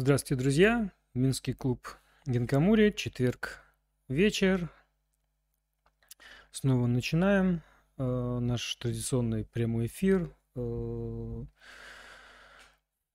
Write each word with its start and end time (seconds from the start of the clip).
Здравствуйте, 0.00 0.40
друзья. 0.40 0.92
Минский 1.12 1.54
клуб 1.54 1.88
Генкамури. 2.24 2.94
Четверг 2.96 3.64
вечер. 4.06 4.70
Снова 6.52 6.86
начинаем 6.86 7.62
э, 7.96 8.38
наш 8.40 8.76
традиционный 8.76 9.44
прямой 9.44 9.86
эфир. 9.86 10.32
Э, 10.54 11.44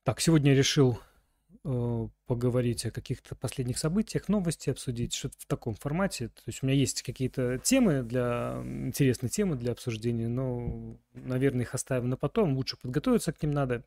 так, 0.04 0.20
сегодня 0.20 0.52
я 0.52 0.58
решил 0.58 1.00
э, 1.64 2.08
поговорить 2.26 2.86
о 2.86 2.92
каких-то 2.92 3.34
последних 3.36 3.78
событиях, 3.78 4.28
новости 4.28 4.70
обсудить, 4.70 5.14
что-то 5.14 5.36
в 5.40 5.46
таком 5.46 5.76
формате. 5.76 6.28
То 6.28 6.44
есть 6.48 6.64
у 6.64 6.66
меня 6.66 6.78
есть 6.78 7.02
какие-то 7.02 7.60
темы 7.60 8.04
для 8.04 8.62
интересные 8.62 9.30
темы 9.30 9.56
для 9.56 9.72
обсуждения, 9.72 10.28
но, 10.28 10.98
наверное, 11.14 11.62
их 11.62 11.76
оставим 11.76 12.10
на 12.10 12.18
потом. 12.18 12.58
Лучше 12.58 12.76
подготовиться 12.76 13.32
к 13.32 13.42
ним 13.42 13.54
надо. 13.54 13.86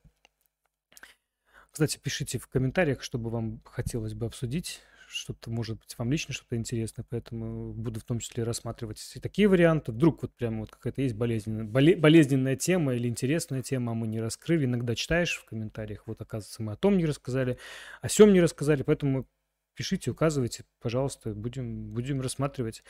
Кстати, 1.77 1.99
пишите 2.03 2.39
в 2.39 2.47
комментариях, 2.49 3.03
чтобы 3.03 3.29
вам 3.29 3.61
хотелось 3.67 4.15
бы 4.15 4.25
обсудить 4.25 4.81
что-то, 5.09 5.51
может 5.51 5.79
быть, 5.79 5.95
вам 5.99 6.11
лично 6.11 6.33
что-то 6.33 6.57
интересное, 6.57 7.05
поэтому 7.07 7.75
буду 7.75 8.01
в 8.01 8.05
том 8.05 8.19
числе 8.19 8.45
рассматривать 8.45 9.13
и 9.15 9.21
такие 9.21 9.47
варианты. 9.47 9.93
Вдруг 9.93 10.23
вот 10.23 10.35
прямо 10.35 10.61
вот 10.61 10.71
какая-то 10.71 11.03
есть 11.03 11.15
болезненная, 11.15 11.65
боле, 11.65 11.95
болезненная 11.95 12.57
тема 12.57 12.95
или 12.95 13.09
интересная 13.09 13.61
тема, 13.61 13.93
а 13.93 13.95
мы 13.95 14.07
не 14.07 14.23
раскрыли. 14.23 14.65
Иногда 14.65 14.95
читаешь 14.95 15.37
в 15.37 15.45
комментариях, 15.45 16.05
вот 16.07 16.19
оказывается, 16.23 16.63
мы 16.63 16.73
о 16.73 16.77
том 16.77 16.97
не 16.97 17.05
рассказали, 17.05 17.59
о 18.01 18.09
сем 18.09 18.33
не 18.33 18.41
рассказали, 18.41 18.83
поэтому 18.83 19.29
пишите, 19.75 20.11
указывайте, 20.11 20.65
пожалуйста, 20.81 21.35
будем, 21.35 21.93
будем 21.93 22.23
рассматривать 22.23 22.85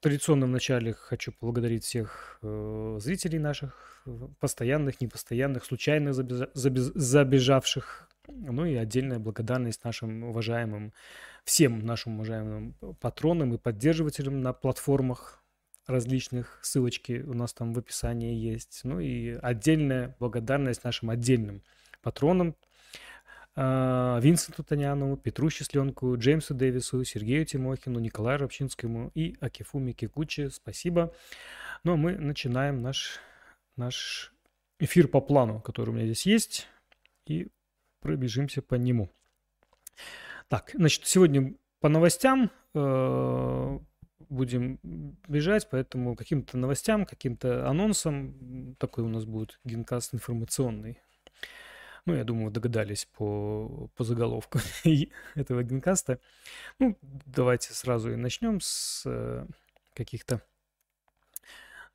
традиционном 0.00 0.52
начале 0.52 0.92
хочу 0.92 1.32
поблагодарить 1.32 1.84
всех 1.84 2.38
э, 2.42 2.98
зрителей 3.00 3.38
наших, 3.38 4.04
постоянных, 4.40 5.00
непостоянных, 5.00 5.64
случайно 5.64 6.10
забежа- 6.10 6.50
забез- 6.54 6.92
забежавших. 6.94 8.08
Ну 8.28 8.64
и 8.64 8.74
отдельная 8.74 9.18
благодарность 9.18 9.84
нашим 9.84 10.24
уважаемым, 10.24 10.92
всем 11.44 11.84
нашим 11.84 12.14
уважаемым 12.16 12.74
патронам 13.00 13.54
и 13.54 13.58
поддерживателям 13.58 14.42
на 14.42 14.52
платформах 14.52 15.42
различных. 15.86 16.60
Ссылочки 16.62 17.24
у 17.26 17.34
нас 17.34 17.54
там 17.54 17.72
в 17.72 17.78
описании 17.78 18.34
есть. 18.34 18.80
Ну 18.84 19.00
и 19.00 19.30
отдельная 19.42 20.14
благодарность 20.20 20.84
нашим 20.84 21.10
отдельным 21.10 21.62
патронам, 22.02 22.54
Винсенту 23.58 24.62
Танянову, 24.62 25.16
Петру 25.16 25.50
Счастленку, 25.50 26.16
Джеймсу 26.16 26.54
Дэвису, 26.54 27.02
Сергею 27.02 27.44
Тимохину, 27.44 27.98
Николаю 27.98 28.38
Рабчинскому 28.38 29.10
и 29.16 29.36
Акифуми 29.40 29.90
Кикучи. 29.90 30.48
Спасибо. 30.48 31.12
Ну 31.82 31.94
а 31.94 31.96
мы 31.96 32.16
начинаем 32.16 32.82
наш, 32.82 33.18
наш 33.76 34.32
эфир 34.78 35.08
по 35.08 35.20
плану, 35.20 35.60
который 35.60 35.90
у 35.90 35.92
меня 35.92 36.04
здесь 36.04 36.24
есть, 36.26 36.68
и 37.26 37.48
пробежимся 38.00 38.62
по 38.62 38.76
нему. 38.76 39.10
Так, 40.46 40.70
значит, 40.74 41.06
сегодня 41.06 41.54
по 41.80 41.88
новостям 41.88 42.52
э, 42.74 43.78
будем 44.28 44.78
бежать, 45.26 45.68
поэтому 45.68 46.14
каким-то 46.14 46.56
новостям, 46.56 47.06
каким-то 47.06 47.68
анонсам 47.68 48.76
такой 48.78 49.02
у 49.02 49.08
нас 49.08 49.24
будет 49.24 49.58
генкаст 49.64 50.14
информационный. 50.14 51.00
Ну, 52.08 52.14
я 52.14 52.24
думаю, 52.24 52.50
догадались 52.50 53.04
по, 53.04 53.90
по 53.94 54.02
заголовку 54.02 54.60
этого 55.34 55.62
генкаста. 55.62 56.18
Ну, 56.78 56.96
давайте 57.02 57.74
сразу 57.74 58.10
и 58.10 58.16
начнем 58.16 58.62
с 58.62 59.02
э, 59.04 59.44
каких-то 59.92 60.40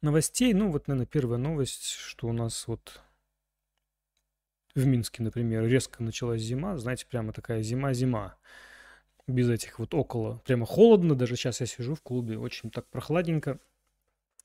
новостей. 0.03 0.53
Ну, 0.53 0.71
вот, 0.71 0.87
наверное, 0.87 1.07
первая 1.07 1.39
новость, 1.39 1.93
что 1.93 2.27
у 2.27 2.31
нас 2.31 2.67
вот 2.67 3.01
в 4.75 4.85
Минске, 4.85 5.23
например, 5.23 5.65
резко 5.65 6.03
началась 6.03 6.41
зима. 6.41 6.77
Знаете, 6.77 7.07
прямо 7.07 7.33
такая 7.33 7.63
зима-зима. 7.63 8.35
Без 9.25 9.49
этих 9.49 9.79
вот 9.79 9.95
около. 9.95 10.43
Прямо 10.45 10.67
холодно. 10.67 11.15
Даже 11.15 11.35
сейчас 11.37 11.59
я 11.59 11.65
сижу 11.65 11.95
в 11.95 12.03
клубе. 12.03 12.37
Очень 12.37 12.69
так 12.69 12.87
прохладненько. 12.87 13.57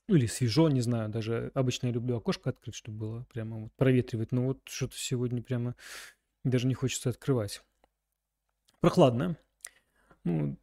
Ну, 0.09 0.15
или 0.15 0.25
свежо, 0.25 0.69
не 0.69 0.81
знаю, 0.81 1.07
даже 1.07 1.51
обычно 1.53 1.85
я 1.85 1.93
люблю 1.93 2.17
окошко 2.17 2.49
открыть, 2.49 2.73
чтобы 2.73 2.97
было 2.97 3.25
прямо 3.31 3.57
вот 3.57 3.71
проветривать, 3.73 4.31
но 4.31 4.43
вот 4.43 4.59
что-то 4.65 4.97
сегодня 4.97 5.43
прямо 5.43 5.75
даже 6.43 6.65
не 6.65 6.73
хочется 6.73 7.11
открывать. 7.11 7.61
Прохладно. 8.79 9.37
Ну, 10.23 10.57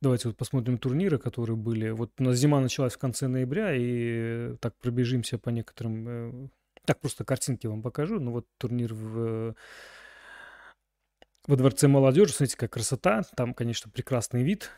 давайте 0.00 0.28
вот 0.28 0.36
посмотрим 0.36 0.78
турниры, 0.78 1.18
которые 1.18 1.56
были. 1.56 1.90
Вот 1.90 2.12
у 2.20 2.22
нас 2.22 2.36
зима 2.36 2.60
началась 2.60 2.94
в 2.94 2.98
конце 2.98 3.26
ноября, 3.26 3.74
и 3.74 4.54
так 4.58 4.76
пробежимся 4.76 5.36
по 5.36 5.48
некоторым... 5.48 6.08
Э, 6.08 6.48
так 6.84 7.00
просто 7.00 7.24
картинки 7.24 7.66
вам 7.66 7.82
покажу. 7.82 8.20
Ну 8.20 8.30
вот 8.30 8.46
турнир 8.56 8.94
в 8.94 9.56
во 11.48 11.56
Дворце 11.56 11.88
молодежи, 11.88 12.32
смотрите, 12.32 12.56
какая 12.56 12.68
красота. 12.68 13.22
Там, 13.34 13.52
конечно, 13.52 13.90
прекрасный 13.90 14.44
вид 14.44 14.70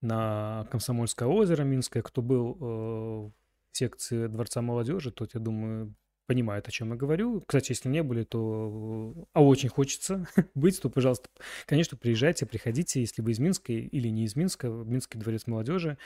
на 0.00 0.66
Комсомольское 0.72 1.28
озеро 1.28 1.62
Минское. 1.62 2.02
Кто 2.02 2.20
был 2.20 2.58
э, 2.60 3.43
секции 3.76 4.26
Дворца 4.26 4.62
молодежи, 4.62 5.10
тот, 5.10 5.34
я 5.34 5.40
думаю, 5.40 5.94
понимает, 6.26 6.68
о 6.68 6.70
чем 6.70 6.90
я 6.90 6.96
говорю. 6.96 7.42
Кстати, 7.46 7.72
если 7.72 7.88
не 7.88 8.02
были, 8.02 8.24
то 8.24 9.14
а 9.32 9.42
очень 9.42 9.68
хочется 9.68 10.26
быть, 10.54 10.80
то, 10.80 10.88
пожалуйста, 10.88 11.28
конечно, 11.66 11.96
приезжайте, 11.96 12.46
приходите, 12.46 13.00
если 13.00 13.22
вы 13.22 13.32
из 13.32 13.38
Минска 13.38 13.72
или 13.72 14.08
не 14.08 14.24
из 14.24 14.36
Минска, 14.36 14.68
Минский 14.68 15.18
дворец 15.18 15.46
молодежи 15.46 15.98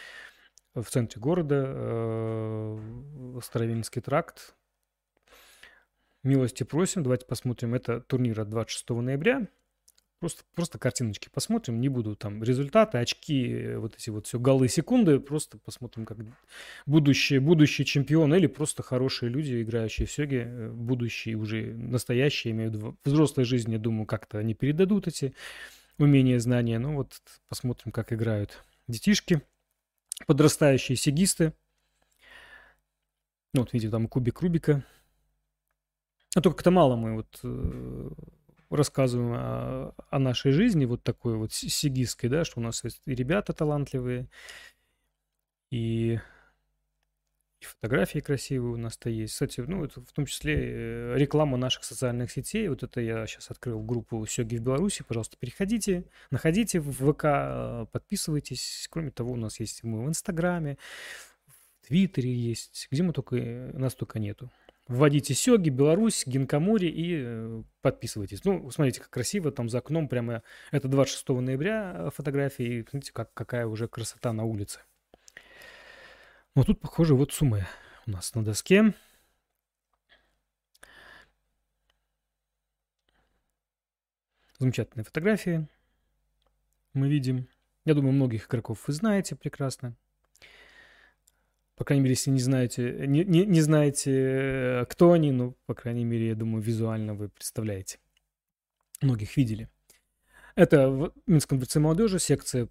в 0.75 0.85
центре 0.85 1.21
города, 1.21 1.65
э, 1.67 3.41
Старовинский 3.43 4.03
тракт. 4.03 4.55
Милости 6.25 6.65
просим, 6.65 7.03
давайте 7.03 7.27
посмотрим. 7.27 7.75
Это 7.75 8.01
турнир 8.01 8.41
от 8.41 8.51
26 8.51 8.91
ноября. 8.91 9.49
Просто, 10.21 10.43
просто 10.53 10.79
картиночки 10.79 11.29
посмотрим, 11.33 11.81
не 11.81 11.89
буду 11.89 12.17
там 12.17 12.43
результаты, 12.43 12.99
очки, 12.99 13.75
вот 13.77 13.95
эти 13.95 14.11
вот 14.11 14.27
все 14.27 14.41
голы 14.41 14.69
секунды, 14.69 15.21
просто 15.21 15.59
посмотрим, 15.59 16.05
как 16.05 16.19
будущие, 16.87 17.39
будущие 17.39 17.85
чемпионы 17.85 18.35
или 18.35 18.49
просто 18.49 18.83
хорошие 18.83 19.31
люди, 19.31 19.63
играющие 19.63 20.09
в 20.09 20.11
сёге, 20.11 20.45
э, 20.49 20.71
будущие 20.71 21.37
уже 21.37 21.73
настоящие, 21.73 22.53
имеют 22.53 22.75
в 22.75 22.97
взрослой 23.05 23.45
жизни, 23.45 23.75
я 23.75 23.79
думаю, 23.79 24.07
как-то 24.07 24.39
они 24.39 24.55
передадут 24.55 25.07
эти 25.07 25.35
умения, 25.99 26.41
знания. 26.41 26.81
Ну 26.81 26.97
вот 26.97 27.13
посмотрим, 27.49 27.93
как 27.93 28.13
играют 28.13 28.65
детишки, 28.89 29.43
подрастающие 30.27 30.97
сегисты. 30.97 31.53
Ну 33.55 33.61
вот 33.61 33.73
видите, 33.73 33.91
там 33.91 34.09
кубик 34.09 34.43
Рубика. 34.43 34.85
А 36.35 36.41
то 36.41 36.51
как-то 36.51 36.71
мало 36.71 36.97
мы 36.97 37.15
вот 37.15 37.41
э, 37.43 38.11
рассказываем 38.71 39.33
о, 39.35 39.95
о 40.11 40.19
нашей 40.19 40.53
жизни, 40.53 40.85
вот 40.85 41.03
такой 41.03 41.37
вот 41.37 41.53
сигистской, 41.53 42.29
да, 42.29 42.45
что 42.45 42.61
у 42.61 42.63
нас 42.63 42.85
есть 42.85 43.01
и 43.07 43.15
ребята 43.15 43.53
талантливые, 43.53 44.29
и, 45.71 46.19
и 47.61 47.65
фотографии 47.65 48.21
красивые 48.21 48.73
у 48.73 48.77
нас-то 48.77 49.11
есть. 49.11 49.35
Кстати, 49.35 49.61
ну, 49.61 49.85
это 49.85 50.01
в 50.01 50.13
том 50.13 50.27
числе 50.27 50.55
э, 50.57 51.15
реклама 51.17 51.57
наших 51.57 51.85
социальных 51.85 52.31
сетей. 52.31 52.69
Вот 52.69 52.83
это 52.83 53.01
я 53.01 53.27
сейчас 53.27 53.51
открыл 53.51 53.83
группу 53.83 54.25
Сёги 54.27 54.57
в 54.57 54.63
Беларуси. 54.63 55.05
Пожалуйста, 55.07 55.37
переходите, 55.39 56.05
находите 56.31 56.81
в 56.81 56.93
ВК, 56.93 57.25
э, 57.25 57.87
подписывайтесь. 57.93 58.87
Кроме 58.91 59.11
того, 59.11 59.33
у 59.33 59.37
нас 59.37 59.61
есть 59.61 59.83
мы 59.83 60.05
в 60.05 60.09
Инстаграме, 60.09 60.79
в 61.47 61.87
Твиттере 61.87 62.33
есть, 62.33 62.89
где 62.91 63.03
мы 63.03 63.13
только, 63.13 63.37
э, 63.37 63.73
нас 63.77 63.95
только 63.95 64.19
нету. 64.19 64.51
Вводите 64.89 65.35
Сёги, 65.35 65.69
Беларусь, 65.69 66.25
Гинкамури 66.27 66.89
и 66.89 67.21
э, 67.21 67.63
подписывайтесь. 67.83 68.43
Ну, 68.45 68.71
смотрите, 68.71 69.01
как 69.01 69.11
красиво 69.11 69.53
там 69.53 69.69
за 69.69 69.79
окном 69.79 70.09
прямо... 70.09 70.43
Это 70.71 70.89
26 70.89 71.29
ноября 71.29 71.95
э, 71.95 72.11
фотографии. 72.15 72.87
Смотрите, 72.89 73.13
как, 73.13 73.35
какая 73.35 73.67
уже 73.67 73.87
красота 73.87 74.33
на 74.33 74.45
улице. 74.45 74.81
Но 76.55 76.65
тут, 76.65 76.81
похоже, 76.81 77.15
вот 77.15 77.33
суммы 77.35 77.67
у 78.07 78.13
нас 78.13 78.35
на 78.35 78.43
доске. 78.43 78.95
Замечательные 84.59 85.05
фотографии 85.05 85.69
мы 86.95 87.11
видим. 87.11 87.47
Я 87.85 87.93
думаю, 87.93 88.13
многих 88.13 88.47
игроков 88.47 88.85
вы 88.87 88.95
знаете 88.95 89.37
прекрасно. 89.37 89.95
По 91.79 91.85
крайней 91.85 92.03
мере, 92.03 92.15
если 92.15 92.31
не 92.31 92.41
знаете, 92.41 93.07
не, 93.07 93.25
не, 93.25 93.47
не 93.47 93.61
знаете, 93.61 94.11
э, 94.13 94.87
кто 94.89 95.13
они, 95.13 95.31
ну, 95.31 95.57
по 95.67 95.75
крайней 95.75 96.05
мере, 96.05 96.29
я 96.29 96.35
думаю, 96.35 96.61
визуально 96.61 97.15
вы 97.15 97.29
представляете. 97.29 97.99
Многих 99.01 99.37
видели. 99.37 99.69
Это 100.57 101.13
Минском 101.27 101.59
дворце 101.59 101.79
молодежи, 101.79 102.19
секция 102.19 102.69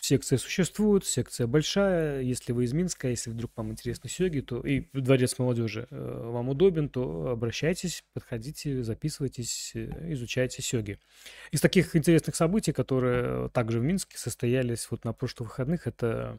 Секция 0.00 0.38
существует, 0.38 1.04
секция 1.04 1.46
большая. 1.46 2.22
Если 2.22 2.52
вы 2.52 2.64
из 2.64 2.72
Минска, 2.72 3.08
если 3.08 3.28
вдруг 3.28 3.50
вам 3.56 3.72
интересны 3.72 4.08
сёги, 4.08 4.40
то 4.40 4.60
и 4.60 4.86
дворец 4.94 5.38
молодежи 5.38 5.86
э, 5.90 6.22
вам 6.24 6.48
удобен, 6.48 6.88
то 6.88 7.28
обращайтесь, 7.28 8.02
подходите, 8.14 8.82
записывайтесь, 8.82 9.72
э, 9.74 10.12
изучайте 10.12 10.62
сёги. 10.62 10.98
Из 11.50 11.60
таких 11.60 11.94
интересных 11.94 12.34
событий, 12.34 12.72
которые 12.72 13.50
также 13.50 13.78
в 13.78 13.82
Минске 13.82 14.16
состоялись 14.16 14.90
вот 14.90 15.04
на 15.04 15.12
прошлых 15.12 15.50
выходных, 15.50 15.86
это 15.86 16.38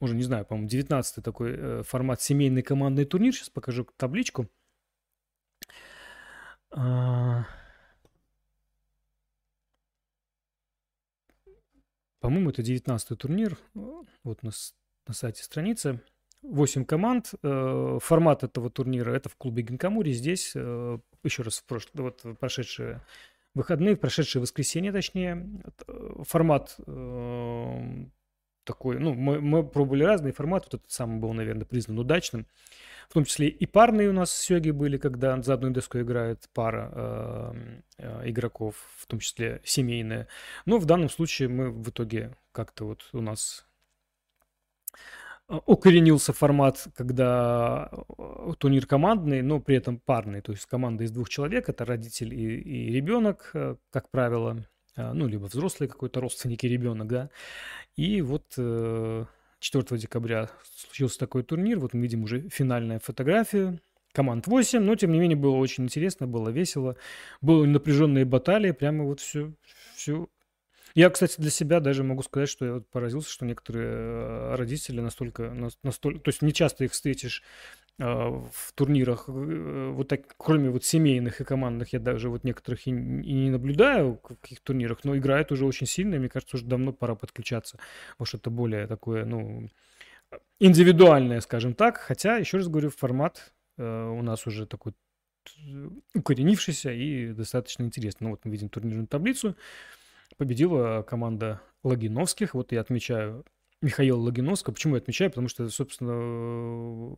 уже 0.00 0.14
не 0.14 0.22
знаю, 0.22 0.46
по-моему, 0.46 0.68
19-й 0.68 1.22
такой 1.22 1.54
э, 1.56 1.82
формат 1.82 2.22
семейный 2.22 2.62
командный 2.62 3.04
турнир. 3.04 3.34
Сейчас 3.34 3.50
покажу 3.50 3.86
табличку. 3.96 4.48
А. 6.70 7.44
По-моему, 12.20 12.50
это 12.50 12.62
19-й 12.62 13.16
турнир. 13.16 13.58
Вот 13.74 14.38
у 14.42 14.46
нас 14.46 14.74
на 15.06 15.14
сайте 15.14 15.42
страница. 15.42 16.00
8 16.42 16.86
команд. 16.86 17.32
Э, 17.42 17.98
формат 18.02 18.42
этого 18.42 18.70
турнира 18.70 19.12
это 19.12 19.28
в 19.28 19.36
клубе 19.36 19.62
Гинкамури. 19.62 20.12
Здесь, 20.12 20.52
э, 20.54 20.98
еще 21.22 21.42
раз, 21.42 21.58
в 21.58 21.66
прошлое, 21.66 22.04
вот 22.04 22.38
прошедшие 22.38 23.02
выходные, 23.52 23.96
в 23.96 24.00
прошедшее 24.00 24.40
воскресенье, 24.40 24.92
точнее, 24.92 25.46
формат 26.22 26.76
такой, 28.70 29.00
ну, 29.00 29.14
мы, 29.14 29.40
мы 29.40 29.64
пробовали 29.64 30.04
разные 30.04 30.32
форматы, 30.32 30.66
вот 30.70 30.80
этот 30.80 30.90
самый 30.92 31.18
был, 31.18 31.32
наверное, 31.32 31.64
признан 31.64 31.98
удачным. 31.98 32.46
В 33.08 33.14
том 33.14 33.24
числе 33.24 33.48
и 33.48 33.66
парные 33.66 34.08
у 34.08 34.12
нас 34.12 34.32
сёги 34.32 34.70
были, 34.70 34.96
когда 34.96 35.42
за 35.42 35.54
одной 35.54 35.72
доской 35.72 36.02
играет 36.02 36.48
пара 36.54 36.92
э, 36.92 37.80
э, 37.98 38.30
игроков, 38.30 38.76
в 38.98 39.06
том 39.06 39.18
числе 39.18 39.60
семейные. 39.64 40.28
Но 40.66 40.78
в 40.78 40.84
данном 40.84 41.10
случае 41.10 41.48
мы 41.48 41.70
в 41.70 41.90
итоге 41.90 42.36
как-то 42.52 42.84
вот 42.84 43.00
у 43.12 43.20
нас 43.20 43.66
э, 45.48 45.58
укоренился 45.66 46.32
формат, 46.32 46.86
когда 46.94 47.90
э, 47.90 48.52
турнир 48.58 48.86
командный, 48.86 49.42
но 49.42 49.58
при 49.58 49.74
этом 49.74 49.98
парный, 49.98 50.40
то 50.40 50.52
есть 50.52 50.66
команда 50.66 51.02
из 51.02 51.10
двух 51.10 51.28
человек, 51.28 51.68
это 51.68 51.84
родитель 51.84 52.32
и, 52.32 52.60
и 52.60 52.92
ребенок, 52.92 53.50
э, 53.54 53.74
как 53.90 54.08
правило, 54.10 54.64
ну, 55.14 55.26
либо 55.26 55.44
взрослый 55.46 55.88
какой-то 55.88 56.20
родственник 56.20 56.64
и 56.64 56.68
ребенок, 56.68 57.08
да. 57.08 57.30
И 57.96 58.22
вот 58.22 58.44
4 58.52 59.26
декабря 59.98 60.48
случился 60.74 61.18
такой 61.18 61.42
турнир. 61.42 61.78
Вот 61.78 61.94
мы 61.94 62.02
видим 62.02 62.24
уже 62.24 62.48
финальная 62.48 62.98
фотография. 62.98 63.78
Команд 64.12 64.48
8, 64.48 64.80
но 64.80 64.96
тем 64.96 65.12
не 65.12 65.20
менее 65.20 65.36
было 65.36 65.54
очень 65.54 65.84
интересно, 65.84 66.26
было 66.26 66.48
весело. 66.48 66.96
Были 67.40 67.66
напряженные 67.66 68.24
баталии, 68.24 68.72
прямо 68.72 69.04
вот 69.04 69.20
все, 69.20 69.52
все 69.94 70.28
я, 70.94 71.08
кстати, 71.10 71.40
для 71.40 71.50
себя 71.50 71.80
даже 71.80 72.02
могу 72.02 72.22
сказать, 72.22 72.48
что 72.48 72.64
я 72.64 72.72
вот 72.74 72.88
поразился, 72.88 73.30
что 73.30 73.44
некоторые 73.44 73.88
э, 73.88 74.54
родители 74.56 75.00
настолько, 75.00 75.50
настолько, 75.82 76.20
то 76.20 76.28
есть 76.28 76.42
не 76.42 76.52
часто 76.52 76.84
их 76.84 76.92
встретишь 76.92 77.42
а, 77.89 77.89
в 78.00 78.72
турнирах, 78.74 79.24
э, 79.28 79.92
вот 79.94 80.08
так, 80.08 80.34
кроме 80.38 80.70
вот 80.70 80.84
семейных 80.84 81.40
и 81.42 81.44
командных, 81.44 81.92
я 81.92 81.98
даже 82.00 82.30
вот 82.30 82.44
некоторых 82.44 82.86
и, 82.86 82.90
и 82.90 82.94
не 82.94 83.50
наблюдаю 83.50 84.14
в 84.14 84.38
каких 84.38 84.60
турнирах, 84.60 85.04
но 85.04 85.16
играют 85.16 85.52
уже 85.52 85.66
очень 85.66 85.86
сильно, 85.86 86.14
и 86.14 86.18
мне 86.18 86.30
кажется, 86.30 86.56
уже 86.56 86.64
давно 86.64 86.94
пора 86.94 87.14
подключаться. 87.14 87.78
Может, 88.18 88.36
это 88.36 88.50
более 88.50 88.86
такое, 88.86 89.26
ну, 89.26 89.68
индивидуальное, 90.58 91.40
скажем 91.40 91.74
так, 91.74 91.98
хотя, 91.98 92.36
еще 92.36 92.56
раз 92.56 92.68
говорю, 92.68 92.88
формат 92.88 93.52
э, 93.76 94.08
у 94.08 94.22
нас 94.22 94.46
уже 94.46 94.66
такой 94.66 94.94
укоренившийся 96.14 96.92
и 96.92 97.32
достаточно 97.32 97.82
интересный. 97.82 98.24
Ну 98.24 98.30
вот 98.30 98.44
мы 98.44 98.52
видим 98.52 98.68
турнирную 98.68 99.08
таблицу. 99.08 99.56
Победила 100.36 101.02
команда 101.02 101.60
Логиновских. 101.82 102.54
Вот 102.54 102.72
я 102.72 102.80
отмечаю 102.80 103.44
Михаила 103.82 104.18
Логиновского. 104.18 104.74
Почему 104.74 104.94
я 104.94 105.00
отмечаю? 105.00 105.30
Потому 105.30 105.48
что, 105.48 105.68
собственно, 105.70 107.16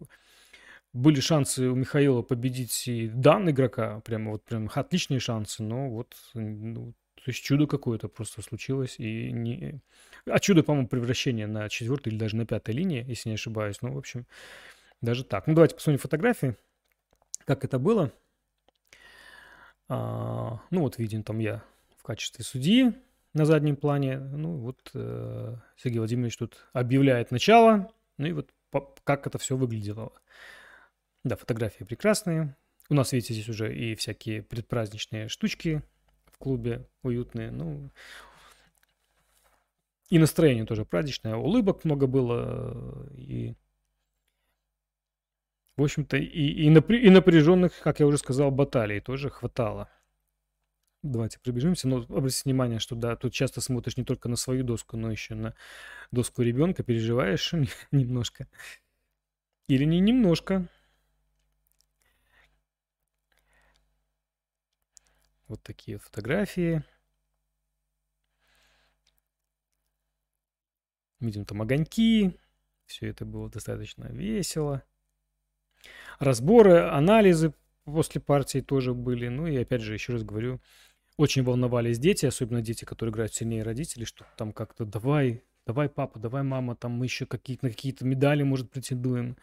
были 0.93 1.21
шансы 1.21 1.69
у 1.69 1.75
Михаила 1.75 2.23
победить 2.23 2.87
и 2.89 3.09
дан 3.09 3.49
игрока, 3.49 4.01
прямо 4.01 4.33
вот 4.33 4.45
прям 4.45 4.71
отличные 4.73 5.21
шансы, 5.21 5.63
но 5.63 5.89
вот 5.89 6.15
ну, 6.35 6.95
то 7.25 7.31
есть 7.31 7.43
чудо 7.45 7.67
какое-то 7.67 8.09
просто 8.09 8.43
случилось. 8.43 8.97
И 8.99 9.31
не... 9.31 9.81
А 10.27 10.41
чудо, 10.41 10.65
по-моему, 10.65 10.89
превращение 10.89 11.47
на 11.47 11.69
четвертой 11.69 12.13
или 12.13 12.19
даже 12.19 12.37
на 12.37 12.47
пятой 12.47 12.75
линии, 12.75 13.05
если 13.07 13.29
не 13.29 13.37
ошибаюсь. 13.37 13.81
Ну, 13.81 13.95
в 13.95 13.99
общем, 13.99 14.27
даже 15.01 15.23
так. 15.25 15.47
Ну, 15.47 15.55
давайте 15.55 15.77
посмотрим 15.77 16.01
фотографии, 16.01 16.57
как 17.45 17.65
это 17.65 17.79
было. 17.79 18.13
А, 19.89 20.61
ну, 20.71 20.81
вот 20.81 20.99
виден 20.99 21.23
там 21.23 21.39
я 21.39 21.63
в 21.97 22.03
качестве 22.03 22.45
судьи 22.45 22.93
на 23.35 23.45
заднем 23.45 23.77
плане. 23.77 24.19
Ну, 24.19 24.57
вот 24.57 24.91
э, 24.95 25.55
Сергей 25.77 25.99
Владимирович 25.99 26.37
тут 26.37 26.67
объявляет 26.73 27.31
начало. 27.31 27.93
Ну, 28.19 28.27
и 28.27 28.33
вот 28.33 28.51
как 29.05 29.29
это 29.29 29.39
все 29.39 29.57
выглядело. 29.57 30.13
Да, 31.25 31.37
фотографии 31.37 31.85
прекрасные. 31.85 32.57
У 32.89 32.95
нас, 32.95 33.13
видите, 33.13 33.35
здесь 33.35 33.49
уже 33.49 33.75
и 33.75 33.95
всякие 33.95 34.43
предпраздничные 34.43 35.29
штучки 35.29 35.83
в 36.27 36.39
клубе 36.39 36.87
уютные. 37.03 37.51
Ну, 37.51 37.91
и 40.11 40.19
настроение 40.19 40.67
тоже 40.67 40.85
праздничное. 40.85 41.37
Улыбок 41.37 41.85
много 41.85 42.07
было. 42.07 43.09
И, 43.15 43.55
в 45.77 45.83
общем-то, 45.85 46.17
и, 46.17 46.27
и, 46.27 46.69
напря- 46.71 46.99
и 46.99 47.09
напряженных, 47.09 47.79
как 47.81 48.01
я 48.01 48.07
уже 48.07 48.19
сказал, 48.19 48.51
баталий 48.51 49.01
тоже 49.01 49.31
хватало. 49.31 49.89
Давайте 51.03 51.39
пробежимся. 51.39 51.89
Но 51.89 51.99
обратите 51.99 52.43
внимание, 52.45 52.79
что 52.79 52.95
да, 52.95 53.17
тут 53.17 53.33
часто 53.33 53.61
смотришь 53.61 53.97
не 53.97 54.05
только 54.05 54.29
на 54.29 54.37
свою 54.37 54.65
доску, 54.65 54.97
но 54.97 55.11
еще 55.11 55.35
на 55.35 55.55
доску 56.11 56.43
ребенка, 56.43 56.83
переживаешь 56.83 57.55
немножко. 57.93 58.49
Или 59.69 59.85
не 59.85 60.01
немножко. 60.01 60.69
Вот 65.53 65.63
такие 65.63 65.99
фотографии. 65.99 66.83
Видим 71.21 71.45
там 71.45 71.61
огоньки. 71.61 72.39
Все 72.87 73.09
это 73.09 73.27
было 73.27 73.51
достаточно 73.51 74.07
весело. 74.07 74.83
Разборы, 76.19 76.79
анализы 76.79 77.53
после 77.85 78.19
партии 78.23 78.61
тоже 78.63 78.95
были. 78.95 79.29
Ну 79.29 79.47
и 79.47 79.55
опять 79.59 79.83
же, 79.83 79.93
еще 79.93 80.15
раз 80.15 80.23
говорю, 80.23 80.59
очень 81.19 81.43
волновались 81.43 81.99
дети, 81.99 82.25
особенно 82.25 82.63
дети, 82.63 82.87
которые 82.87 83.13
играют 83.13 83.35
сильнее 83.35 83.63
родителей, 83.63 84.07
что 84.07 84.25
там 84.39 84.55
как-то 84.55 84.87
давай, 84.87 85.45
давай, 85.67 85.91
папа, 85.91 86.19
давай, 86.19 86.45
мама, 86.45 86.77
там 86.77 86.93
мы 86.93 87.05
еще 87.05 87.27
какие 87.27 87.59
на 87.61 87.69
какие-то 87.69 88.07
медали, 88.07 88.43
может, 88.43 88.71
претендуем. 88.71 89.37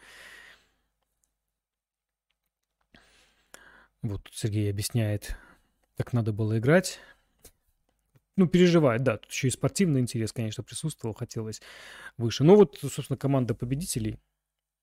Вот 4.02 4.28
Сергей 4.32 4.68
объясняет 4.68 5.36
как 6.00 6.14
надо 6.14 6.32
было 6.32 6.58
играть. 6.58 6.98
Ну, 8.36 8.46
переживает, 8.46 9.02
да. 9.02 9.18
Тут 9.18 9.30
еще 9.30 9.48
и 9.48 9.50
спортивный 9.50 10.00
интерес, 10.00 10.32
конечно, 10.32 10.64
присутствовал, 10.64 11.14
хотелось 11.14 11.60
выше. 12.16 12.42
Но 12.42 12.56
вот, 12.56 12.78
собственно, 12.80 13.18
команда 13.18 13.54
победителей. 13.54 14.18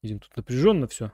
Видим, 0.04 0.20
тут 0.20 0.38
напряженно 0.38 0.88
все. 0.88 1.12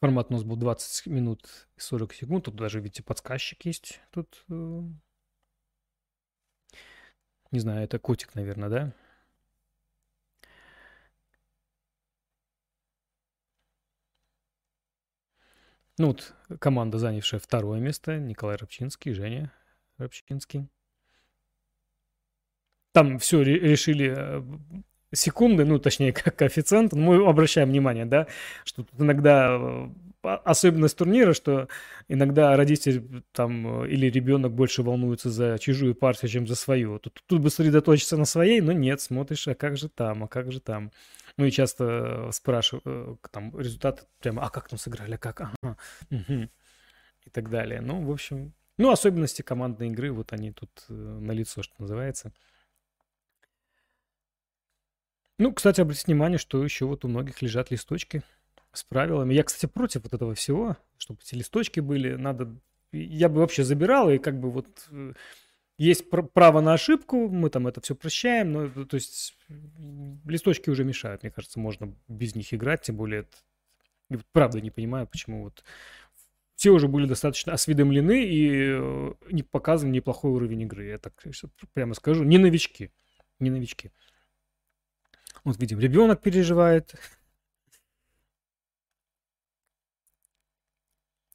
Формат 0.00 0.28
у 0.30 0.34
нас 0.34 0.44
был 0.44 0.54
20 0.54 1.06
минут 1.06 1.68
и 1.76 1.80
40 1.80 2.14
секунд. 2.14 2.44
Тут 2.44 2.54
даже, 2.54 2.78
видите, 2.78 3.02
подсказчик 3.02 3.64
есть. 3.64 4.00
Тут, 4.12 4.44
э, 4.48 4.80
не 7.50 7.58
знаю, 7.58 7.82
это 7.82 7.98
котик, 7.98 8.36
наверное, 8.36 8.68
да? 8.68 8.94
Ну 15.98 16.08
вот 16.08 16.34
команда, 16.60 16.98
занявшая 16.98 17.40
второе 17.40 17.80
место, 17.80 18.18
Николай 18.18 18.56
Рабчинский, 18.56 19.12
Женя 19.12 19.52
Рабчинский. 19.96 20.68
Там 22.92 23.18
все 23.18 23.42
решили 23.42 24.14
э, 24.16 24.42
секунды, 25.12 25.64
ну, 25.64 25.78
точнее, 25.78 26.12
как 26.14 26.36
коэффициент, 26.36 26.92
мы 26.92 27.26
обращаем 27.26 27.68
внимание, 27.68 28.04
да, 28.04 28.26
что 28.64 28.84
тут 28.84 29.00
иногда 29.00 29.56
э, 29.58 29.88
особенность 30.44 30.96
турнира, 30.98 31.32
что 31.32 31.68
иногда 32.08 32.56
родитель 32.56 33.22
там 33.32 33.84
э, 33.84 33.88
или 33.88 34.10
ребенок 34.10 34.52
больше 34.52 34.82
волнуется 34.82 35.30
за 35.30 35.58
чужую 35.58 35.94
партию, 35.94 36.30
чем 36.30 36.46
за 36.46 36.56
свою. 36.56 36.98
Тут, 36.98 37.22
тут 37.26 37.40
бы 37.40 37.50
сосредоточиться 37.50 38.16
на 38.16 38.24
своей, 38.24 38.60
но 38.60 38.72
нет, 38.72 39.00
смотришь, 39.00 39.48
а 39.48 39.54
как 39.54 39.76
же 39.76 39.88
там, 39.88 40.24
а 40.24 40.28
как 40.28 40.52
же 40.52 40.60
там. 40.60 40.90
Ну 41.36 41.44
и 41.44 41.50
часто 41.50 42.30
спрашиваю, 42.32 42.82
э, 43.22 43.28
там 43.30 43.58
результаты 43.58 44.04
прямо, 44.20 44.42
а 44.42 44.50
как 44.50 44.68
там 44.68 44.78
сыграли, 44.78 45.14
а 45.14 45.18
как, 45.18 45.40
ага, 45.42 45.76
угу. 46.10 46.48
и 47.24 47.30
так 47.30 47.50
далее. 47.50 47.80
Ну, 47.82 48.02
в 48.02 48.10
общем, 48.10 48.54
ну, 48.78 48.90
особенности 48.90 49.42
командной 49.42 49.88
игры, 49.88 50.12
вот 50.12 50.32
они 50.32 50.52
тут 50.52 50.70
э, 50.88 50.92
на 50.92 51.32
лицо, 51.32 51.62
что 51.62 51.74
называется. 51.78 52.32
Ну, 55.38 55.52
кстати, 55.52 55.82
обратите 55.82 56.06
внимание, 56.06 56.38
что 56.38 56.62
еще 56.64 56.86
вот 56.86 57.04
у 57.04 57.08
многих 57.08 57.42
лежат 57.42 57.70
листочки 57.70 58.22
с 58.72 58.84
правилами. 58.84 59.34
Я, 59.34 59.44
кстати, 59.44 59.70
против 59.70 60.04
вот 60.04 60.14
этого 60.14 60.34
всего, 60.34 60.76
чтобы 60.96 61.20
эти 61.22 61.34
листочки 61.34 61.80
были. 61.80 62.14
Надо, 62.14 62.54
я 62.92 63.28
бы 63.28 63.40
вообще 63.40 63.62
забирал 63.62 64.10
и 64.10 64.18
как 64.18 64.40
бы 64.40 64.50
вот 64.50 64.66
э, 64.90 65.12
есть 65.78 66.08
право 66.10 66.60
на 66.60 66.72
ошибку, 66.72 67.28
мы 67.28 67.50
там 67.50 67.66
это 67.66 67.80
все 67.80 67.94
прощаем, 67.94 68.52
но 68.52 68.84
то 68.84 68.94
есть 68.94 69.36
листочки 70.24 70.70
уже 70.70 70.84
мешают, 70.84 71.22
мне 71.22 71.30
кажется, 71.30 71.60
можно 71.60 71.94
без 72.08 72.34
них 72.34 72.52
играть, 72.54 72.82
тем 72.82 72.96
более, 72.96 73.26
это, 74.08 74.24
правда 74.32 74.60
не 74.60 74.70
понимаю, 74.70 75.06
почему 75.06 75.44
вот 75.44 75.64
все 76.54 76.70
уже 76.70 76.88
были 76.88 77.06
достаточно 77.06 77.52
осведомлены 77.52 78.24
и 78.24 78.48
э, 78.70 79.14
не 79.30 79.42
показан 79.42 79.92
неплохой 79.92 80.30
уровень 80.30 80.62
игры, 80.62 80.86
я 80.86 80.98
так 80.98 81.22
прямо 81.74 81.92
скажу, 81.94 82.24
не 82.24 82.38
новички, 82.38 82.90
не 83.38 83.50
новички. 83.50 83.92
Вот 85.44 85.58
видим, 85.60 85.78
ребенок 85.78 86.22
переживает, 86.22 86.94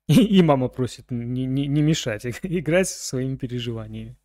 И, 0.07 0.39
и 0.39 0.41
мама 0.41 0.67
просит 0.67 1.09
не, 1.11 1.45
не, 1.45 1.67
не 1.67 1.81
мешать, 1.81 2.25
играть 2.43 2.89
своими 2.89 3.37
переживаниями. 3.37 4.17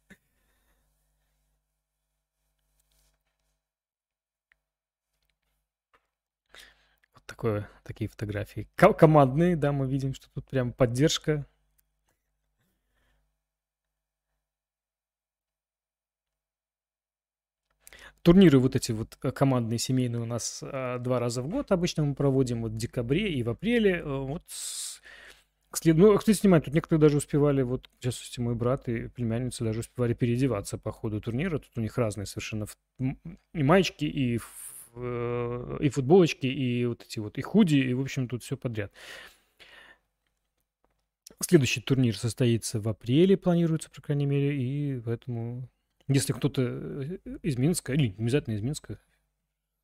Такое, 7.27 7.69
такие 7.85 8.09
фотографии. 8.09 8.69
командные, 8.77 9.57
да, 9.57 9.73
мы 9.73 9.87
видим, 9.87 10.15
что 10.15 10.29
тут 10.35 10.49
прям 10.49 10.73
поддержка 10.73 11.47
Турниры 18.27 18.59
вот 18.59 18.75
эти 18.75 18.91
вот 18.91 19.17
э, 19.23 19.31
командные, 19.31 19.79
семейные 19.79 20.21
у 20.21 20.25
нас 20.25 20.61
а, 20.61 20.99
два 20.99 21.21
раза 21.21 21.43
в 21.43 21.49
год 21.49 21.71
обычно 21.71 22.05
мы 22.05 22.17
проводим, 22.17 22.63
вот 22.63 22.73
в 22.73 22.77
декабре 22.77 23.33
и 23.33 23.45
в 23.45 23.51
апреле. 23.51 24.01
Э, 24.01 24.03
вот 24.03 24.43
ну, 25.85 26.19
кстати, 26.19 26.37
снимать, 26.37 26.65
тут 26.65 26.75
некоторые 26.75 27.01
даже 27.01 27.19
успевали, 27.19 27.63
вот, 27.63 27.89
в 27.99 28.03
частности, 28.03 28.41
мой 28.41 28.57
брат 28.57 28.89
и 28.89 29.07
племянница 29.07 29.63
даже 29.63 29.81
успевали 29.81 30.15
переодеваться 30.15 30.77
по 30.77 30.91
ходу 30.91 31.21
турнира. 31.21 31.61
Тут 31.61 31.71
у 31.77 31.81
них 31.81 31.97
разные 31.99 32.27
совершенно 32.27 32.67
и 32.99 33.63
маечки, 33.63 34.05
и, 34.05 34.39
э, 34.39 34.41
и 34.97 35.89
футболочки, 35.91 36.47
и 36.47 36.87
вот 36.87 37.03
эти 37.03 37.19
вот, 37.19 37.39
и 37.39 37.43
худи, 37.43 37.77
и, 37.77 37.95
в 37.95 38.01
общем, 38.01 38.29
тут 38.29 38.43
все 38.43 38.57
подряд. 38.57 38.93
Следующий 41.41 41.81
турнир 41.81 42.17
состоится 42.17 42.81
в 42.81 42.89
апреле, 42.89 43.37
планируется, 43.37 43.91
по 43.91 44.01
крайней 44.01 44.27
мере, 44.27 44.57
и 44.57 45.01
поэтому 45.01 45.69
если 46.09 46.33
кто-то 46.33 46.63
э, 46.63 47.19
из 47.43 47.57
Минска, 47.59 47.93
или 47.93 48.09
не 48.09 48.25
обязательно 48.25 48.55
из 48.55 48.63
Минска, 48.63 48.99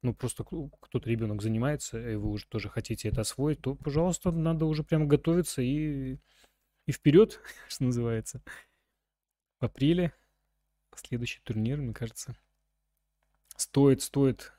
ну, 0.02 0.14
просто 0.14 0.44
кто-то 0.44 1.08
ребенок 1.08 1.42
занимается, 1.42 1.98
и 1.98 2.16
вы 2.16 2.30
уже 2.30 2.46
тоже 2.46 2.68
хотите 2.68 3.08
это 3.08 3.20
освоить, 3.20 3.60
то, 3.60 3.74
пожалуйста, 3.74 4.30
надо 4.30 4.64
уже 4.66 4.82
прямо 4.82 5.06
готовиться 5.06 5.62
и, 5.62 6.18
и 6.86 6.92
вперед, 6.92 7.40
что 7.68 7.84
называется. 7.84 8.42
В 9.60 9.64
апреле 9.64 10.12
следующий 10.96 11.40
турнир, 11.42 11.78
мне 11.78 11.94
кажется, 11.94 12.36
стоит, 13.56 14.02
стоит. 14.02 14.52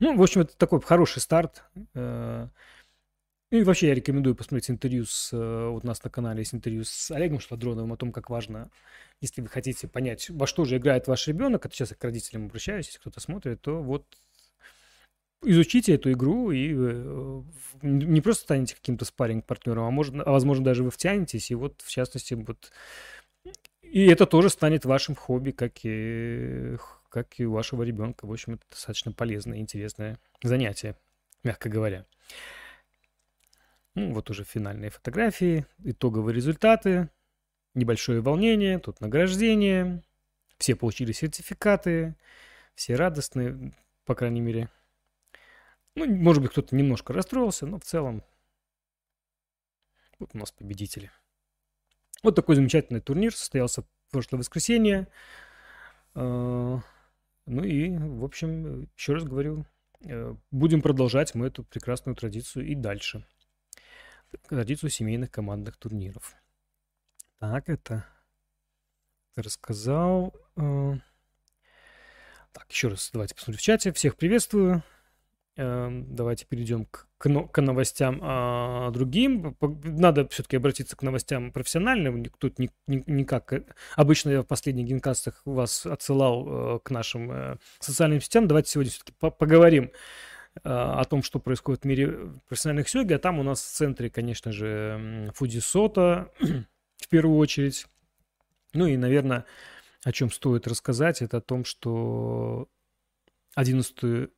Ну, 0.00 0.16
в 0.16 0.22
общем, 0.22 0.42
это 0.42 0.56
такой 0.56 0.80
хороший 0.80 1.20
старт. 1.20 1.64
Э, 1.94 2.48
и 3.50 3.62
вообще 3.62 3.88
я 3.88 3.94
рекомендую 3.94 4.34
посмотреть 4.34 4.70
интервью 4.70 5.04
с... 5.04 5.32
Э, 5.32 5.68
вот 5.68 5.84
у 5.84 5.86
нас 5.86 6.02
на 6.02 6.10
канале 6.10 6.40
есть 6.40 6.54
интервью 6.54 6.84
с 6.84 7.10
Олегом 7.10 7.40
Шладроновым 7.40 7.92
о 7.92 7.96
том, 7.96 8.10
как 8.10 8.30
важно, 8.30 8.70
если 9.20 9.40
вы 9.40 9.48
хотите 9.48 9.86
понять, 9.86 10.28
во 10.30 10.46
что 10.46 10.64
же 10.64 10.76
играет 10.76 11.06
ваш 11.06 11.28
ребенок, 11.28 11.64
это 11.64 11.74
сейчас 11.74 11.90
я 11.90 11.96
к 11.96 12.04
родителям 12.04 12.46
обращаюсь, 12.46 12.86
если 12.86 12.98
кто-то 12.98 13.20
смотрит, 13.20 13.60
то 13.60 13.80
вот 13.80 14.04
изучите 15.44 15.94
эту 15.94 16.10
игру 16.12 16.50
и 16.50 16.72
э, 16.74 17.42
не 17.82 18.20
просто 18.20 18.42
станете 18.42 18.74
каким-то 18.74 19.04
спарринг-партнером, 19.04 19.84
а, 19.84 19.90
может, 19.90 20.14
а 20.16 20.30
возможно 20.30 20.64
даже 20.64 20.82
вы 20.82 20.90
втянетесь, 20.90 21.50
и 21.50 21.54
вот 21.54 21.80
в 21.82 21.90
частности 21.90 22.34
вот... 22.34 22.72
И 23.82 24.06
это 24.06 24.26
тоже 24.26 24.48
станет 24.48 24.84
вашим 24.84 25.14
хобби, 25.14 25.52
как 25.52 25.84
и, 25.84 26.76
как 27.14 27.38
и 27.38 27.46
у 27.46 27.52
вашего 27.52 27.84
ребенка. 27.84 28.26
В 28.26 28.32
общем, 28.32 28.54
это 28.54 28.64
достаточно 28.68 29.12
полезное 29.12 29.58
интересное 29.58 30.18
занятие, 30.42 30.96
мягко 31.44 31.68
говоря. 31.68 32.06
Ну, 33.94 34.12
вот 34.12 34.30
уже 34.30 34.42
финальные 34.42 34.90
фотографии, 34.90 35.64
итоговые 35.84 36.34
результаты, 36.34 37.08
небольшое 37.74 38.20
волнение, 38.20 38.80
тут 38.80 39.00
награждение. 39.00 40.02
Все 40.58 40.74
получили 40.74 41.12
сертификаты, 41.12 42.16
все 42.74 42.96
радостные, 42.96 43.72
по 44.04 44.16
крайней 44.16 44.40
мере. 44.40 44.68
Ну, 45.94 46.06
может 46.16 46.42
быть, 46.42 46.50
кто-то 46.50 46.74
немножко 46.74 47.12
расстроился, 47.12 47.64
но 47.64 47.78
в 47.78 47.84
целом 47.84 48.24
вот 50.18 50.30
у 50.34 50.38
нас 50.38 50.50
победители. 50.50 51.12
Вот 52.24 52.34
такой 52.34 52.56
замечательный 52.56 53.00
турнир 53.00 53.32
состоялся 53.36 53.82
в 53.82 53.86
прошлое 54.10 54.40
воскресенье. 54.40 55.06
Ну 57.46 57.62
и, 57.62 57.96
в 57.96 58.24
общем, 58.24 58.88
еще 58.96 59.14
раз 59.14 59.24
говорю, 59.24 59.66
э, 60.04 60.34
будем 60.50 60.82
продолжать 60.82 61.34
мы 61.34 61.46
эту 61.48 61.64
прекрасную 61.64 62.16
традицию 62.16 62.66
и 62.66 62.74
дальше 62.74 63.24
традицию 64.48 64.90
семейных 64.90 65.30
командных 65.30 65.76
турниров. 65.76 66.34
Так, 67.38 67.68
это 67.68 68.04
рассказал. 69.36 70.34
Э, 70.56 70.94
так, 72.52 72.70
еще 72.70 72.88
раз 72.88 73.10
давайте 73.12 73.34
посмотрим 73.34 73.58
в 73.58 73.62
чате. 73.62 73.92
Всех 73.92 74.16
приветствую. 74.16 74.82
Эм, 75.56 76.16
давайте 76.16 76.46
перейдем 76.46 76.86
к, 76.86 77.06
к, 77.16 77.28
к 77.28 77.62
новостям 77.62 78.18
а, 78.22 78.90
другим. 78.90 79.56
Надо 79.84 80.26
все-таки 80.28 80.56
обратиться 80.56 80.96
к 80.96 81.02
новостям 81.02 81.52
профессиональным. 81.52 82.24
Тут 82.24 82.58
не, 82.58 82.70
не, 82.88 83.04
не 83.06 83.24
как... 83.24 83.52
Э, 83.52 83.64
обычно 83.94 84.30
я 84.30 84.42
в 84.42 84.46
последних 84.46 84.86
генкастах 84.86 85.40
вас 85.44 85.86
отсылал 85.86 86.46
э, 86.48 86.78
к 86.82 86.90
нашим 86.90 87.30
э, 87.30 87.56
социальным 87.78 88.20
сетям. 88.20 88.48
Давайте 88.48 88.70
сегодня 88.70 88.90
все-таки 88.90 89.12
по 89.12 89.30
поговорим 89.30 89.92
а, 90.64 91.00
о 91.00 91.04
том, 91.04 91.22
что 91.22 91.38
происходит 91.38 91.82
в 91.82 91.86
мире 91.86 92.32
профессиональных 92.48 92.88
сёги. 92.88 93.12
А 93.12 93.20
там 93.20 93.38
у 93.38 93.44
нас 93.44 93.62
в 93.62 93.76
центре, 93.76 94.10
конечно 94.10 94.50
же, 94.50 95.30
Фудисота 95.36 96.32
в 96.96 97.08
первую 97.08 97.38
очередь. 97.38 97.86
Ну 98.72 98.88
и, 98.88 98.96
наверное, 98.96 99.44
о 100.02 100.10
чем 100.10 100.32
стоит 100.32 100.66
рассказать, 100.66 101.22
это 101.22 101.36
о 101.36 101.40
том, 101.40 101.64
что 101.64 102.66
11 103.54 104.30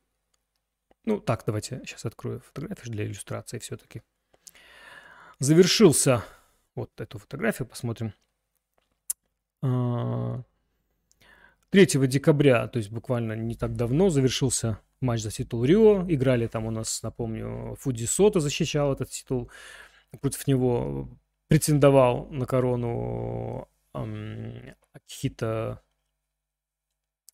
ну, 1.07 1.21
так, 1.21 1.43
давайте 1.45 1.81
сейчас 1.85 2.03
открою 2.05 2.41
фотографию 2.41 2.91
для 2.91 3.05
иллюстрации 3.05 3.59
все-таки. 3.59 4.01
Завершился 5.39 6.21
вот 6.75 6.91
эту 6.99 7.17
фотографию, 7.17 7.65
посмотрим. 7.65 8.13
3 9.61 9.69
а, 9.69 10.43
декабря, 12.07 12.67
то 12.67 12.77
есть 12.77 12.91
буквально 12.91 13.37
не 13.37 13.55
так 13.55 13.77
давно, 13.77 14.09
завершился 14.09 14.81
матч 14.99 15.21
за 15.21 15.31
титул 15.31 15.63
Рио. 15.63 16.05
Играли 16.09 16.47
там 16.47 16.65
у 16.65 16.71
нас, 16.71 17.01
напомню, 17.03 17.77
Фуди 17.79 18.03
Сота 18.03 18.41
защищал 18.41 18.91
этот 18.91 19.09
титул. 19.09 19.49
Против 20.19 20.45
него 20.45 21.07
претендовал 21.47 22.27
на 22.31 22.45
корону 22.45 23.69
эм, 23.93 24.75
Акихита 24.91 25.81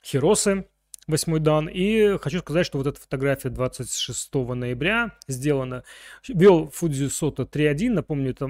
Хиросе, 0.03 0.67
восьмой 1.07 1.39
дан. 1.39 1.69
И 1.71 2.17
хочу 2.19 2.39
сказать, 2.39 2.65
что 2.65 2.77
вот 2.77 2.87
эта 2.87 2.99
фотография 2.99 3.49
26 3.49 4.33
ноября 4.33 5.17
сделана. 5.27 5.83
Вел 6.27 6.69
Фудзи 6.69 7.07
Сота 7.07 7.43
3-1. 7.43 7.89
Напомню, 7.91 8.31
это 8.31 8.49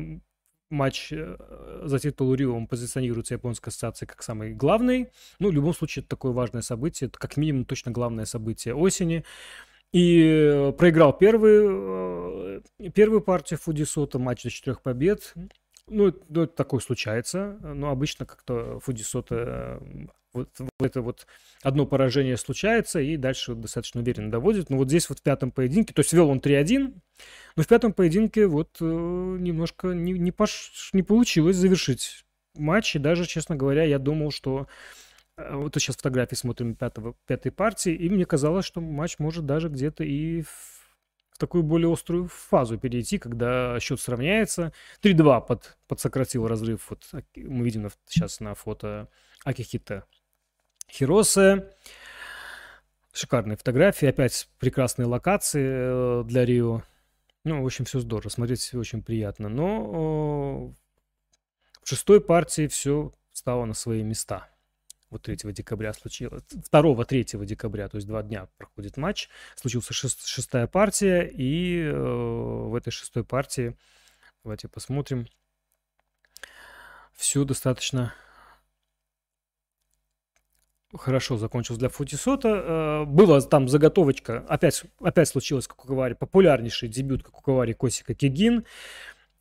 матч 0.70 1.12
э, 1.12 1.38
за 1.84 2.00
титул 2.00 2.34
Рио 2.34 2.56
он 2.56 2.68
позиционируется 2.68 3.36
японской 3.36 3.70
ассоциацией 3.70 4.10
как 4.10 4.24
самый 4.24 4.54
главный. 4.54 5.10
Ну, 5.40 5.50
в 5.50 5.54
любом 5.54 5.74
случае, 5.74 6.02
это 6.02 6.10
такое 6.10 6.34
важное 6.34 6.62
событие. 6.62 7.08
Это 7.08 7.20
как 7.20 7.38
минимум 7.38 7.66
точно 7.66 7.92
главное 7.92 8.26
событие 8.26 8.76
осени. 8.76 9.24
И 9.94 10.22
э, 10.22 10.72
проиграл 10.74 11.16
первый, 11.16 12.62
э, 12.80 12.90
первую 12.94 13.22
партию 13.22 13.60
Фудисота, 13.60 14.20
матч 14.20 14.44
до 14.44 14.50
четырех 14.50 14.82
побед. 14.82 15.34
Ну, 15.88 16.14
ну, 16.30 16.48
такое 16.48 16.80
случается. 16.80 17.58
Но 17.62 17.90
обычно 17.90 18.26
как-то 18.26 18.80
Фудисота 18.80 19.82
вот, 20.34 20.50
это 20.80 21.02
вот 21.02 21.28
одно 21.62 21.86
поражение 21.86 22.38
случается, 22.38 23.00
и 23.00 23.18
дальше 23.18 23.54
достаточно 23.54 24.02
уверенно 24.02 24.32
доводит. 24.32 24.70
Но 24.70 24.78
вот 24.78 24.88
здесь 24.88 25.08
вот 25.10 25.20
в 25.20 25.22
пятом 25.22 25.52
поединке, 25.52 25.94
то 25.94 26.00
есть 26.00 26.12
вел 26.14 26.30
он 26.30 26.40
3-1, 26.40 26.94
но 27.56 27.64
в 27.64 27.68
пятом 27.68 27.94
поединке 27.94 28.48
вот 28.48 28.78
э, 28.82 28.86
немножко 28.86 29.90
не, 29.90 30.14
не, 30.14 30.32
пош, 30.32 30.90
не 30.94 31.04
получилось 31.04 31.56
завершить 31.56 32.26
матч. 32.56 32.96
И 32.96 33.00
даже, 33.00 33.26
честно 33.26 33.56
говоря, 33.56 33.84
я 33.84 34.00
думал, 34.00 34.32
что 34.32 34.68
э, 35.38 35.56
вот 35.56 35.76
сейчас 35.76 35.98
фотографии 35.98 36.36
смотрим 36.36 36.76
пятого, 36.76 37.16
пятой 37.28 37.52
партии, 37.52 37.94
и 37.94 38.10
мне 38.10 38.26
казалось, 38.26 38.66
что 38.66 38.82
матч 38.82 39.20
может 39.20 39.46
даже 39.46 39.70
где-то 39.70 40.04
и 40.04 40.42
в, 40.42 40.83
в 41.34 41.38
такую 41.40 41.64
более 41.64 41.92
острую 41.92 42.28
фазу 42.28 42.78
перейти, 42.78 43.18
когда 43.18 43.80
счет 43.80 44.00
сравняется. 44.00 44.72
3-2 45.02 45.46
под, 45.46 45.78
подсократил 45.88 46.48
разрыв. 46.48 46.90
Вот 46.90 47.04
мы 47.36 47.66
видим 47.66 47.90
сейчас 48.08 48.40
на 48.40 48.54
фото 48.56 49.10
Акихита 49.44 50.06
Хиросе. 50.90 51.70
Шикарные 53.12 53.58
фотографии, 53.58 54.08
опять 54.08 54.48
прекрасные 54.60 55.06
локации 55.06 56.22
э, 56.22 56.24
для 56.26 56.46
Рио. 56.46 56.82
Ну, 57.44 57.62
в 57.62 57.66
общем, 57.66 57.86
все 57.86 58.00
здорово, 58.00 58.30
смотреть 58.30 58.74
очень 58.74 59.04
приятно. 59.04 59.50
Но 59.50 60.74
в 61.84 61.88
шестой 61.88 62.22
партии 62.22 62.68
все 62.68 63.12
стало 63.34 63.66
на 63.66 63.74
свои 63.74 64.02
места. 64.04 64.53
Вот 65.14 65.22
3 65.22 65.38
декабря 65.54 65.94
случилось. 65.94 66.42
2-3 66.72 67.46
декабря, 67.46 67.88
то 67.88 67.98
есть 67.98 68.08
два 68.08 68.24
дня 68.24 68.48
проходит 68.58 68.98
матч. 68.98 69.30
Случился 69.56 69.94
шест, 69.94 70.26
шестая 70.26 70.66
партия, 70.66 71.22
и 71.32 71.84
э, 71.84 71.94
в 71.94 72.74
этой 72.74 72.90
шестой 72.90 73.24
партии, 73.24 73.78
давайте 74.44 74.68
посмотрим, 74.68 75.28
все 77.14 77.44
достаточно 77.44 78.12
хорошо 80.98 81.38
закончилось 81.38 81.78
для 81.78 81.90
Футисота. 81.90 82.50
Э, 82.50 83.06
была 83.06 83.40
там 83.42 83.70
заготовочка, 83.70 84.44
опять, 84.50 84.84
опять 85.00 85.28
случилось, 85.28 85.68
Кавари, 85.68 86.16
популярнейший 86.16 86.90
дебют, 86.90 87.22
Кавари 87.24 87.74
Косика 87.74 88.16
Кигин. 88.16 88.66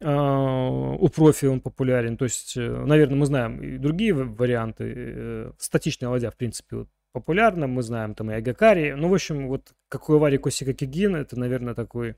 Э, 0.02 0.96
у 0.98 1.08
профи 1.08 1.46
он 1.46 1.60
популярен. 1.60 2.16
То 2.16 2.24
есть, 2.24 2.56
э, 2.56 2.60
наверное, 2.60 3.16
мы 3.16 3.26
знаем 3.26 3.62
и 3.62 3.78
другие 3.78 4.14
варианты. 4.14 4.92
Э, 4.96 5.52
статичная 5.58 6.10
ладья, 6.10 6.30
в 6.30 6.36
принципе, 6.36 6.76
вот, 6.76 6.88
популярна. 7.12 7.66
Мы 7.66 7.82
знаем 7.82 8.14
там 8.14 8.30
и 8.30 8.34
Агакари. 8.34 8.94
Ну, 8.94 9.08
в 9.08 9.14
общем, 9.14 9.48
вот 9.48 9.72
какой 9.88 10.18
Вари 10.18 10.38
Косика 10.38 10.74
Кигин, 10.74 11.14
это, 11.16 11.38
наверное, 11.38 11.74
такой 11.74 12.16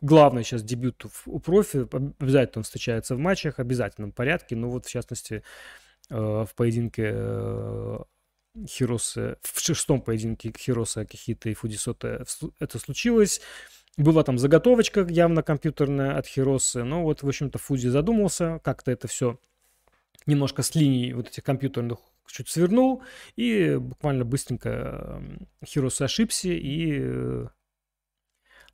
главный 0.00 0.42
сейчас 0.42 0.62
дебют 0.62 1.04
у 1.26 1.38
профи. 1.38 1.86
Обязательно 2.20 2.60
он 2.60 2.62
встречается 2.64 3.14
в 3.14 3.18
матчах, 3.18 3.58
обязательном 3.58 4.12
порядке. 4.12 4.56
Ну, 4.56 4.70
вот, 4.70 4.86
в 4.86 4.90
частности, 4.90 5.42
э, 6.10 6.16
в 6.16 6.50
поединке 6.56 8.04
Хироса, 8.68 9.38
в 9.42 9.60
шестом 9.60 10.00
поединке 10.00 10.52
Хироса, 10.56 11.00
Акихита 11.00 11.50
и 11.50 11.54
Фудисота 11.54 12.24
это 12.58 12.78
случилось. 12.78 13.40
Была 13.96 14.22
там 14.24 14.38
заготовочка 14.38 15.06
явно 15.08 15.42
компьютерная 15.42 16.18
от 16.18 16.26
Хиросы, 16.26 16.84
но 16.84 17.02
вот, 17.02 17.22
в 17.22 17.28
общем-то, 17.28 17.58
Фузи 17.58 17.88
задумался, 17.88 18.60
как-то 18.62 18.90
это 18.90 19.08
все 19.08 19.38
немножко 20.26 20.62
с 20.62 20.74
линий 20.74 21.14
вот 21.14 21.28
этих 21.28 21.42
компьютерных 21.42 21.98
чуть 22.26 22.48
свернул, 22.48 23.02
и 23.36 23.76
буквально 23.80 24.24
быстренько 24.24 25.22
Хироса 25.64 26.04
ошибся 26.04 26.50
и 26.50 26.98
э, 27.00 27.46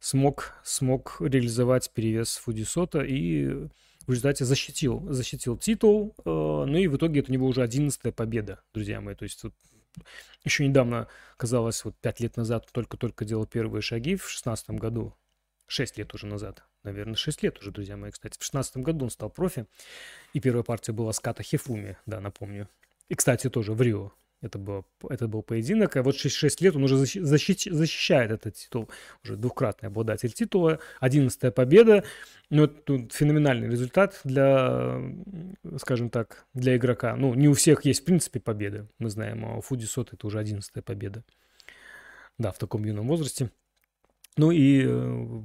смог, 0.01 0.55
смог 0.65 1.17
реализовать 1.21 1.93
перевес 1.93 2.37
Фудисота 2.39 3.03
и 3.03 3.69
в 4.07 4.11
результате 4.11 4.45
защитил, 4.45 5.07
защитил 5.13 5.57
титул, 5.57 6.15
э, 6.19 6.23
ну 6.25 6.77
и 6.77 6.89
в 6.89 6.97
итоге 6.97 7.21
это 7.21 7.31
у 7.31 7.35
него 7.35 7.47
уже 7.47 7.63
11 7.63 8.15
победа, 8.15 8.63
друзья 8.75 9.01
мои, 9.01 9.15
то 9.15 9.23
есть 9.23 9.43
вот 9.45 9.55
еще 10.45 10.67
недавно, 10.67 11.09
казалось, 11.37 11.85
вот 11.85 11.97
пять 11.99 12.21
лет 12.21 12.37
назад 12.37 12.69
только-только 12.73 13.25
делал 13.25 13.47
первые 13.47 13.83
шаги 13.83 14.17
в 14.17 14.29
шестнадцатом 14.29 14.77
году. 14.77 15.15
Шесть 15.67 15.97
лет 15.99 16.13
уже 16.15 16.27
назад. 16.27 16.65
Наверное, 16.83 17.15
шесть 17.15 17.43
лет 17.43 17.59
уже, 17.59 17.71
друзья 17.71 17.97
мои, 17.97 18.11
кстати. 18.11 18.39
В 18.39 18.43
шестнадцатом 18.43 18.83
году 18.83 19.05
он 19.07 19.11
стал 19.11 19.31
профи. 19.31 19.67
И 20.33 20.41
первая 20.41 20.65
партия 20.65 20.93
была 20.93 21.13
с 21.13 21.21
Ката 21.21 21.43
Хифуми, 21.43 21.97
да, 22.07 22.21
напомню. 22.21 22.69
И, 23.09 23.15
кстати, 23.15 23.49
тоже 23.49 23.73
в 23.73 23.81
Рио. 23.81 24.13
Это, 24.43 24.59
было, 24.59 24.85
это 25.09 25.29
был 25.29 25.43
поединок. 25.43 25.97
А 25.97 26.03
вот 26.03 26.17
6, 26.17 26.35
6 26.35 26.61
лет 26.63 26.75
он 26.75 26.83
уже 26.83 26.97
защищ, 26.97 27.69
защищает 27.71 28.33
этот 28.33 28.57
титул. 28.57 28.91
Уже 29.23 29.37
двукратный 29.37 29.89
обладатель 29.89 30.33
титула. 30.33 30.81
11 31.01 31.55
победа. 31.55 32.03
Ну, 32.51 32.65
это 32.65 33.09
феноменальный 33.13 33.71
результат 33.71 34.21
для, 34.25 35.01
скажем 35.79 36.11
так, 36.11 36.45
для 36.55 36.77
игрока. 36.77 37.15
Ну, 37.15 37.35
не 37.35 37.49
у 37.49 37.55
всех 37.55 37.85
есть, 37.85 38.03
в 38.03 38.05
принципе, 38.05 38.41
победы. 38.41 38.89
Мы 38.99 39.11
знаем, 39.11 39.45
а 39.45 39.59
у 39.59 39.61
Фуди 39.61 39.85
Сот 39.85 40.13
это 40.13 40.27
уже 40.27 40.41
11 40.41 40.85
победа. 40.85 41.23
Да, 42.37 42.51
в 42.51 42.59
таком 42.59 42.85
юном 42.85 43.07
возрасте. 43.07 43.51
Ну 44.37 44.51
и, 44.51 44.85
э, 44.85 45.43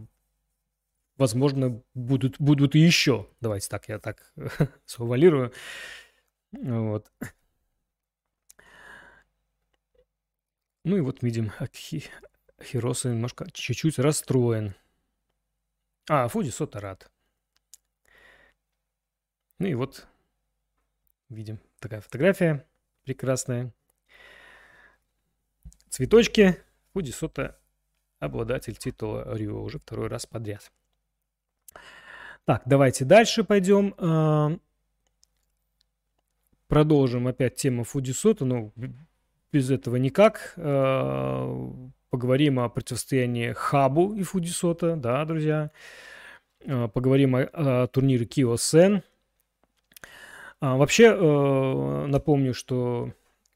возможно, 1.17 1.83
будут, 1.93 2.39
будут 2.39 2.75
и 2.75 2.79
еще. 2.79 3.27
Давайте 3.41 3.69
так, 3.69 3.87
я 3.89 3.99
так 3.99 4.33
сувалирую. 4.85 5.53
Вот. 6.51 7.11
Ну 10.87 10.95
и 10.95 11.01
вот 11.01 11.21
видим, 11.21 11.51
Хироса 12.63 13.09
немножко 13.09 13.51
чуть-чуть 13.51 13.99
расстроен. 13.99 14.73
А, 16.09 16.29
Фуди 16.29 16.49
Сота 16.49 16.79
рад. 16.79 17.11
Ну 19.59 19.67
и 19.67 19.73
вот 19.73 20.07
видим 21.27 21.59
такая 21.79 21.99
фотография 21.99 22.65
прекрасная. 23.03 23.73
Цветочки. 25.89 26.55
Фуди 26.93 27.11
Сота 27.11 27.59
обладатель 28.19 28.77
титула 28.77 29.35
Рио 29.35 29.61
уже 29.61 29.79
второй 29.79 30.07
раз 30.07 30.25
подряд. 30.25 30.71
Так, 32.45 32.61
давайте 32.65 33.03
дальше 33.03 33.43
пойдем. 33.43 33.93
А, 33.97 34.57
продолжим 36.69 37.27
опять 37.27 37.55
тему 37.55 37.83
Фуди 37.83 38.11
Сота. 38.11 38.45
Ну, 38.45 38.71
без 39.51 39.71
этого 39.71 39.95
никак. 39.95 40.53
Э, 40.57 41.69
поговорим 42.09 42.59
о 42.59 42.69
противостоянии 42.69 43.53
Хабу 43.53 44.13
и 44.13 44.23
Фудисота, 44.23 44.95
да, 44.95 45.23
друзья. 45.25 45.71
Э, 46.61 46.87
поговорим 46.87 47.35
о, 47.35 47.41
о 47.53 47.87
турнире 47.87 48.25
Киосен. 48.25 49.03
А, 50.59 50.75
вообще, 50.75 51.05
э, 51.05 52.05
напомню, 52.07 52.53
что 52.53 53.13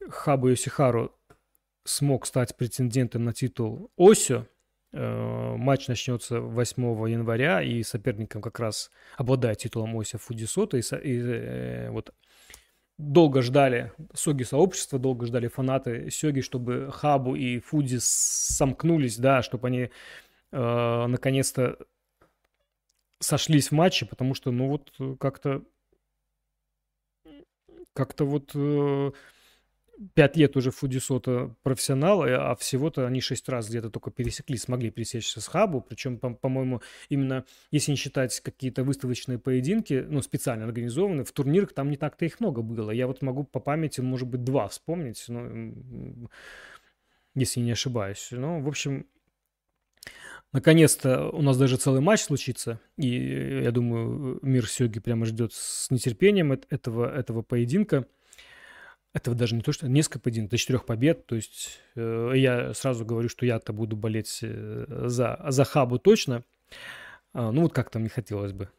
Хабу 0.08 0.48
Йосихару 0.48 1.12
смог 1.84 2.26
стать 2.26 2.56
претендентом 2.56 3.24
на 3.24 3.32
титул 3.32 3.90
Осио. 3.96 4.46
Матч 4.94 5.88
начнется 5.88 6.40
8 6.40 7.08
января, 7.08 7.62
и 7.62 7.82
соперником 7.82 8.42
как 8.42 8.60
раз 8.60 8.90
обладает 9.16 9.56
титулом 9.56 9.96
Ося 9.96 10.18
Фудисота. 10.18 10.76
И, 10.76 10.82
и 11.02 11.88
вот 11.88 12.12
долго 13.02 13.42
ждали, 13.42 13.92
Соги 14.14 14.44
сообщества, 14.44 14.98
долго 14.98 15.26
ждали 15.26 15.48
фанаты 15.48 16.10
Сёги, 16.10 16.40
чтобы 16.40 16.90
Хабу 16.92 17.34
и 17.34 17.58
Фудзи 17.58 17.98
сомкнулись, 18.00 19.16
да, 19.18 19.42
чтобы 19.42 19.68
они 19.68 19.90
э, 20.52 21.06
наконец-то 21.06 21.78
сошлись 23.18 23.68
в 23.68 23.72
матче, 23.72 24.06
потому 24.06 24.34
что, 24.34 24.50
ну 24.50 24.68
вот, 24.68 24.92
как-то 25.18 25.62
как-то 27.94 28.24
вот 28.24 28.52
э, 28.54 29.12
пять 30.14 30.36
лет 30.36 30.56
уже 30.56 30.70
Фудисота 30.70 31.54
профессионал, 31.62 32.22
а 32.22 32.54
всего-то 32.56 33.06
они 33.06 33.20
шесть 33.20 33.48
раз 33.48 33.68
где-то 33.68 33.90
только 33.90 34.10
пересеклись, 34.10 34.62
смогли 34.62 34.90
пересечься 34.90 35.40
с 35.40 35.46
Хабу, 35.46 35.80
причем, 35.80 36.18
по- 36.18 36.34
по-моему, 36.34 36.82
именно 37.08 37.44
если 37.70 37.92
не 37.92 37.96
считать 37.96 38.40
какие-то 38.40 38.84
выставочные 38.84 39.38
поединки, 39.38 40.04
ну, 40.08 40.22
специально 40.22 40.64
организованные, 40.64 41.24
в 41.24 41.32
турнирах 41.32 41.72
там 41.72 41.90
не 41.90 41.96
так-то 41.96 42.24
их 42.24 42.40
много 42.40 42.62
было. 42.62 42.90
Я 42.90 43.06
вот 43.06 43.22
могу 43.22 43.44
по 43.44 43.60
памяти, 43.60 44.00
может 44.00 44.28
быть, 44.28 44.44
два 44.44 44.68
вспомнить, 44.68 45.24
ну, 45.28 46.28
если 47.34 47.60
не 47.60 47.72
ошибаюсь. 47.72 48.28
Ну, 48.30 48.60
в 48.62 48.68
общем, 48.68 49.06
Наконец-то 50.52 51.30
у 51.30 51.40
нас 51.40 51.56
даже 51.56 51.78
целый 51.78 52.02
матч 52.02 52.20
случится, 52.20 52.78
и 52.98 53.62
я 53.62 53.70
думаю, 53.70 54.38
мир 54.42 54.68
Сёги 54.68 55.00
прямо 55.00 55.24
ждет 55.24 55.54
с 55.54 55.90
нетерпением 55.90 56.52
этого, 56.52 57.10
этого 57.10 57.40
поединка. 57.40 58.06
Это 59.12 59.34
даже 59.34 59.54
не 59.54 59.60
то, 59.60 59.72
что 59.72 59.88
несколько 59.88 60.20
поединков, 60.20 60.50
до 60.52 60.56
четырех 60.56 60.86
побед. 60.86 61.26
То 61.26 61.36
есть 61.36 61.80
э, 61.96 62.32
я 62.34 62.72
сразу 62.72 63.04
говорю, 63.04 63.28
что 63.28 63.44
я-то 63.44 63.72
буду 63.72 63.96
болеть 63.96 64.38
э, 64.42 64.86
за, 65.06 65.38
за 65.48 65.64
Хабу 65.64 65.98
точно. 65.98 66.44
А, 67.34 67.52
ну 67.52 67.62
вот 67.62 67.72
как-то 67.72 67.98
мне 67.98 68.08
хотелось 68.08 68.52
бы, 68.52 68.70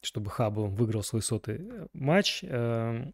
чтобы 0.00 0.30
Хабу 0.30 0.66
выиграл 0.66 1.02
свой 1.04 1.22
сотый 1.22 1.58
э, 1.60 1.86
матч. 1.92 2.40
Э, 2.42 3.04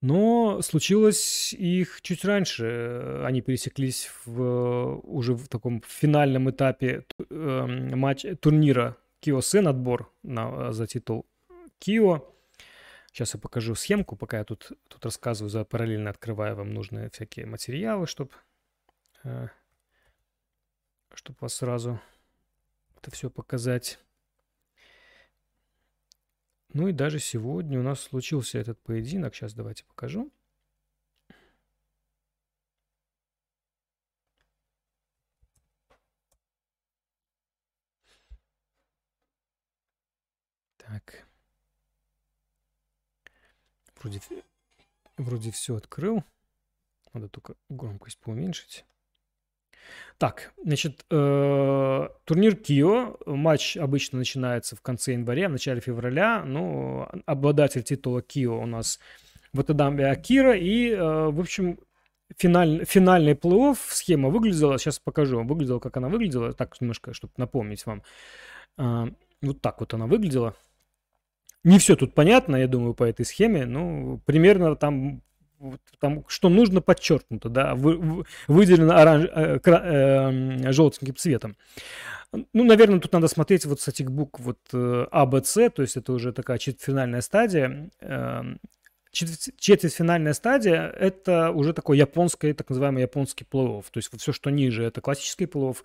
но 0.00 0.60
случилось 0.62 1.54
их 1.54 2.00
чуть 2.02 2.24
раньше. 2.24 3.22
Они 3.24 3.40
пересеклись 3.40 4.10
в, 4.24 5.00
уже 5.02 5.34
в 5.34 5.48
таком 5.48 5.82
финальном 5.86 6.50
этапе 6.50 7.04
э, 7.30 7.66
матч, 7.66 8.24
турнира 8.40 8.96
Кио-Сен, 9.20 9.68
отбор 9.68 10.12
на, 10.22 10.72
за 10.72 10.86
титул 10.86 11.26
Кио. 11.78 12.33
Сейчас 13.14 13.32
я 13.32 13.38
покажу 13.38 13.76
схемку, 13.76 14.16
пока 14.16 14.38
я 14.38 14.44
тут, 14.44 14.72
тут 14.88 15.04
рассказываю, 15.04 15.48
за 15.48 15.64
параллельно 15.64 16.10
открываю 16.10 16.56
вам 16.56 16.74
нужные 16.74 17.10
всякие 17.10 17.46
материалы, 17.46 18.08
чтобы 18.08 18.32
э, 19.22 19.46
чтоб 21.14 21.40
вас 21.40 21.54
сразу 21.54 22.00
это 22.96 23.12
все 23.12 23.30
показать. 23.30 24.00
Ну 26.72 26.88
и 26.88 26.92
даже 26.92 27.20
сегодня 27.20 27.78
у 27.78 27.84
нас 27.84 28.00
случился 28.00 28.58
этот 28.58 28.82
поединок. 28.82 29.32
Сейчас 29.36 29.54
давайте 29.54 29.84
покажу. 29.84 30.32
Так. 40.78 41.28
Вроде, 44.04 44.20
вроде 45.16 45.50
все 45.50 45.76
открыл. 45.76 46.22
Надо 47.14 47.28
только 47.28 47.54
громкость 47.70 48.18
поуменьшить. 48.18 48.84
Так, 50.18 50.52
значит, 50.62 51.06
э, 51.10 52.08
турнир 52.24 52.56
Кио. 52.56 53.16
Матч 53.24 53.78
обычно 53.78 54.18
начинается 54.18 54.76
в 54.76 54.82
конце 54.82 55.12
января, 55.12 55.48
в 55.48 55.52
начале 55.52 55.80
февраля. 55.80 56.44
Ну, 56.44 57.08
обладатель 57.24 57.82
титула 57.82 58.20
Кио 58.20 58.60
у 58.60 58.66
нас 58.66 59.00
Ватадамби 59.54 60.02
Акира. 60.02 60.54
И, 60.54 60.90
э, 60.90 61.30
в 61.30 61.40
общем, 61.40 61.78
финаль, 62.36 62.84
финальный 62.84 63.32
плей-офф 63.32 63.78
схема 63.88 64.28
выглядела, 64.28 64.78
сейчас 64.78 64.98
покажу, 64.98 65.42
выглядела, 65.44 65.78
как 65.78 65.96
она 65.96 66.10
выглядела, 66.10 66.52
так 66.52 66.78
немножко, 66.78 67.14
чтобы 67.14 67.32
напомнить 67.38 67.86
вам. 67.86 68.02
Э, 68.76 69.06
вот 69.40 69.62
так 69.62 69.80
вот 69.80 69.94
она 69.94 70.06
выглядела. 70.06 70.54
Не 71.64 71.78
все 71.78 71.96
тут 71.96 72.14
понятно, 72.14 72.56
я 72.56 72.68
думаю, 72.68 72.94
по 72.94 73.04
этой 73.04 73.24
схеме. 73.24 73.66
Ну, 73.66 74.20
примерно 74.26 74.76
там 74.76 75.22
там, 75.98 76.24
что 76.28 76.48
нужно, 76.50 76.82
подчеркнуто, 76.82 77.48
да, 77.48 77.74
вы, 77.74 77.96
вы, 77.96 78.24
выделено 78.48 78.96
оранж, 78.96 79.28
э, 79.34 79.58
э, 79.64 80.72
желтеньким 80.72 81.16
цветом. 81.16 81.56
Ну, 82.52 82.64
наверное, 82.64 83.00
тут 83.00 83.12
надо 83.12 83.28
смотреть 83.28 83.64
вот 83.64 83.80
с 83.80 83.88
этих 83.88 84.10
букв 84.10 84.40
вот 84.40 84.58
э, 84.72 85.06
А, 85.10 85.24
Б, 85.24 85.42
С, 85.44 85.70
то 85.70 85.82
есть 85.82 85.96
это 85.96 86.12
уже 86.12 86.32
такая 86.32 86.58
четвертьфинальная 86.58 87.20
стадия. 87.20 87.90
Э, 88.00 88.42
четвертьфинальная 89.12 90.32
стадия– 90.32 90.88
это 90.98 91.50
уже 91.52 91.72
такой 91.72 91.98
японский, 91.98 92.52
так 92.52 92.68
называемый 92.68 93.02
японский 93.02 93.44
плей-офф. 93.44 93.84
То 93.90 93.98
есть 93.98 94.10
вот 94.12 94.20
все, 94.20 94.32
что 94.32 94.50
ниже, 94.50 94.82
это 94.82 95.00
классический 95.00 95.44
плей-офф. 95.44 95.76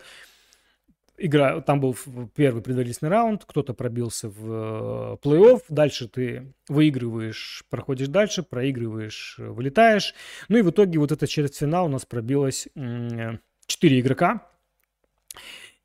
Игра, 1.22 1.60
там 1.62 1.82
был 1.82 1.98
первый 2.34 2.62
предварительный 2.62 3.10
раунд, 3.10 3.44
кто-то 3.46 3.74
пробился 3.74 4.30
в 4.30 4.46
э, 4.46 5.18
плей-офф, 5.22 5.64
дальше 5.68 6.08
ты 6.08 6.54
выигрываешь, 6.70 7.66
проходишь 7.70 8.08
дальше, 8.08 8.42
проигрываешь, 8.42 9.36
вылетаешь. 9.38 10.16
Ну 10.48 10.58
и 10.58 10.62
в 10.62 10.70
итоге 10.70 10.98
вот 10.98 11.12
этот 11.12 11.30
четвертьфинал 11.30 11.88
у 11.88 11.90
нас 11.90 12.06
пробилось 12.06 12.70
4 12.74 14.00
игрока. 14.00 14.48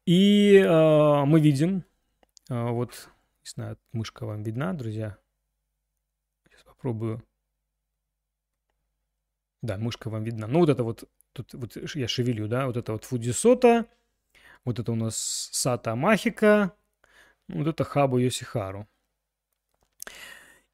И 0.06 0.56
э, 0.56 1.24
мы 1.24 1.40
видим, 1.40 1.84
э, 2.48 2.68
вот, 2.70 3.08
не 3.42 3.50
знаю, 3.50 3.78
мышка 3.92 4.26
вам 4.26 4.42
видна, 4.44 4.72
друзья. 4.72 5.16
Сейчас 6.46 6.62
попробую. 6.62 7.24
Да, 9.62 9.78
мышка 9.78 10.10
вам 10.10 10.22
видна. 10.22 10.46
Ну, 10.46 10.60
вот 10.60 10.68
это 10.68 10.84
вот, 10.84 11.08
тут 11.32 11.54
вот 11.54 11.76
я 11.94 12.06
шевелю, 12.06 12.46
да, 12.46 12.66
вот 12.66 12.76
это 12.76 12.92
вот 12.92 13.04
Фудзисота, 13.04 13.86
вот 14.64 14.78
это 14.78 14.92
у 14.92 14.94
нас 14.94 15.16
Сата 15.52 15.94
Махика, 15.94 16.72
вот 17.48 17.66
это 17.66 17.84
Хабу 17.84 18.18
Йосихару. 18.18 18.88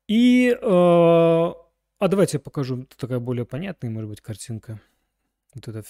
И, 0.07 0.51
э, 0.51 0.57
а 0.61 2.09
давайте 2.09 2.39
я 2.39 2.41
покажу 2.41 2.85
такая 2.97 3.21
более 3.21 3.45
понятная, 3.45 3.91
может 3.91 4.11
быть, 4.11 4.21
картинка. 4.21 4.81
Вот 5.55 5.69
это, 5.69 5.85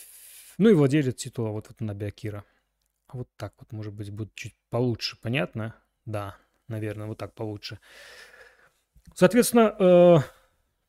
ну 0.58 0.68
и 0.68 0.74
владелец 0.74 1.14
титула, 1.14 1.50
вот, 1.50 1.68
вот 1.68 1.80
на 1.80 1.94
Биакира. 1.94 2.44
Вот 3.12 3.28
так 3.36 3.54
вот, 3.58 3.72
может 3.72 3.92
быть, 3.92 4.10
будет 4.10 4.34
чуть 4.34 4.54
получше, 4.68 5.16
понятно? 5.20 5.74
Да, 6.04 6.36
наверное, 6.68 7.06
вот 7.06 7.18
так 7.18 7.34
получше. 7.34 7.78
Соответственно, 9.14 9.74
э, 9.78 10.18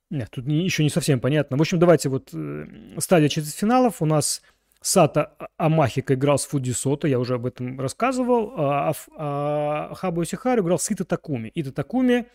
нет, 0.10 0.30
тут 0.30 0.46
не, 0.46 0.64
еще 0.64 0.84
не 0.84 0.90
совсем 0.90 1.20
понятно. 1.20 1.58
В 1.58 1.62
общем, 1.62 1.80
давайте 1.80 2.10
вот 2.10 2.30
э, 2.34 2.66
стадия 3.00 3.30
четвертьфиналов. 3.30 4.02
У 4.02 4.06
нас 4.06 4.42
Сата 4.82 5.38
Амахика 5.58 6.16
играл 6.16 6.40
с 6.40 6.46
Фудисото, 6.46 7.08
я 7.08 7.20
уже 7.20 7.36
об 7.36 7.46
этом 7.46 7.80
рассказывал. 7.80 8.54
А, 8.58 8.90
а, 8.90 9.90
а 9.92 9.96
Хабу 9.96 10.26
Сихару 10.26 10.64
играл 10.64 10.80
с 10.80 10.90
Ита 10.90 11.06
Такуми. 11.06 11.52
Ита 11.54 11.72
Такуми 11.72 12.28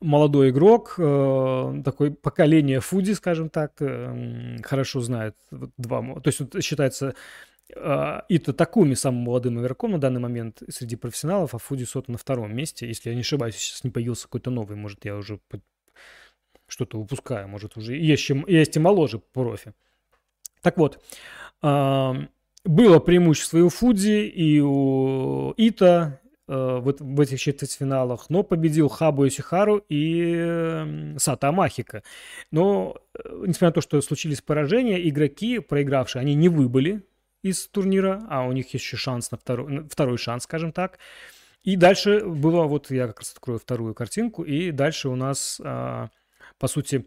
молодой 0.00 0.50
игрок, 0.50 0.96
э, 0.98 1.82
такое 1.84 2.10
поколение 2.10 2.80
Фуди, 2.80 3.12
скажем 3.12 3.48
так, 3.48 3.74
э, 3.80 4.58
хорошо 4.62 5.00
знает 5.00 5.36
два, 5.50 6.02
то 6.20 6.28
есть 6.28 6.40
он 6.40 6.50
считается 6.60 7.14
Ито 7.68 8.52
Такуми 8.52 8.94
самым 8.94 9.22
молодым 9.22 9.60
игроком 9.60 9.92
на 9.92 9.98
данный 9.98 10.20
момент 10.20 10.62
среди 10.68 10.96
профессионалов, 10.96 11.54
а 11.54 11.58
Фуди 11.58 11.84
Сото 11.84 12.12
на 12.12 12.18
втором 12.18 12.54
месте. 12.54 12.86
Если 12.86 13.08
я 13.08 13.14
не 13.14 13.22
ошибаюсь, 13.22 13.56
сейчас 13.56 13.84
не 13.84 13.90
появился 13.90 14.24
какой-то 14.24 14.50
новый, 14.50 14.76
может, 14.76 15.04
я 15.04 15.16
уже 15.16 15.40
что-то 16.66 16.98
выпускаю, 16.98 17.48
может, 17.48 17.76
уже 17.76 17.96
есть, 17.96 18.28
есть 18.48 18.76
и 18.76 18.80
моложе 18.80 19.18
профи. 19.18 19.72
Так 20.64 20.78
вот, 20.78 20.98
а, 21.62 22.16
было 22.64 22.98
преимущество 22.98 23.58
и 23.58 23.60
у 23.60 23.68
Фуди, 23.68 24.26
и 24.26 24.58
у 24.58 25.52
Ита 25.58 26.22
э, 26.48 26.78
в, 26.80 27.20
этих 27.20 27.38
четвертьфиналах, 27.38 28.30
но 28.30 28.42
победил 28.42 28.88
Хабу 28.88 29.28
Исихару 29.28 29.84
и 29.90 31.14
Сата 31.18 31.48
Амахика. 31.48 32.02
Но, 32.50 32.96
э, 33.12 33.44
несмотря 33.46 33.68
на 33.68 33.72
то, 33.72 33.80
что 33.82 34.00
случились 34.00 34.40
поражения, 34.40 35.06
игроки, 35.06 35.58
проигравшие, 35.58 36.22
они 36.22 36.34
не 36.34 36.48
выбыли 36.48 37.04
из 37.42 37.68
турнира, 37.68 38.24
а 38.30 38.46
у 38.46 38.52
них 38.52 38.72
еще 38.72 38.96
шанс 38.96 39.30
на 39.30 39.36
второй, 39.36 39.86
второй 39.90 40.16
шанс, 40.16 40.44
скажем 40.44 40.72
так. 40.72 40.98
И 41.64 41.76
дальше 41.76 42.24
было, 42.24 42.64
вот 42.64 42.90
я 42.90 43.08
как 43.08 43.20
раз 43.20 43.32
открою 43.32 43.58
вторую 43.58 43.94
картинку, 43.94 44.42
и 44.42 44.70
дальше 44.70 45.10
у 45.10 45.16
нас, 45.16 45.60
а, 45.62 46.08
по 46.58 46.66
сути, 46.66 47.06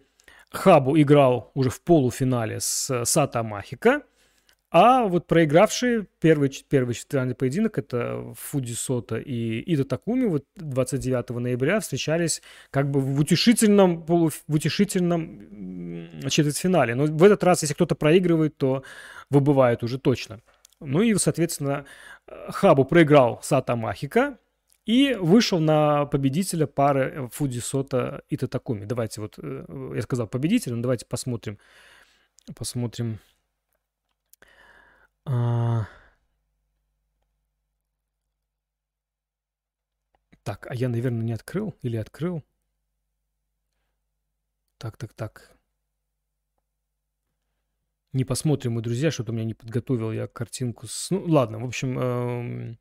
Хабу 0.51 0.99
играл 0.99 1.51
уже 1.55 1.69
в 1.69 1.81
полуфинале 1.81 2.59
с 2.59 3.05
Сата 3.05 3.43
Махика, 3.43 4.03
а 4.69 5.05
вот 5.05 5.27
проигравшие 5.27 6.07
первый, 6.19 6.51
первый 6.69 6.93
четвертый 6.93 7.35
поединок, 7.35 7.77
это 7.77 8.33
Фуди 8.37 8.73
Сота 8.73 9.17
и 9.17 9.59
Ида 9.61 9.85
Такуми, 9.85 10.25
вот 10.25 10.43
29 10.57 11.29
ноября 11.29 11.79
встречались 11.79 12.41
как 12.69 12.91
бы 12.91 12.99
в 12.99 13.17
утешительном, 13.17 14.03
полу, 14.03 14.29
в 14.29 14.53
утешительном 14.53 16.19
четвертьфинале. 16.29 16.95
Но 16.95 17.05
в 17.05 17.23
этот 17.23 17.45
раз, 17.45 17.61
если 17.61 17.75
кто-то 17.75 17.95
проигрывает, 17.95 18.57
то 18.57 18.83
выбывает 19.29 19.83
уже 19.83 19.99
точно. 19.99 20.41
Ну 20.81 21.01
и, 21.01 21.15
соответственно, 21.15 21.85
Хабу 22.49 22.83
проиграл 22.83 23.39
Сата 23.41 23.77
Махика 23.77 24.37
и 24.87 25.13
вышел 25.13 25.59
на 25.59 26.05
победителя 26.05 26.65
пары 26.65 27.29
Фуди 27.33 27.59
Сота 27.59 28.23
и 28.29 28.37
Татакуми. 28.37 28.85
Давайте 28.85 29.21
вот, 29.21 29.37
э, 29.37 29.91
я 29.95 30.01
сказал 30.01 30.27
победителя, 30.27 30.75
но 30.75 30.81
давайте 30.81 31.05
посмотрим, 31.05 31.59
посмотрим 32.55 33.19
а... 35.25 35.87
Так, 40.43 40.67
а 40.69 40.73
я, 40.73 40.87
наверное, 40.87 41.23
не 41.23 41.33
открыл 41.33 41.75
или 41.81 41.97
открыл? 41.97 42.41
Так, 44.77 44.95
так, 44.95 45.13
так. 45.13 45.57
Не 48.13 48.23
посмотрим 48.23 48.73
мы, 48.73 48.81
друзья, 48.81 49.11
что-то 49.11 49.33
меня 49.33 49.43
не 49.43 49.53
подготовил 49.53 50.13
я 50.13 50.27
картинку 50.27 50.87
с... 50.87 51.09
Ну, 51.09 51.25
ладно, 51.25 51.59
в 51.59 51.65
общем, 51.65 51.99
э, 51.99 52.77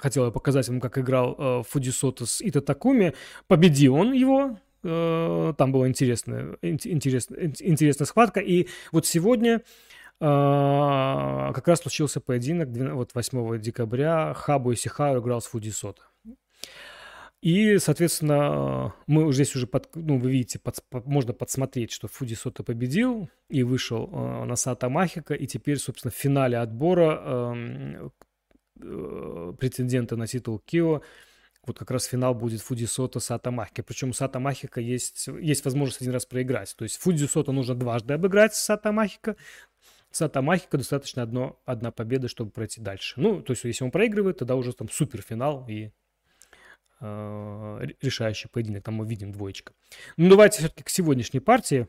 хотел 0.00 0.24
я 0.24 0.30
показать 0.30 0.68
вам, 0.68 0.80
как 0.80 0.98
играл 0.98 1.36
э, 1.38 1.62
Фудисото 1.68 2.26
с 2.26 2.40
Итатакуми. 2.42 3.14
Победил 3.46 3.94
он 3.94 4.12
его, 4.12 4.58
э, 4.82 5.54
там 5.56 5.72
была 5.72 5.88
интересная, 5.88 6.56
интересная, 6.62 7.52
интересная 7.60 8.06
схватка. 8.06 8.40
И 8.40 8.68
вот 8.92 9.06
сегодня 9.06 9.62
а, 10.22 11.52
как 11.54 11.66
раз 11.66 11.80
случился 11.80 12.20
поединок 12.20 12.68
вот 12.94 13.14
8 13.14 13.60
декабря. 13.60 14.34
Хабу 14.34 14.72
и 14.72 14.76
Сихару 14.76 15.20
играл 15.20 15.40
с 15.40 15.46
Фуди 15.46 15.70
Сота. 15.70 16.02
И, 17.40 17.78
соответственно, 17.78 18.94
мы 19.06 19.24
уже 19.24 19.44
здесь 19.44 19.56
уже, 19.56 19.66
под, 19.66 19.88
ну, 19.94 20.18
вы 20.18 20.30
видите, 20.30 20.58
под, 20.58 20.84
можно 21.06 21.32
подсмотреть, 21.32 21.90
что 21.90 22.06
Фуди 22.06 22.34
Сота 22.34 22.62
победил 22.62 23.30
и 23.48 23.62
вышел 23.62 24.10
э, 24.12 24.44
на 24.44 24.56
Сата 24.56 24.90
Махика, 24.90 25.32
и 25.32 25.46
теперь, 25.46 25.78
собственно, 25.78 26.12
в 26.12 26.14
финале 26.14 26.58
отбора 26.58 27.18
э, 27.22 27.54
э, 27.54 28.08
претендента 28.80 30.16
на 30.16 30.26
титул 30.26 30.58
Кио 30.58 31.02
вот 31.66 31.78
как 31.78 31.90
раз 31.90 32.04
финал 32.06 32.34
будет 32.34 32.62
Фуди 32.62 32.86
Сота 32.86 33.20
Сата 33.20 33.50
Махика. 33.50 33.82
Причем 33.82 34.10
у 34.10 34.12
Сата 34.12 34.40
Махика 34.40 34.80
есть, 34.80 35.28
есть 35.28 35.64
возможность 35.64 36.00
один 36.00 36.14
раз 36.14 36.24
проиграть. 36.24 36.74
То 36.76 36.84
есть 36.84 36.96
Фуди 36.96 37.26
Сота 37.26 37.52
нужно 37.52 37.74
дважды 37.74 38.14
обыграть 38.14 38.54
Сата 38.54 38.92
Махика, 38.92 39.36
Сата 40.10 40.42
Махика 40.42 40.76
достаточно 40.76 41.22
одно, 41.22 41.60
одна 41.64 41.90
победа, 41.92 42.28
чтобы 42.28 42.50
пройти 42.50 42.80
дальше. 42.80 43.14
Ну, 43.20 43.42
то 43.42 43.52
есть, 43.52 43.64
если 43.64 43.84
он 43.84 43.90
проигрывает, 43.90 44.38
тогда 44.38 44.56
уже 44.56 44.72
там 44.72 44.88
суперфинал 44.88 45.66
и 45.68 45.90
э, 47.00 47.86
решающий 48.00 48.48
поединок. 48.48 48.82
Там 48.82 48.94
мы 48.94 49.06
видим 49.06 49.30
двоечка. 49.30 49.72
Ну, 50.16 50.28
давайте 50.28 50.58
все-таки 50.58 50.82
к 50.82 50.88
сегодняшней 50.88 51.40
партии. 51.40 51.86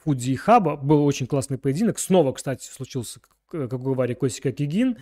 Фудзи 0.00 0.32
и 0.32 0.36
Хаба. 0.36 0.76
Был 0.76 1.04
очень 1.06 1.26
классный 1.26 1.56
поединок. 1.56 1.98
Снова, 1.98 2.32
кстати, 2.32 2.66
случился, 2.66 3.20
как 3.48 3.70
говорили, 3.70 4.14
Косика 4.14 4.52
Кигин. 4.52 4.98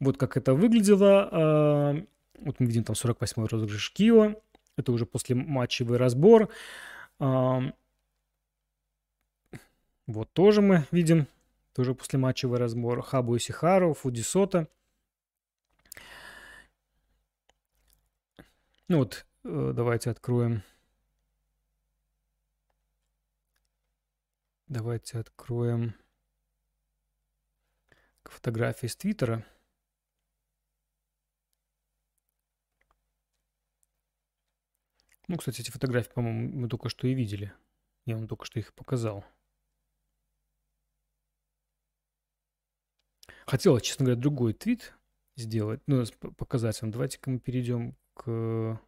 Вот 0.00 0.16
как 0.16 0.36
это 0.36 0.54
выглядело. 0.54 1.28
Э, 1.30 2.04
вот 2.40 2.60
мы 2.60 2.66
видим 2.66 2.84
там 2.84 2.94
48-й 2.94 3.46
розыгрыш 3.46 3.92
Кио. 3.92 4.40
Это 4.76 4.92
уже 4.92 5.06
после 5.06 5.34
матчевый 5.34 5.98
разбор. 5.98 6.50
Э, 7.20 7.60
вот 10.06 10.32
тоже 10.32 10.60
мы 10.60 10.86
видим 10.90 11.26
тоже 11.72 11.94
после 11.94 12.18
матчевый 12.18 12.58
разбор. 12.58 13.02
Хабу 13.02 13.36
Исихару, 13.36 13.94
Фудисота. 13.94 14.68
Ну 18.88 18.98
вот, 18.98 19.26
э, 19.44 19.72
давайте 19.74 20.10
откроем. 20.10 20.62
Давайте 24.68 25.18
откроем 25.18 25.94
фотографии 28.34 28.86
с 28.86 28.96
Твиттера. 28.96 29.44
Ну, 35.28 35.36
кстати, 35.36 35.60
эти 35.60 35.70
фотографии, 35.70 36.12
по-моему, 36.12 36.48
мы 36.52 36.68
только 36.68 36.88
что 36.88 37.06
и 37.06 37.14
видели. 37.14 37.52
Я 38.06 38.16
вам 38.16 38.28
только 38.28 38.44
что 38.44 38.58
их 38.58 38.74
показал. 38.74 39.24
Хотела, 43.46 43.80
честно 43.80 44.06
говоря, 44.06 44.20
другой 44.20 44.52
твит 44.52 44.94
сделать, 45.36 45.80
ну, 45.86 46.04
показать 46.36 46.80
вам. 46.82 46.90
Давайте-ка 46.90 47.30
мы 47.30 47.38
перейдем 47.38 47.96
к... 48.14 48.80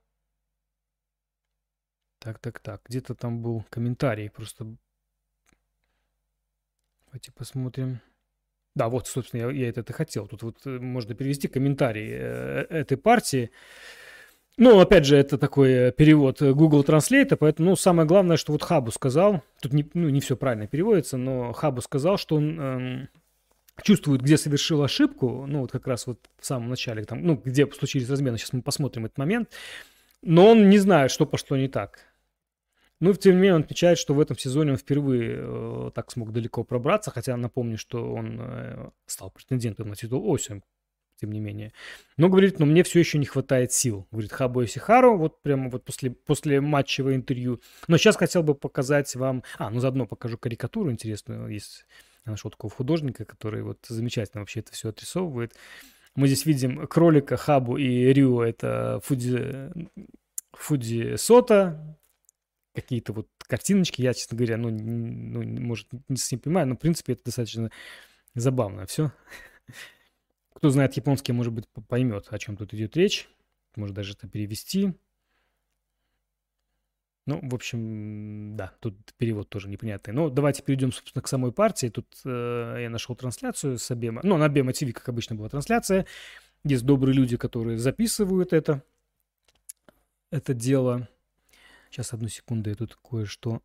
Так, 2.18 2.38
так, 2.38 2.60
так. 2.60 2.82
Где-то 2.86 3.14
там 3.14 3.42
был 3.42 3.64
комментарий. 3.70 4.30
Просто 4.30 4.76
Давайте 7.16 7.32
посмотрим. 7.32 8.00
Да, 8.74 8.90
вот, 8.90 9.06
собственно, 9.06 9.40
я, 9.40 9.50
я 9.50 9.68
это 9.70 9.80
и 9.80 9.92
хотел. 9.92 10.28
Тут 10.28 10.42
вот 10.42 10.66
э, 10.66 10.78
можно 10.78 11.14
перевести 11.14 11.48
комментарий 11.48 12.10
э, 12.10 12.66
этой 12.68 12.98
партии. 12.98 13.50
Ну, 14.58 14.80
опять 14.80 15.04
же, 15.04 15.16
это 15.16 15.36
такой 15.36 15.70
э, 15.70 15.92
перевод 15.92 16.40
Google 16.40 16.82
Translate, 16.82 17.36
поэтому, 17.36 17.70
ну, 17.70 17.76
самое 17.76 18.08
главное, 18.08 18.38
что 18.38 18.52
вот 18.52 18.62
Хабу 18.62 18.90
сказал, 18.90 19.42
тут 19.60 19.74
не, 19.74 19.88
ну, 19.92 20.08
не 20.08 20.20
все 20.20 20.34
правильно 20.34 20.66
переводится, 20.66 21.18
но 21.18 21.52
Хабу 21.52 21.82
сказал, 21.82 22.16
что 22.16 22.36
он 22.36 22.58
эм, 22.58 23.08
чувствует, 23.82 24.22
где 24.22 24.38
совершил 24.38 24.82
ошибку, 24.82 25.44
ну, 25.46 25.60
вот 25.60 25.72
как 25.72 25.86
раз 25.86 26.06
вот 26.06 26.18
в 26.38 26.46
самом 26.46 26.70
начале, 26.70 27.04
там, 27.04 27.22
ну, 27.22 27.40
где 27.44 27.70
случились 27.70 28.08
размены, 28.08 28.38
сейчас 28.38 28.54
мы 28.54 28.62
посмотрим 28.62 29.04
этот 29.04 29.18
момент, 29.18 29.50
но 30.22 30.48
он 30.48 30.70
не 30.70 30.78
знает, 30.78 31.10
что 31.10 31.26
пошло 31.26 31.58
не 31.58 31.68
так. 31.68 32.00
Ну, 32.98 33.12
тем 33.12 33.34
не 33.34 33.42
менее, 33.42 33.56
он 33.56 33.62
отмечает, 33.62 33.98
что 33.98 34.14
в 34.14 34.20
этом 34.20 34.38
сезоне 34.38 34.72
он 34.72 34.78
впервые 34.78 35.36
э, 35.38 35.90
так 35.94 36.10
смог 36.10 36.32
далеко 36.32 36.64
пробраться, 36.64 37.10
хотя 37.10 37.36
напомню, 37.36 37.76
что 37.76 38.10
он 38.10 38.38
э, 38.40 38.88
стал 39.04 39.30
претендентом 39.30 39.90
на 39.90 39.96
титул 39.96 40.26
осень, 40.30 40.62
тем 41.20 41.32
не 41.32 41.40
менее. 41.40 41.72
Но 42.16 42.28
говорит, 42.28 42.58
но 42.58 42.66
мне 42.66 42.82
все 42.82 42.98
еще 42.98 43.18
не 43.18 43.26
хватает 43.26 43.72
сил. 43.72 44.06
Говорит 44.10 44.32
Хабо 44.32 44.64
Исихару, 44.64 45.16
вот 45.16 45.42
прямо 45.42 45.70
вот 45.70 45.84
после, 45.84 46.10
после 46.10 46.60
матчевого 46.60 47.14
интервью. 47.14 47.60
Но 47.88 47.96
сейчас 47.96 48.16
хотел 48.16 48.42
бы 48.42 48.54
показать 48.54 49.14
вам... 49.16 49.42
А, 49.58 49.70
ну 49.70 49.80
заодно 49.80 50.06
покажу 50.06 50.38
карикатуру 50.38 50.90
интересную. 50.90 51.48
Есть, 51.48 51.86
я 52.24 52.32
нашел 52.32 52.50
такого 52.50 52.72
художника, 52.72 53.24
который 53.24 53.62
вот 53.62 53.78
замечательно 53.88 54.42
вообще 54.42 54.60
это 54.60 54.72
все 54.72 54.90
отрисовывает. 54.90 55.54
Мы 56.14 56.28
здесь 56.28 56.46
видим 56.46 56.86
кролика, 56.86 57.36
Хабу 57.36 57.76
и 57.76 58.12
Рю. 58.12 58.40
Это 58.40 59.00
Фуди, 59.04 59.70
Фуди 60.52 61.16
Сота, 61.16 61.98
какие-то 62.74 63.12
вот 63.12 63.28
картиночки. 63.38 64.02
Я, 64.02 64.14
честно 64.14 64.36
говоря, 64.36 64.56
ну, 64.56 64.70
ну 64.70 65.42
может, 65.60 65.88
не 66.08 66.16
совсем 66.16 66.40
понимаю, 66.40 66.68
но, 66.68 66.74
в 66.74 66.78
принципе, 66.78 67.14
это 67.14 67.24
достаточно 67.24 67.70
забавно 68.34 68.86
все. 68.86 69.12
Кто 70.56 70.70
знает 70.70 70.94
японский, 70.94 71.32
может 71.32 71.52
быть, 71.52 71.68
поймет, 71.86 72.28
о 72.30 72.38
чем 72.38 72.56
тут 72.56 72.72
идет 72.72 72.96
речь. 72.96 73.28
Может 73.74 73.94
даже 73.94 74.14
это 74.14 74.26
перевести. 74.26 74.94
Ну, 77.26 77.40
в 77.42 77.54
общем, 77.54 78.56
да, 78.56 78.72
тут 78.80 78.96
перевод 79.18 79.50
тоже 79.50 79.68
непонятный. 79.68 80.14
Но 80.14 80.30
давайте 80.30 80.62
перейдем, 80.62 80.92
собственно, 80.92 81.22
к 81.22 81.28
самой 81.28 81.52
партии. 81.52 81.88
Тут 81.88 82.06
э, 82.24 82.78
я 82.80 82.88
нашел 82.88 83.14
трансляцию 83.14 83.78
с 83.78 83.90
Абема. 83.90 84.22
Ну, 84.24 84.38
на 84.38 84.46
Абема 84.46 84.72
ТВ, 84.72 84.94
как 84.94 85.10
обычно, 85.10 85.36
была 85.36 85.50
трансляция. 85.50 86.06
Есть 86.64 86.86
добрые 86.86 87.14
люди, 87.14 87.36
которые 87.36 87.76
записывают 87.76 88.54
это, 88.54 88.82
это 90.30 90.54
дело. 90.54 91.06
Сейчас, 91.90 92.14
одну 92.14 92.28
секунду, 92.28 92.70
я 92.70 92.76
тут 92.76 92.96
кое-что 92.96 93.60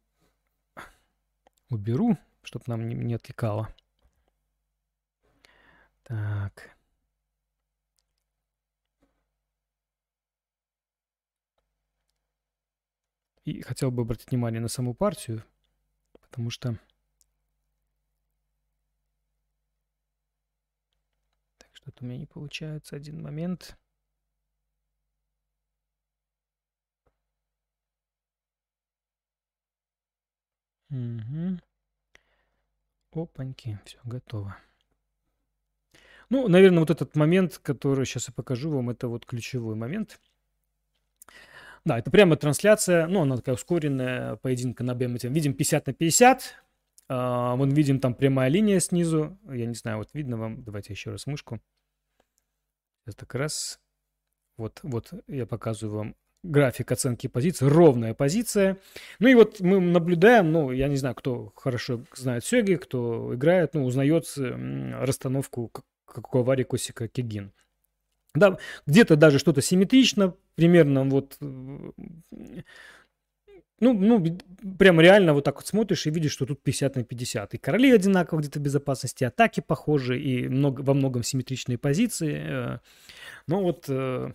уберу, 1.70 2.18
чтобы 2.44 2.66
нам 2.68 2.90
не, 2.90 2.96
не 2.96 3.14
отвлекало. 3.14 3.74
Так. 6.04 6.81
И 13.46 13.62
хотел 13.62 13.92
бы 13.92 14.04
обратить 14.04 14.30
внимание 14.30 14.62
на 14.62 14.68
саму 14.68 14.94
партию, 14.94 15.44
потому 16.22 16.50
что... 16.50 16.80
Так, 21.58 21.70
что-то 21.74 22.04
у 22.04 22.08
меня 22.08 22.20
не 22.20 22.28
получается. 22.28 22.96
Один 22.96 23.22
момент. 23.22 23.78
Угу. 30.92 31.60
Опаньки, 33.14 33.80
все 33.86 33.98
готово. 34.04 34.58
Ну, 36.30 36.48
наверное, 36.48 36.80
вот 36.80 36.90
этот 36.90 37.16
момент, 37.16 37.58
который 37.58 38.06
сейчас 38.06 38.28
я 38.28 38.34
покажу 38.34 38.70
вам, 38.70 38.90
это 38.90 39.08
вот 39.08 39.26
ключевой 39.26 39.76
момент. 39.76 40.20
Да, 41.84 41.98
это 41.98 42.12
прямо 42.12 42.36
трансляция, 42.36 43.08
ну, 43.08 43.22
она 43.22 43.38
такая 43.38 43.56
ускоренная, 43.56 44.36
поединка 44.36 44.84
на 44.84 44.94
БМТ. 44.94 45.24
Видим 45.24 45.54
50 45.54 45.88
на 45.88 45.94
50. 45.94 46.56
А, 47.10 47.56
вон 47.56 47.70
видим 47.72 48.00
там 48.00 48.14
прямая 48.14 48.50
линия 48.50 48.80
снизу. 48.80 49.38
Я 49.50 49.66
не 49.66 49.74
знаю, 49.74 49.98
вот 49.98 50.10
видно 50.14 50.38
вам. 50.38 50.64
Давайте 50.64 50.94
еще 50.94 51.12
раз 51.12 51.26
мышку. 51.26 51.60
Сейчас 53.04 53.16
так 53.16 53.34
раз. 53.36 53.80
Вот, 54.58 54.80
вот 54.84 55.12
я 55.28 55.46
показываю 55.48 55.98
вам 55.98 56.16
график 56.44 56.92
оценки 56.92 57.28
позиций, 57.28 57.68
ровная 57.68 58.14
позиция. 58.14 58.78
Ну 59.20 59.28
и 59.28 59.36
вот 59.36 59.60
мы 59.60 59.80
наблюдаем, 59.80 60.52
ну, 60.52 60.72
я 60.72 60.88
не 60.88 60.96
знаю, 60.98 61.16
кто 61.16 61.52
хорошо 61.56 62.04
знает 62.16 62.46
Сёги, 62.46 62.76
кто 62.76 63.34
играет, 63.36 63.74
ну, 63.74 63.86
узнает 63.86 64.26
расстановку 64.36 65.72
Каковари 66.06 66.64
Косика 66.64 67.08
Кигин. 67.08 67.54
Да, 68.34 68.58
где-то 68.86 69.16
даже 69.16 69.40
что-то 69.40 69.62
симметрично, 69.62 70.36
примерно 70.56 71.04
вот, 71.04 71.38
ну, 73.82 73.94
ну, 73.94 74.38
прям 74.78 75.02
реально 75.02 75.34
вот 75.34 75.44
так 75.44 75.56
вот 75.56 75.68
смотришь 75.68 76.06
и 76.06 76.12
видишь, 76.12 76.32
что 76.32 76.46
тут 76.46 76.62
50 76.62 76.96
на 76.98 77.04
50. 77.04 77.56
И 77.56 77.58
короли 77.58 77.92
одинаково 77.92 78.40
где-то 78.40 78.60
безопасности, 78.60 79.24
атаки 79.24 79.60
похожи, 79.60 80.22
и 80.22 80.48
много, 80.48 80.82
во 80.82 80.94
многом 80.94 81.24
симметричные 81.24 81.80
позиции. 81.80 82.42
Э. 82.48 82.80
Но 83.48 83.64
вот 83.64 83.86
э, 83.90 84.32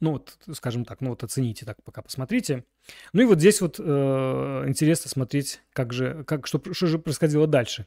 ну, 0.00 0.12
вот, 0.12 0.38
скажем 0.52 0.84
так, 0.84 1.00
ну 1.00 1.10
вот 1.10 1.24
оцените 1.24 1.64
так, 1.64 1.82
пока 1.82 2.02
посмотрите. 2.02 2.64
Ну 3.12 3.22
и 3.22 3.24
вот 3.24 3.38
здесь 3.38 3.60
вот 3.60 3.76
э, 3.78 4.64
интересно 4.66 5.10
смотреть, 5.10 5.62
как 5.72 5.92
же, 5.92 6.22
как, 6.24 6.46
что, 6.46 6.60
что 6.72 6.86
же 6.86 6.98
происходило 6.98 7.46
дальше. 7.46 7.86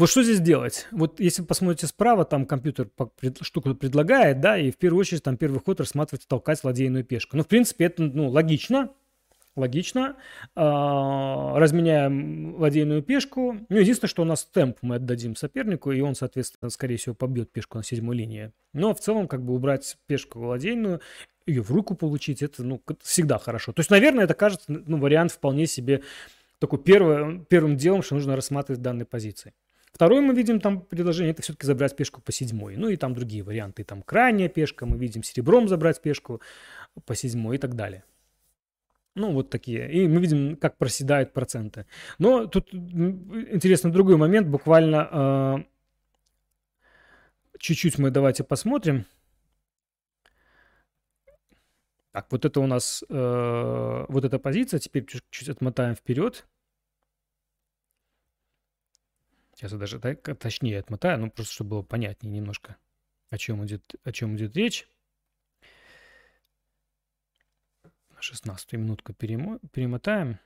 Вот 0.00 0.08
что 0.08 0.22
здесь 0.22 0.40
делать? 0.40 0.86
Вот 0.92 1.20
если 1.20 1.42
посмотрите 1.42 1.86
справа, 1.86 2.24
там 2.24 2.46
компьютер 2.46 2.88
штуку 3.42 3.74
предлагает, 3.74 4.40
да, 4.40 4.56
и 4.56 4.70
в 4.70 4.78
первую 4.78 5.00
очередь 5.00 5.22
там 5.22 5.36
первый 5.36 5.60
ход 5.60 5.78
рассматривать 5.78 6.26
толкать 6.26 6.64
ладейную 6.64 7.04
пешку. 7.04 7.36
Ну, 7.36 7.42
в 7.42 7.46
принципе, 7.46 7.84
это, 7.84 8.02
ну, 8.02 8.30
логично, 8.30 8.88
Логично. 9.56 10.16
А, 10.54 11.58
разменяем 11.58 12.54
ладейную 12.58 13.02
пешку. 13.02 13.58
Ну, 13.68 13.76
единственное, 13.76 14.08
что 14.08 14.22
у 14.22 14.24
нас 14.24 14.44
темп 14.44 14.78
мы 14.80 14.94
отдадим 14.94 15.36
сопернику, 15.36 15.92
и 15.92 16.00
он, 16.00 16.14
соответственно, 16.14 16.70
скорее 16.70 16.96
всего, 16.96 17.14
побьет 17.14 17.52
пешку 17.52 17.76
на 17.76 17.84
седьмой 17.84 18.16
линии. 18.16 18.52
Но 18.72 18.94
в 18.94 19.00
целом, 19.00 19.28
как 19.28 19.42
бы 19.42 19.52
убрать 19.52 19.98
пешку 20.06 20.38
ладейную, 20.46 21.02
ее 21.44 21.62
в 21.62 21.70
руку 21.72 21.94
получить, 21.94 22.40
это, 22.40 22.62
ну, 22.62 22.80
всегда 23.02 23.38
хорошо. 23.38 23.72
То 23.72 23.80
есть, 23.80 23.90
наверное, 23.90 24.24
это 24.24 24.32
кажется, 24.32 24.64
ну, 24.68 24.96
вариант 24.96 25.32
вполне 25.32 25.66
себе 25.66 26.04
такой 26.58 26.78
первый, 26.78 27.44
первым 27.50 27.76
делом, 27.76 28.02
что 28.02 28.14
нужно 28.14 28.36
рассматривать 28.36 28.80
данной 28.80 29.04
позиции. 29.04 29.52
Второе 29.92 30.20
мы 30.20 30.34
видим 30.34 30.60
там 30.60 30.82
предложение, 30.82 31.32
это 31.32 31.42
все-таки 31.42 31.66
забрать 31.66 31.96
пешку 31.96 32.20
по 32.20 32.32
седьмой. 32.32 32.76
Ну 32.76 32.88
и 32.88 32.96
там 32.96 33.14
другие 33.14 33.42
варианты. 33.42 33.84
Там 33.84 34.02
крайняя 34.02 34.48
пешка, 34.48 34.86
мы 34.86 34.96
видим 34.96 35.22
серебром 35.22 35.68
забрать 35.68 36.00
пешку 36.00 36.40
по 37.04 37.14
седьмой 37.14 37.56
и 37.56 37.58
так 37.58 37.74
далее. 37.74 38.04
Ну, 39.16 39.32
вот 39.32 39.50
такие. 39.50 39.90
И 39.92 40.06
мы 40.06 40.20
видим, 40.20 40.56
как 40.56 40.78
проседают 40.78 41.32
проценты. 41.32 41.86
Но 42.18 42.46
тут 42.46 42.72
интересно 42.72 43.90
другой 43.90 44.16
момент. 44.16 44.46
Буквально 44.46 45.08
э, 45.12 45.56
чуть-чуть 47.58 47.98
мы 47.98 48.10
давайте 48.10 48.44
посмотрим. 48.44 49.04
Так, 52.12 52.26
вот 52.30 52.44
это 52.44 52.60
у 52.60 52.66
нас, 52.66 53.04
э, 53.08 54.06
вот 54.08 54.24
эта 54.24 54.38
позиция. 54.38 54.78
Теперь 54.78 55.04
чуть-чуть 55.06 55.48
отмотаем 55.48 55.96
вперед. 55.96 56.46
Сейчас 59.54 59.72
я 59.72 59.78
даже 59.78 59.98
так, 59.98 60.22
точнее 60.38 60.78
отмотаю, 60.78 61.18
ну 61.18 61.30
просто 61.30 61.52
чтобы 61.52 61.70
было 61.70 61.82
понятнее 61.82 62.32
немножко, 62.32 62.76
о 63.30 63.38
чем 63.38 63.64
идет, 63.66 63.94
о 64.04 64.12
чем 64.12 64.36
идет 64.36 64.56
речь. 64.56 64.88
16 68.22 68.72
минутку 68.74 69.12
перемо... 69.12 69.58
перемотаем. 69.72 70.38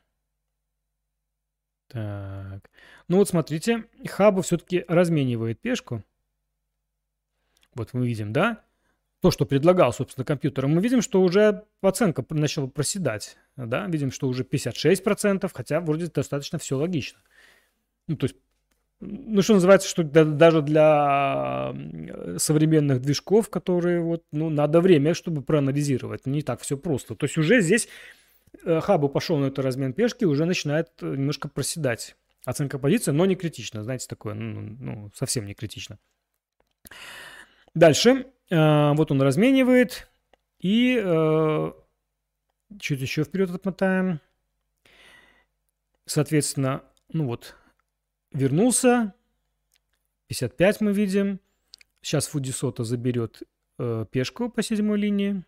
Так. 1.88 2.70
Ну 3.08 3.18
вот 3.18 3.28
смотрите, 3.28 3.84
Хабу 4.08 4.42
все-таки 4.42 4.84
разменивает 4.88 5.60
пешку. 5.60 6.02
Вот 7.74 7.92
мы 7.92 8.06
видим, 8.06 8.32
да? 8.32 8.64
То, 9.20 9.30
что 9.30 9.46
предлагал, 9.46 9.92
собственно, 9.92 10.24
компьютер. 10.24 10.66
Мы 10.66 10.82
видим, 10.82 11.02
что 11.02 11.22
уже 11.22 11.64
оценка 11.80 12.24
начала 12.30 12.66
проседать. 12.66 13.36
Да? 13.56 13.86
Видим, 13.86 14.10
что 14.10 14.28
уже 14.28 14.44
56%, 14.44 15.50
хотя 15.52 15.80
вроде 15.80 16.06
достаточно 16.06 16.58
все 16.58 16.76
логично. 16.76 17.20
Ну, 18.06 18.16
то 18.16 18.26
есть 18.26 18.36
ну, 19.06 19.42
что 19.42 19.54
называется, 19.54 19.88
что 19.88 20.02
даже 20.02 20.62
для 20.62 21.74
современных 22.38 23.00
движков, 23.00 23.50
которые 23.50 24.00
вот, 24.00 24.24
ну, 24.32 24.50
надо 24.50 24.80
время, 24.80 25.14
чтобы 25.14 25.42
проанализировать. 25.42 26.26
Не 26.26 26.42
так 26.42 26.60
все 26.60 26.76
просто. 26.76 27.14
То 27.14 27.24
есть 27.24 27.38
уже 27.38 27.60
здесь 27.60 27.88
э, 28.64 28.80
Хабу 28.80 29.08
пошел 29.08 29.36
на 29.38 29.46
этот 29.46 29.64
размен 29.64 29.92
пешки, 29.92 30.24
уже 30.24 30.44
начинает 30.44 30.88
э, 31.00 31.06
немножко 31.06 31.48
проседать. 31.48 32.16
Оценка 32.44 32.78
позиции, 32.78 33.10
но 33.10 33.26
не 33.26 33.36
критично. 33.36 33.82
Знаете, 33.82 34.06
такое, 34.08 34.34
ну, 34.34 34.76
ну, 34.78 35.10
совсем 35.14 35.46
не 35.46 35.54
критично. 35.54 35.98
Дальше. 37.74 38.26
Э, 38.50 38.92
вот 38.94 39.10
он 39.10 39.22
разменивает. 39.22 40.08
И 40.60 40.94
чуть 42.80 43.00
еще 43.00 43.24
вперед 43.24 43.50
отмотаем. 43.50 44.20
Соответственно, 46.06 46.82
ну 47.12 47.26
вот, 47.26 47.54
вернулся. 48.34 49.14
55 50.26 50.80
мы 50.80 50.92
видим. 50.92 51.40
Сейчас 52.02 52.26
Фудисота 52.26 52.84
заберет 52.84 53.42
э, 53.78 54.04
пешку 54.10 54.50
по 54.50 54.62
седьмой 54.62 54.98
линии. 54.98 55.42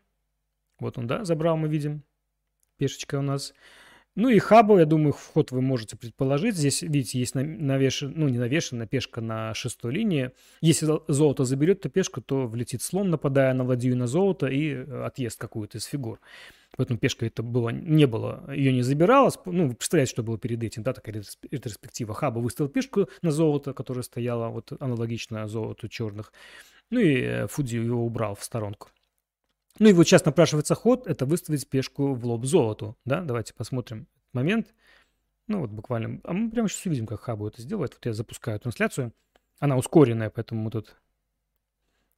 Вот 0.79 0.97
он, 0.97 1.07
да, 1.07 1.25
забрал, 1.25 1.57
мы 1.57 1.69
видим. 1.69 2.03
Пешечка 2.79 3.19
у 3.19 3.23
нас. 3.23 3.53
Ну 4.17 4.31
и 4.31 4.39
хабу, 4.39 4.79
я 4.79 4.87
думаю, 4.87 5.13
вход 5.13 5.51
вы 5.51 5.61
можете 5.61 5.95
предположить. 5.95 6.57
Здесь, 6.57 6.81
видите, 6.81 7.19
есть 7.19 7.35
навешен, 7.35 8.15
ну 8.17 8.29
не 8.29 8.39
навешенная 8.39 8.87
пешка 8.87 9.21
на 9.21 9.53
шестой 9.53 9.93
линии. 9.93 10.31
Если 10.63 10.89
золото 11.07 11.45
заберет 11.45 11.81
эту 11.81 11.91
пешку, 11.91 12.23
то 12.23 12.47
влетит 12.47 12.81
слон, 12.81 13.11
нападая 13.11 13.53
на 13.53 13.63
ладью 13.63 13.95
на 13.95 14.07
золото 14.07 14.47
и 14.47 14.71
э, 14.73 15.05
отъест 15.05 15.39
какую-то 15.39 15.77
из 15.77 15.85
фигур. 15.85 16.19
Поэтому 16.79 16.99
пешка 16.99 17.27
это 17.27 17.43
было, 17.43 17.69
не 17.69 18.07
было, 18.07 18.51
ее 18.55 18.73
не 18.73 18.83
забиралось. 18.83 19.39
Ну, 19.45 19.75
представляете, 19.75 20.13
что 20.13 20.23
было 20.23 20.39
перед 20.39 20.63
этим, 20.63 20.83
да, 20.83 20.95
такая 20.95 21.23
ретроспектива. 21.51 22.15
Хаба 22.15 22.39
выставил 22.39 22.71
пешку 22.71 23.11
на 23.21 23.31
золото, 23.31 23.75
которая 23.75 24.03
стояла 24.03 24.49
вот 24.49 24.73
аналогично 24.81 25.47
золоту 25.47 25.89
черных. 25.89 26.33
Ну 26.89 27.01
и 27.01 27.21
э, 27.21 27.47
Фудзи 27.49 27.77
его 27.77 28.03
убрал 28.03 28.35
в 28.35 28.43
сторонку. 28.43 28.89
Ну 29.79 29.89
и 29.89 29.93
вот 29.93 30.07
сейчас 30.07 30.25
напрашивается 30.25 30.75
ход, 30.75 31.07
это 31.07 31.27
выставить 31.27 31.69
пешку 31.69 32.15
в 32.15 32.25
лоб 32.27 32.45
золоту, 32.45 32.97
да, 33.05 33.21
давайте 33.21 33.53
посмотрим 33.55 34.07
момент. 34.33 34.75
Ну 35.49 35.61
вот 35.61 35.71
буквально, 35.71 36.21
а 36.25 36.33
мы 36.33 36.51
прямо 36.51 36.69
сейчас 36.69 36.87
увидим, 36.87 37.07
как 37.07 37.21
Хабу 37.21 37.47
это 37.47 37.63
сделает. 37.63 37.95
Вот 37.95 38.05
я 38.07 38.13
запускаю 38.13 38.59
трансляцию, 38.59 39.13
она 39.59 39.77
ускоренная, 39.77 40.31
поэтому 40.31 40.71
тут 40.71 40.97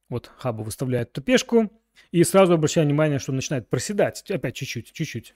вот 0.09 0.31
Хабу 0.37 0.63
выставляет 0.63 1.09
эту 1.09 1.21
пешку, 1.21 1.69
и 2.11 2.23
сразу 2.23 2.53
обращаю 2.53 2.87
внимание, 2.87 3.19
что 3.19 3.31
начинает 3.31 3.69
проседать, 3.69 4.29
опять 4.31 4.55
чуть-чуть, 4.55 4.91
чуть-чуть. 4.93 5.35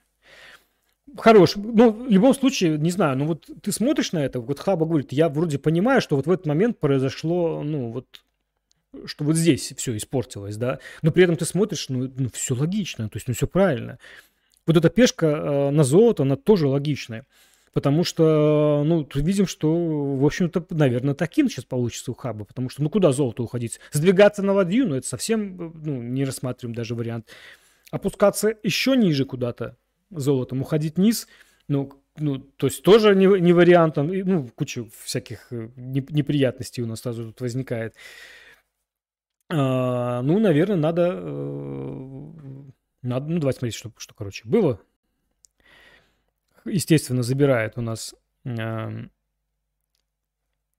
Хорош. 1.16 1.56
Ну, 1.56 1.90
в 1.90 2.10
любом 2.10 2.34
случае, 2.34 2.78
не 2.78 2.90
знаю, 2.90 3.18
ну 3.18 3.26
вот 3.26 3.48
ты 3.62 3.70
смотришь 3.70 4.12
на 4.12 4.24
это, 4.24 4.40
вот 4.40 4.58
Хаба 4.58 4.86
говорит, 4.86 5.12
я 5.12 5.28
вроде 5.28 5.58
понимаю, 5.58 6.00
что 6.00 6.16
вот 6.16 6.26
в 6.26 6.30
этот 6.30 6.46
момент 6.46 6.80
произошло, 6.80 7.62
ну 7.62 7.92
вот 7.92 8.23
что 9.06 9.24
вот 9.24 9.36
здесь 9.36 9.72
все 9.76 9.96
испортилось, 9.96 10.56
да, 10.56 10.78
но 11.02 11.10
при 11.10 11.24
этом 11.24 11.36
ты 11.36 11.44
смотришь, 11.44 11.88
ну, 11.88 12.10
ну 12.16 12.28
все 12.32 12.54
логично, 12.54 13.08
то 13.08 13.16
есть, 13.16 13.28
ну, 13.28 13.34
все 13.34 13.46
правильно. 13.46 13.98
Вот 14.66 14.76
эта 14.76 14.88
пешка 14.88 15.26
э, 15.26 15.70
на 15.70 15.84
золото, 15.84 16.22
она 16.22 16.36
тоже 16.36 16.68
логичная. 16.68 17.26
Потому 17.74 18.04
что, 18.04 18.84
ну, 18.86 19.06
видим, 19.14 19.48
что, 19.48 19.74
в 19.74 20.24
общем-то, 20.24 20.64
наверное, 20.70 21.14
таким 21.14 21.50
сейчас 21.50 21.64
получится 21.64 22.12
у 22.12 22.14
Хаба. 22.14 22.44
Потому 22.44 22.70
что, 22.70 22.82
ну, 22.84 22.88
куда 22.88 23.10
золото 23.10 23.42
уходить? 23.42 23.80
Сдвигаться 23.90 24.44
на 24.44 24.52
ладью, 24.52 24.86
ну, 24.86 24.94
это 24.94 25.06
совсем, 25.06 25.72
ну, 25.84 26.00
не 26.00 26.24
рассматриваем 26.24 26.74
даже 26.74 26.94
вариант. 26.94 27.26
Опускаться 27.90 28.54
еще 28.62 28.96
ниже 28.96 29.24
куда-то 29.24 29.76
золотом, 30.10 30.62
уходить 30.62 30.96
вниз, 30.96 31.26
ну, 31.66 31.92
ну, 32.16 32.38
то 32.38 32.68
есть 32.68 32.82
тоже 32.84 33.16
не, 33.16 33.26
не 33.40 33.52
вариант, 33.52 33.96
ну, 33.96 34.48
куча 34.54 34.84
всяких 35.02 35.48
э, 35.50 35.68
неприятностей 35.76 36.82
у 36.82 36.86
нас 36.86 37.00
сразу 37.00 37.24
тут 37.24 37.40
возникает. 37.40 37.94
А, 39.56 40.20
ну, 40.22 40.40
наверное, 40.40 40.76
надо, 40.76 41.12
э, 41.14 42.70
надо, 43.02 43.26
ну, 43.26 43.38
давайте 43.38 43.58
смотреть, 43.60 43.74
что, 43.74 43.92
что, 43.98 44.12
короче, 44.12 44.48
было. 44.48 44.80
Естественно, 46.64 47.22
забирает 47.22 47.78
у 47.78 47.80
нас, 47.80 48.16
э, 48.44 49.08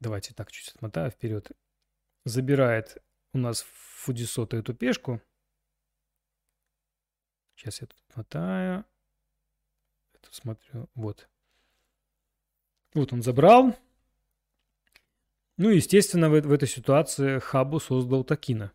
давайте 0.01 0.33
так 0.33 0.51
чуть 0.51 0.73
отмотаю 0.75 1.09
вперед, 1.09 1.51
забирает 2.25 2.97
у 3.31 3.38
нас 3.38 3.65
Фудисота 3.71 4.57
эту 4.57 4.73
пешку. 4.73 5.21
Сейчас 7.55 7.79
я 7.79 7.88
тут 7.88 7.97
отмотаю. 8.09 8.83
Это 10.15 10.33
смотрю, 10.35 10.89
вот. 10.95 11.29
Вот 12.93 13.13
он 13.13 13.21
забрал. 13.21 13.73
Ну, 15.58 15.70
естественно, 15.70 16.30
в, 16.30 16.41
в 16.41 16.52
этой 16.52 16.68
ситуации 16.68 17.39
Хабу 17.39 17.80
создал 17.80 18.24
Такина. 18.24 18.72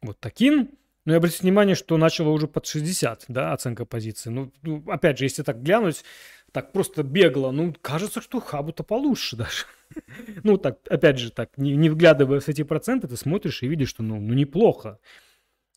Вот 0.00 0.20
Такин, 0.20 0.70
ну 1.04 1.14
и 1.14 1.16
обратите 1.16 1.42
внимание, 1.42 1.74
что 1.74 1.96
начало 1.96 2.28
уже 2.28 2.46
под 2.46 2.66
60, 2.66 3.24
да, 3.28 3.52
оценка 3.52 3.84
позиции. 3.84 4.30
Ну, 4.30 4.52
ну, 4.62 4.84
опять 4.86 5.18
же, 5.18 5.24
если 5.24 5.42
так 5.42 5.62
глянуть, 5.62 6.04
так 6.52 6.72
просто 6.72 7.02
бегло, 7.02 7.50
ну, 7.50 7.74
кажется, 7.80 8.20
что 8.20 8.40
Хабу-то 8.40 8.84
получше 8.84 9.36
даже. 9.36 9.64
ну, 10.44 10.56
так, 10.56 10.78
опять 10.88 11.18
же, 11.18 11.32
так, 11.32 11.56
не, 11.56 11.76
не 11.76 11.90
вглядывая 11.90 12.40
в 12.40 12.48
эти 12.48 12.62
проценты, 12.62 13.08
ты 13.08 13.16
смотришь 13.16 13.62
и 13.62 13.68
видишь, 13.68 13.88
что, 13.88 14.02
ну, 14.02 14.20
ну 14.20 14.34
неплохо. 14.34 14.98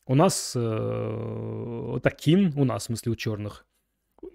У 0.06 0.14
нас 0.14 0.52
э, 0.54 1.98
Такин, 2.02 2.52
у 2.56 2.64
нас, 2.64 2.82
в 2.82 2.86
смысле, 2.86 3.12
у 3.12 3.16
черных, 3.16 3.64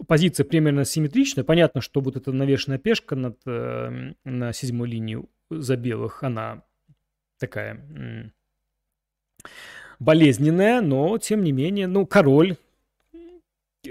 позиция 0.07 0.45
примерно 0.45 0.85
симметричная. 0.85 1.43
Понятно, 1.43 1.81
что 1.81 2.01
вот 2.01 2.15
эта 2.15 2.31
навешенная 2.31 2.77
пешка 2.77 3.15
над, 3.15 3.39
э, 3.45 4.13
на 4.23 4.53
седьмой 4.53 4.89
линии 4.89 5.23
за 5.49 5.75
белых, 5.75 6.23
она 6.23 6.63
такая 7.39 8.33
болезненная, 9.99 10.81
но 10.81 11.17
тем 11.17 11.43
не 11.43 11.51
менее, 11.51 11.87
ну, 11.87 12.05
король 12.05 12.57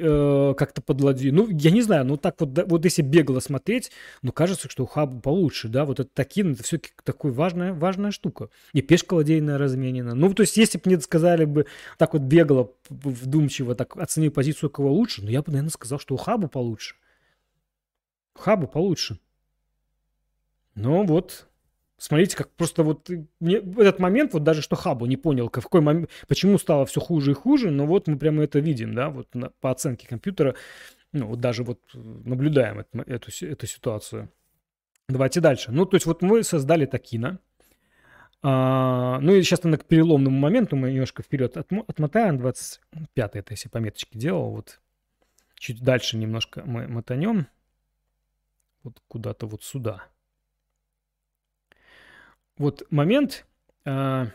э, 0.00 0.54
как-то 0.56 0.82
подладью. 0.82 1.34
Ну, 1.34 1.48
я 1.48 1.70
не 1.70 1.82
знаю, 1.82 2.04
ну 2.04 2.16
так 2.16 2.40
вот, 2.40 2.50
вот 2.66 2.84
если 2.84 3.02
бегло 3.02 3.40
смотреть, 3.40 3.90
ну, 4.22 4.32
кажется, 4.32 4.68
что 4.68 4.84
у 4.84 4.86
Хаба 4.86 5.20
получше, 5.20 5.68
да, 5.68 5.84
вот 5.84 6.00
это 6.00 6.10
такие, 6.12 6.50
это 6.52 6.62
все-таки 6.62 6.92
такой 7.04 7.32
важная, 7.32 7.72
важная 7.72 8.10
штука. 8.10 8.50
И 8.72 8.82
пешка 8.82 9.14
ладейная 9.14 9.58
разменена. 9.58 10.14
Ну, 10.14 10.32
то 10.34 10.42
есть, 10.42 10.56
если 10.56 10.78
бы 10.78 10.82
мне 10.86 11.00
сказали 11.00 11.44
бы 11.44 11.66
так 11.98 12.12
вот 12.12 12.22
бегло, 12.22 12.72
вдумчиво, 12.88 13.74
так 13.74 13.96
оценив 13.96 14.32
позицию 14.32 14.70
кого 14.70 14.92
лучше, 14.92 15.22
ну, 15.22 15.30
я 15.30 15.42
бы, 15.42 15.52
наверное, 15.52 15.70
сказал, 15.70 15.98
что 15.98 16.14
у 16.14 16.18
Хаба 16.18 16.48
получше. 16.48 16.94
Хабу 18.38 18.66
получше. 18.66 19.18
Ну 20.74 21.04
вот, 21.06 21.48
смотрите, 21.98 22.36
как 22.36 22.50
просто 22.50 22.82
вот 22.82 23.08
мне 23.40 23.60
в 23.60 23.80
этот 23.80 23.98
момент, 23.98 24.32
вот 24.34 24.42
даже 24.42 24.62
что 24.62 24.76
Хабу 24.76 25.06
не 25.06 25.16
понял, 25.16 25.48
в 25.48 25.50
какой 25.50 25.80
момент, 25.80 26.10
почему 26.28 26.58
стало 26.58 26.86
все 26.86 27.00
хуже 27.00 27.32
и 27.32 27.34
хуже, 27.34 27.70
но 27.70 27.86
вот 27.86 28.06
мы 28.06 28.18
прямо 28.18 28.44
это 28.44 28.58
видим, 28.58 28.94
да, 28.94 29.10
вот 29.10 29.34
на, 29.34 29.50
по 29.60 29.70
оценке 29.70 30.06
компьютера, 30.06 30.54
ну 31.12 31.28
вот 31.28 31.40
даже 31.40 31.64
вот 31.64 31.80
наблюдаем 31.94 32.80
это, 32.80 33.10
эту, 33.10 33.30
эту 33.46 33.66
ситуацию. 33.66 34.30
Давайте 35.08 35.40
дальше. 35.40 35.70
Ну, 35.70 35.86
то 35.86 35.94
есть 35.94 36.04
вот 36.06 36.20
мы 36.22 36.42
создали 36.42 36.84
Такина. 36.84 37.38
А, 38.42 39.20
ну 39.20 39.34
и 39.34 39.42
сейчас 39.42 39.62
на 39.62 39.78
к 39.78 39.84
переломному 39.84 40.36
моменту 40.36 40.74
мы 40.74 40.90
немножко 40.90 41.22
вперед 41.22 41.56
отмотаем. 41.56 42.38
25 42.38 43.36
это 43.36 43.52
если 43.52 43.68
пометочки 43.68 44.18
делал. 44.18 44.50
Вот 44.50 44.80
чуть 45.54 45.80
дальше 45.80 46.16
немножко 46.16 46.64
мы 46.66 46.88
мотанем. 46.88 47.46
Вот 48.82 49.00
куда-то 49.06 49.46
вот 49.46 49.62
сюда 49.62 50.02
вот 52.58 52.86
момент, 52.90 53.46
э, 53.84 54.26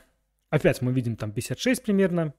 опять 0.49 0.81
мы 0.81 0.91
видим 0.91 1.15
там 1.15 1.31
56 1.31 1.83
примерно, 1.83 2.33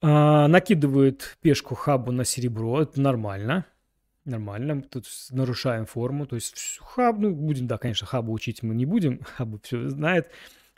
э, 0.00 0.46
накидывает 0.46 1.36
пешку 1.42 1.74
хабу 1.74 2.12
на 2.12 2.24
серебро, 2.24 2.82
это 2.82 3.00
нормально, 3.00 3.66
нормально, 4.24 4.82
тут 4.82 5.06
нарушаем 5.30 5.86
форму, 5.86 6.26
то 6.26 6.36
есть 6.36 6.78
хаб, 6.80 7.18
ну, 7.18 7.34
будем, 7.34 7.66
да, 7.66 7.78
конечно, 7.78 8.06
хабу 8.06 8.32
учить 8.32 8.62
мы 8.62 8.74
не 8.74 8.86
будем, 8.86 9.20
хабу 9.36 9.60
все 9.62 9.88
знает, 9.88 10.30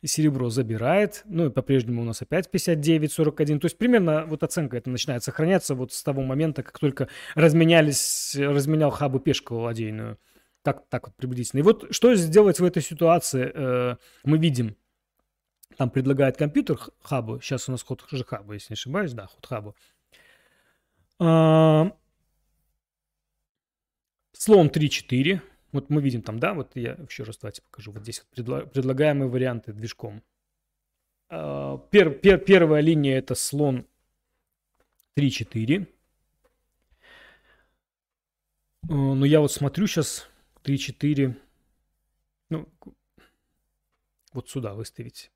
серебро 0.02 0.50
забирает, 0.50 1.22
ну 1.26 1.46
и 1.46 1.50
по-прежнему 1.50 2.02
у 2.02 2.04
нас 2.04 2.20
опять 2.22 2.48
59-41, 2.52 3.58
то 3.58 3.66
есть 3.66 3.78
примерно 3.78 4.24
вот 4.26 4.42
оценка 4.42 4.76
это 4.76 4.90
начинает 4.90 5.22
сохраняться 5.24 5.74
вот 5.74 5.92
с 5.92 6.02
того 6.02 6.22
момента, 6.22 6.62
как 6.62 6.78
только 6.78 7.08
разменялись, 7.34 8.37
разменял 8.37 8.90
хабу 8.90 9.18
пешку 9.18 9.56
ладейную. 9.56 10.18
Так, 10.65 10.88
так 10.88 11.06
вот 11.06 11.17
приблизительно. 11.17 11.60
И 11.60 11.62
вот 11.62 11.94
что 11.94 12.15
сделать 12.15 12.58
в 12.58 12.65
этой 12.65 12.83
ситуации, 12.83 13.52
э, 13.54 13.96
мы 14.25 14.38
видим. 14.38 14.77
Там 15.77 15.90
предлагает 15.90 16.38
компьютер 16.38 16.79
хабу. 17.02 17.38
Сейчас 17.40 17.69
у 17.69 17.73
нас 17.73 17.83
ход 17.83 18.00
хабу, 18.00 18.54
если 18.54 18.73
не 18.73 18.75
ошибаюсь. 18.75 19.12
Да, 19.12 19.27
ход 19.27 19.44
хабу. 19.44 19.77
А, 21.19 21.94
слон 24.33 24.69
3-4. 24.69 25.42
Вот 25.73 25.90
мы 25.90 26.00
видим 26.00 26.23
там, 26.23 26.38
да, 26.38 26.54
вот 26.54 26.71
я 26.77 26.92
еще 27.10 27.25
раз 27.25 27.37
давайте 27.37 27.60
покажу. 27.60 27.92
Вот 27.92 28.02
здесь 28.02 28.25
вот 28.35 28.73
предлагаемые 28.73 29.29
варианты 29.29 29.75
движком. 29.75 30.23
А, 31.29 31.77
пер, 31.77 32.10
пер, 32.10 32.38
первая 32.38 32.81
линия 32.81 33.19
это 33.19 33.35
слон 33.35 33.87
3-4. 35.19 35.87
Но 38.88 39.15
ну, 39.15 39.25
я 39.27 39.40
вот 39.40 39.52
смотрю 39.52 39.87
сейчас 39.87 40.27
3-4. 40.65 41.37
Ну, 42.50 42.69
вот 44.33 44.48
сюда 44.48 44.75
выставить. 44.75 45.31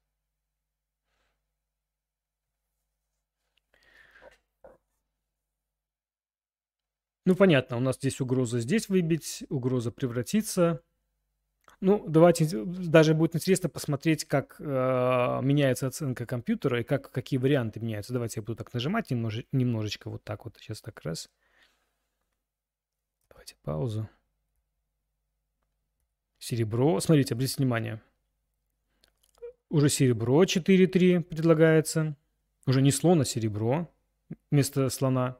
Ну, 7.25 7.37
понятно, 7.37 7.77
у 7.77 7.81
нас 7.81 7.97
здесь 7.97 8.23
угроза 8.23 8.59
здесь 8.61 8.89
выбить, 8.89 9.45
угроза 9.51 9.93
превратиться. 9.93 10.83
Ну, 11.81 12.05
давайте, 12.09 12.65
даже 12.65 13.15
будет 13.15 13.37
интересно 13.37 13.69
посмотреть, 13.69 14.25
как 14.25 14.57
э, 14.59 14.65
меняется 15.43 15.87
оценка 15.89 16.27
компьютера 16.27 16.81
и 16.81 16.85
как, 16.85 17.11
какие 17.11 17.39
варианты 17.39 17.81
меняются. 17.81 18.15
Давайте 18.15 18.41
я 18.41 18.43
буду 18.43 18.57
так 18.57 18.73
нажимать 18.73 19.11
немножечко, 19.11 19.49
немножечко 19.53 20.11
вот 20.11 20.25
так 20.25 20.45
вот. 20.45 20.57
Сейчас 20.59 20.81
так 20.81 21.01
раз. 21.03 21.31
Давайте 23.31 23.57
паузу. 23.63 24.09
Серебро. 26.39 27.01
Смотрите, 27.01 27.35
обратите 27.35 27.57
внимание. 27.59 28.01
Уже 29.71 29.89
серебро 29.89 30.45
4-3 30.45 31.23
предлагается. 31.23 32.17
Уже 32.67 32.83
не 32.83 32.91
слон, 32.91 33.21
а 33.21 33.25
серебро 33.25 33.91
вместо 34.51 34.89
слона. 34.89 35.39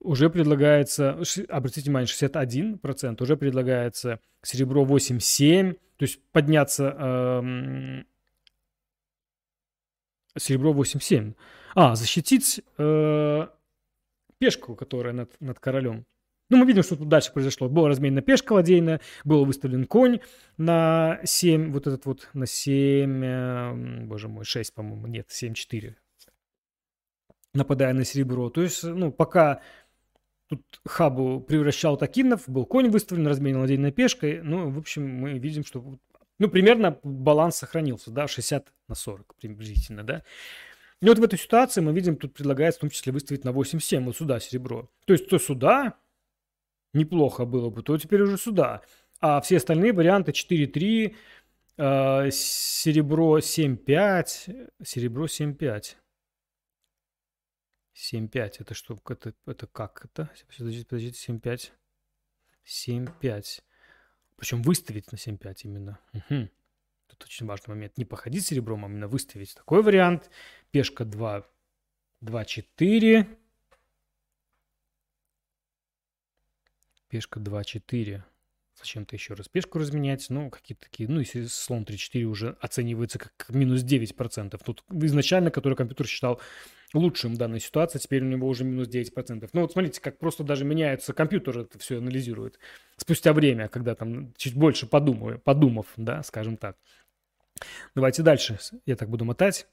Уже 0.00 0.30
предлагается, 0.30 1.22
обратите 1.48 1.82
внимание, 1.90 2.06
61%. 2.06 3.22
Уже 3.22 3.36
предлагается 3.36 4.20
серебро 4.42 4.84
8-7. 4.84 5.74
То 5.96 6.02
есть 6.04 6.22
подняться 6.32 6.96
э, 6.98 8.02
серебро 10.38 10.72
8-7. 10.72 11.34
А, 11.74 11.94
защитить 11.94 12.62
э, 12.78 13.46
пешку, 14.38 14.74
которая 14.74 15.12
над, 15.12 15.38
над 15.40 15.58
королем. 15.60 16.06
Ну, 16.50 16.56
мы 16.56 16.66
видим, 16.66 16.82
что 16.82 16.96
тут 16.96 17.08
дальше 17.08 17.32
произошло. 17.32 17.68
Была 17.68 17.88
разменена 17.88 18.22
пешка 18.22 18.54
ладейная, 18.54 19.00
был 19.24 19.44
выставлен 19.44 19.86
конь 19.86 20.18
на 20.56 21.20
7, 21.24 21.72
вот 21.72 21.86
этот 21.86 22.04
вот 22.06 22.28
на 22.34 22.46
7, 22.46 23.24
э, 23.24 24.04
боже 24.06 24.28
мой, 24.28 24.44
6, 24.44 24.74
по-моему, 24.74 25.06
нет, 25.06 25.28
7-4, 25.30 25.94
нападая 27.54 27.94
на 27.94 28.04
серебро. 28.04 28.50
То 28.50 28.62
есть, 28.62 28.82
ну, 28.82 29.12
пока 29.12 29.62
тут 30.48 30.62
хабу 30.84 31.40
превращал 31.40 31.96
Такинов, 31.96 32.48
был 32.48 32.66
конь 32.66 32.90
выставлен, 32.90 33.28
разменен 33.28 33.60
ладейной 33.60 33.92
пешкой. 33.92 34.42
Ну, 34.42 34.70
в 34.70 34.78
общем, 34.78 35.08
мы 35.08 35.38
видим, 35.38 35.64
что, 35.64 35.98
ну, 36.40 36.48
примерно 36.48 36.98
баланс 37.04 37.56
сохранился, 37.58 38.10
да, 38.10 38.26
60 38.26 38.72
на 38.88 38.96
40 38.96 39.36
приблизительно, 39.36 40.02
да. 40.02 40.24
И 41.00 41.06
вот 41.06 41.18
в 41.18 41.22
этой 41.22 41.38
ситуации 41.38 41.80
мы 41.80 41.92
видим, 41.92 42.16
тут 42.16 42.34
предлагается 42.34 42.78
в 42.78 42.80
том 42.82 42.90
числе 42.90 43.12
выставить 43.12 43.44
на 43.44 43.50
8-7, 43.50 44.04
вот 44.04 44.16
сюда 44.16 44.40
серебро. 44.40 44.90
То 45.06 45.12
есть 45.12 45.28
то 45.28 45.38
сюда 45.38 45.94
неплохо 46.92 47.44
было 47.44 47.70
бы, 47.70 47.82
то 47.82 47.96
теперь 47.98 48.22
уже 48.22 48.38
сюда. 48.38 48.82
А 49.20 49.40
все 49.40 49.56
остальные 49.58 49.92
варианты 49.92 50.32
4-3, 50.32 51.14
э, 51.76 52.30
серебро 52.30 53.38
7-5, 53.38 54.70
серебро 54.82 55.26
7-5. 55.26 55.96
7-5, 57.94 58.56
это 58.60 58.74
что, 58.74 58.98
это, 59.08 59.34
это 59.46 59.66
как 59.66 60.04
это? 60.04 60.30
Подождите, 60.56 60.86
подождите, 60.86 61.32
7-5. 61.32 61.72
7-5. 62.64 63.62
Причем 64.36 64.62
выставить 64.62 65.12
на 65.12 65.16
7-5 65.16 65.54
именно. 65.64 65.98
Угу. 66.14 66.48
Тут 67.08 67.24
очень 67.24 67.46
важный 67.46 67.74
момент. 67.74 67.98
Не 67.98 68.04
походить 68.04 68.46
серебром, 68.46 68.84
а 68.84 68.88
именно 68.88 69.08
выставить. 69.08 69.54
Такой 69.54 69.82
вариант. 69.82 70.30
Пешка 70.70 71.04
2, 71.04 71.46
2-4. 72.22 73.26
Пешка 77.10 77.40
2-4. 77.40 78.22
Зачем-то 78.78 79.14
еще 79.14 79.34
раз 79.34 79.48
пешку 79.48 79.78
разменять. 79.78 80.30
Ну, 80.30 80.48
какие-то 80.48 80.84
такие... 80.84 81.08
Ну, 81.08 81.18
если 81.18 81.44
слон 81.44 81.82
3-4 81.82 82.22
уже 82.22 82.56
оценивается 82.60 83.18
как 83.18 83.32
минус 83.50 83.82
9%. 83.82 84.58
Тут 84.64 84.84
изначально, 84.90 85.50
который 85.50 85.74
компьютер 85.74 86.06
считал 86.06 86.40
лучшим 86.94 87.34
в 87.34 87.36
данной 87.36 87.60
ситуации, 87.60 87.98
теперь 87.98 88.22
у 88.22 88.26
него 88.26 88.48
уже 88.48 88.64
минус 88.64 88.88
9%. 88.88 89.50
Ну, 89.52 89.60
вот 89.60 89.72
смотрите, 89.72 90.00
как 90.00 90.18
просто 90.18 90.44
даже 90.44 90.64
меняется 90.64 91.12
компьютер, 91.12 91.58
это 91.58 91.78
все 91.78 91.98
анализирует. 91.98 92.58
Спустя 92.96 93.32
время, 93.32 93.68
когда 93.68 93.94
там 93.94 94.32
чуть 94.36 94.54
больше 94.54 94.86
подумаю, 94.86 95.40
подумав, 95.40 95.86
да, 95.96 96.22
скажем 96.22 96.56
так. 96.56 96.76
Давайте 97.94 98.22
дальше. 98.22 98.58
Я 98.86 98.96
так 98.96 99.10
буду 99.10 99.24
мотать. 99.24 99.66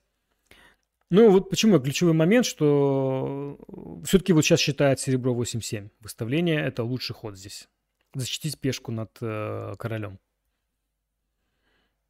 Ну, 1.10 1.32
вот 1.32 1.50
почему 1.50 1.80
ключевой 1.80 2.14
момент, 2.14 2.46
что 2.46 3.58
все-таки 4.04 4.34
вот 4.34 4.44
сейчас 4.44 4.60
считает 4.60 5.00
серебро 5.00 5.34
8-7. 5.34 5.90
Выставление– 6.02 6.62
это 6.66 6.84
лучший 6.84 7.16
ход 7.16 7.38
здесь. 7.38 7.70
Защитить 8.14 8.60
пешку 8.60 8.92
над 8.92 9.12
э, 9.22 9.76
королем. 9.78 10.20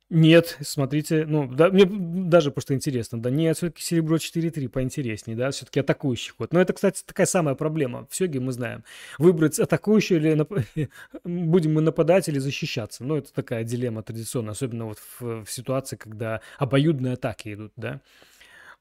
Нет, 0.10 0.58
смотрите, 0.62 1.26
ну, 1.26 1.54
да, 1.54 1.70
мне 1.70 1.86
даже 1.86 2.50
просто 2.50 2.74
интересно, 2.74 3.22
да 3.22 3.30
нет, 3.30 3.58
все-таки 3.58 3.84
серебро 3.84 4.16
4-3 4.16 4.70
поинтереснее, 4.70 5.36
да, 5.36 5.52
все-таки 5.52 5.82
атакующий 5.82 6.32
ход. 6.32 6.54
Но 6.54 6.62
это, 6.62 6.72
кстати, 6.72 7.04
такая 7.06 7.26
самая 7.26 7.56
проблема. 7.56 8.08
В 8.10 8.16
Сёге 8.16 8.40
мы 8.40 8.54
знаем. 8.54 8.86
Выбрать 9.18 9.60
атакующий 9.60 10.16
или 10.16 10.34
нап... 10.34 10.54
будем 11.26 11.74
мы 11.74 11.82
нападать 11.82 12.30
или 12.30 12.40
защищаться. 12.40 13.04
Ну, 13.04 13.18
это 13.18 13.34
такая 13.34 13.66
дилемма 13.66 14.02
традиционная, 14.02 14.54
особенно 14.54 14.86
вот 14.86 15.00
в, 15.20 15.44
в 15.44 15.52
ситуации, 15.52 15.98
когда 15.98 16.40
обоюдные 16.58 17.16
атаки 17.16 17.54
идут, 17.54 17.74
да. 17.76 18.00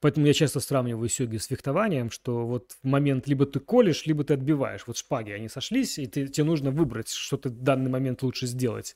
Поэтому 0.07 0.27
я 0.27 0.35
часто 0.35 0.61
сравниваю 0.61 1.09
сёги 1.09 1.37
с 1.37 1.47
фехтованием, 1.47 2.13
что 2.13 2.47
вот 2.47 2.77
в 2.81 2.87
момент 2.87 3.27
либо 3.27 3.45
ты 3.45 3.59
колешь, 3.59 4.07
либо 4.07 4.23
ты 4.23 4.35
отбиваешь. 4.35 4.85
Вот 4.87 4.97
шпаги, 4.97 5.33
они 5.33 5.49
сошлись, 5.49 5.99
и 5.99 6.07
ты, 6.07 6.29
тебе 6.29 6.45
нужно 6.45 6.71
выбрать, 6.71 7.09
что 7.09 7.37
ты 7.37 7.49
в 7.49 7.61
данный 7.61 7.91
момент 7.91 8.23
лучше 8.23 8.47
сделать. 8.47 8.95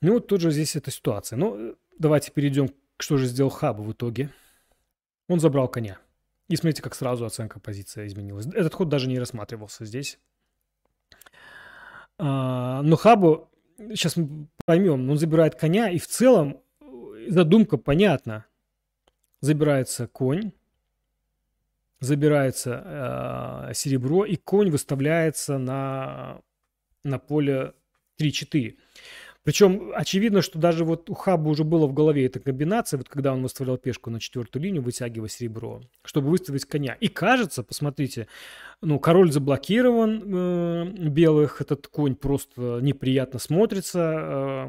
Ну, 0.00 0.12
вот 0.12 0.28
тут 0.28 0.40
же 0.40 0.52
здесь 0.52 0.76
эта 0.76 0.92
ситуация. 0.92 1.36
Ну, 1.36 1.74
давайте 1.98 2.30
перейдем, 2.30 2.70
что 2.96 3.16
же 3.16 3.26
сделал 3.26 3.50
Хаб 3.50 3.80
в 3.80 3.90
итоге. 3.90 4.30
Он 5.28 5.40
забрал 5.40 5.66
коня. 5.66 5.98
И 6.48 6.54
смотрите, 6.54 6.80
как 6.80 6.94
сразу 6.94 7.24
оценка 7.24 7.58
позиции 7.58 8.06
изменилась. 8.06 8.46
Этот 8.46 8.74
ход 8.74 8.88
даже 8.88 9.08
не 9.08 9.18
рассматривался 9.18 9.84
здесь. 9.84 10.20
А, 12.18 12.82
но 12.82 12.94
Хабу, 12.94 13.50
сейчас 13.78 14.14
мы 14.14 14.46
поймем, 14.64 15.10
он 15.10 15.18
забирает 15.18 15.56
коня, 15.56 15.90
и 15.90 15.98
в 15.98 16.06
целом 16.06 16.62
задумка 17.26 17.78
понятна. 17.78 18.44
Забирается 19.40 20.06
конь, 20.08 20.52
забирается 22.00 23.68
э, 23.70 23.74
серебро, 23.74 24.24
и 24.24 24.36
конь 24.36 24.70
выставляется 24.70 25.58
на, 25.58 26.40
на 27.04 27.18
поле 27.18 27.74
3-4. 28.20 28.76
Причем 29.48 29.92
очевидно, 29.94 30.42
что 30.42 30.58
даже 30.58 30.84
вот 30.84 31.08
у 31.08 31.14
Хаба 31.14 31.48
уже 31.48 31.64
было 31.64 31.86
в 31.86 31.94
голове 31.94 32.26
эта 32.26 32.38
комбинация, 32.38 32.98
вот 32.98 33.08
когда 33.08 33.32
он 33.32 33.42
выставлял 33.42 33.78
пешку 33.78 34.10
на 34.10 34.20
четвертую 34.20 34.62
линию, 34.62 34.82
вытягивая 34.82 35.30
серебро, 35.30 35.80
чтобы 36.04 36.28
выставить 36.28 36.66
коня. 36.66 36.98
И 37.00 37.08
кажется, 37.08 37.62
посмотрите, 37.62 38.28
ну, 38.82 38.98
король 38.98 39.32
заблокирован 39.32 40.22
э, 40.22 40.84
белых, 41.08 41.62
этот 41.62 41.86
конь 41.86 42.14
просто 42.14 42.80
неприятно 42.82 43.38
смотрится. 43.38 44.68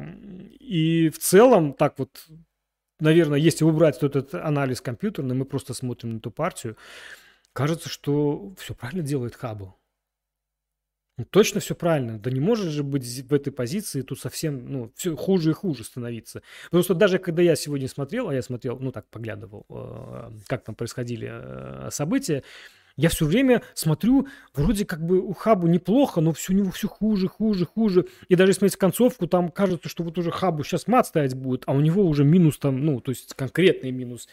и 0.60 1.10
в 1.10 1.18
целом, 1.18 1.74
так 1.74 1.98
вот, 1.98 2.26
наверное, 3.00 3.38
если 3.38 3.64
убрать 3.64 4.00
вот 4.02 4.16
этот 4.16 4.34
анализ 4.34 4.80
компьютерный, 4.80 5.34
мы 5.34 5.44
просто 5.44 5.74
смотрим 5.74 6.14
на 6.14 6.18
эту 6.18 6.30
партию, 6.30 6.76
кажется, 7.52 7.88
что 7.88 8.52
все 8.58 8.74
правильно 8.74 9.02
делает 9.02 9.34
Хабу. 9.34 9.76
Ну, 11.20 11.26
точно 11.28 11.60
все 11.60 11.74
правильно. 11.74 12.18
Да 12.18 12.30
не 12.30 12.40
может 12.40 12.68
же 12.68 12.82
быть 12.82 13.04
в 13.04 13.34
этой 13.34 13.52
позиции 13.52 14.00
тут 14.00 14.18
совсем, 14.18 14.72
ну, 14.72 14.92
все 14.96 15.14
хуже 15.14 15.50
и 15.50 15.52
хуже 15.52 15.84
становиться. 15.84 16.40
Потому 16.64 16.82
что 16.82 16.94
даже 16.94 17.18
когда 17.18 17.42
я 17.42 17.56
сегодня 17.56 17.88
смотрел, 17.88 18.30
а 18.30 18.34
я 18.34 18.40
смотрел, 18.40 18.78
ну, 18.78 18.90
так 18.90 19.06
поглядывал, 19.10 19.66
э, 19.68 20.30
как 20.46 20.64
там 20.64 20.74
происходили 20.74 21.28
э, 21.30 21.90
события, 21.90 22.42
я 22.96 23.08
все 23.08 23.26
время 23.26 23.62
смотрю, 23.74 24.28
вроде 24.54 24.84
как 24.84 25.04
бы 25.04 25.20
у 25.20 25.32
Хабу 25.32 25.66
неплохо, 25.66 26.20
но 26.20 26.32
все 26.32 26.52
у 26.52 26.56
него 26.56 26.70
все 26.70 26.88
хуже, 26.88 27.28
хуже, 27.28 27.66
хуже. 27.66 28.06
И 28.28 28.36
даже 28.36 28.52
смотреть 28.52 28.76
концовку, 28.76 29.26
там 29.26 29.50
кажется, 29.50 29.88
что 29.88 30.02
вот 30.02 30.18
уже 30.18 30.30
Хабу 30.30 30.64
сейчас 30.64 30.86
мат 30.86 31.06
ставить 31.06 31.34
будет, 31.34 31.64
а 31.66 31.72
у 31.72 31.80
него 31.80 32.04
уже 32.04 32.24
минус 32.24 32.58
там, 32.58 32.84
ну, 32.84 33.00
то 33.00 33.10
есть 33.10 33.34
конкретный 33.34 33.90
минус. 33.90 34.28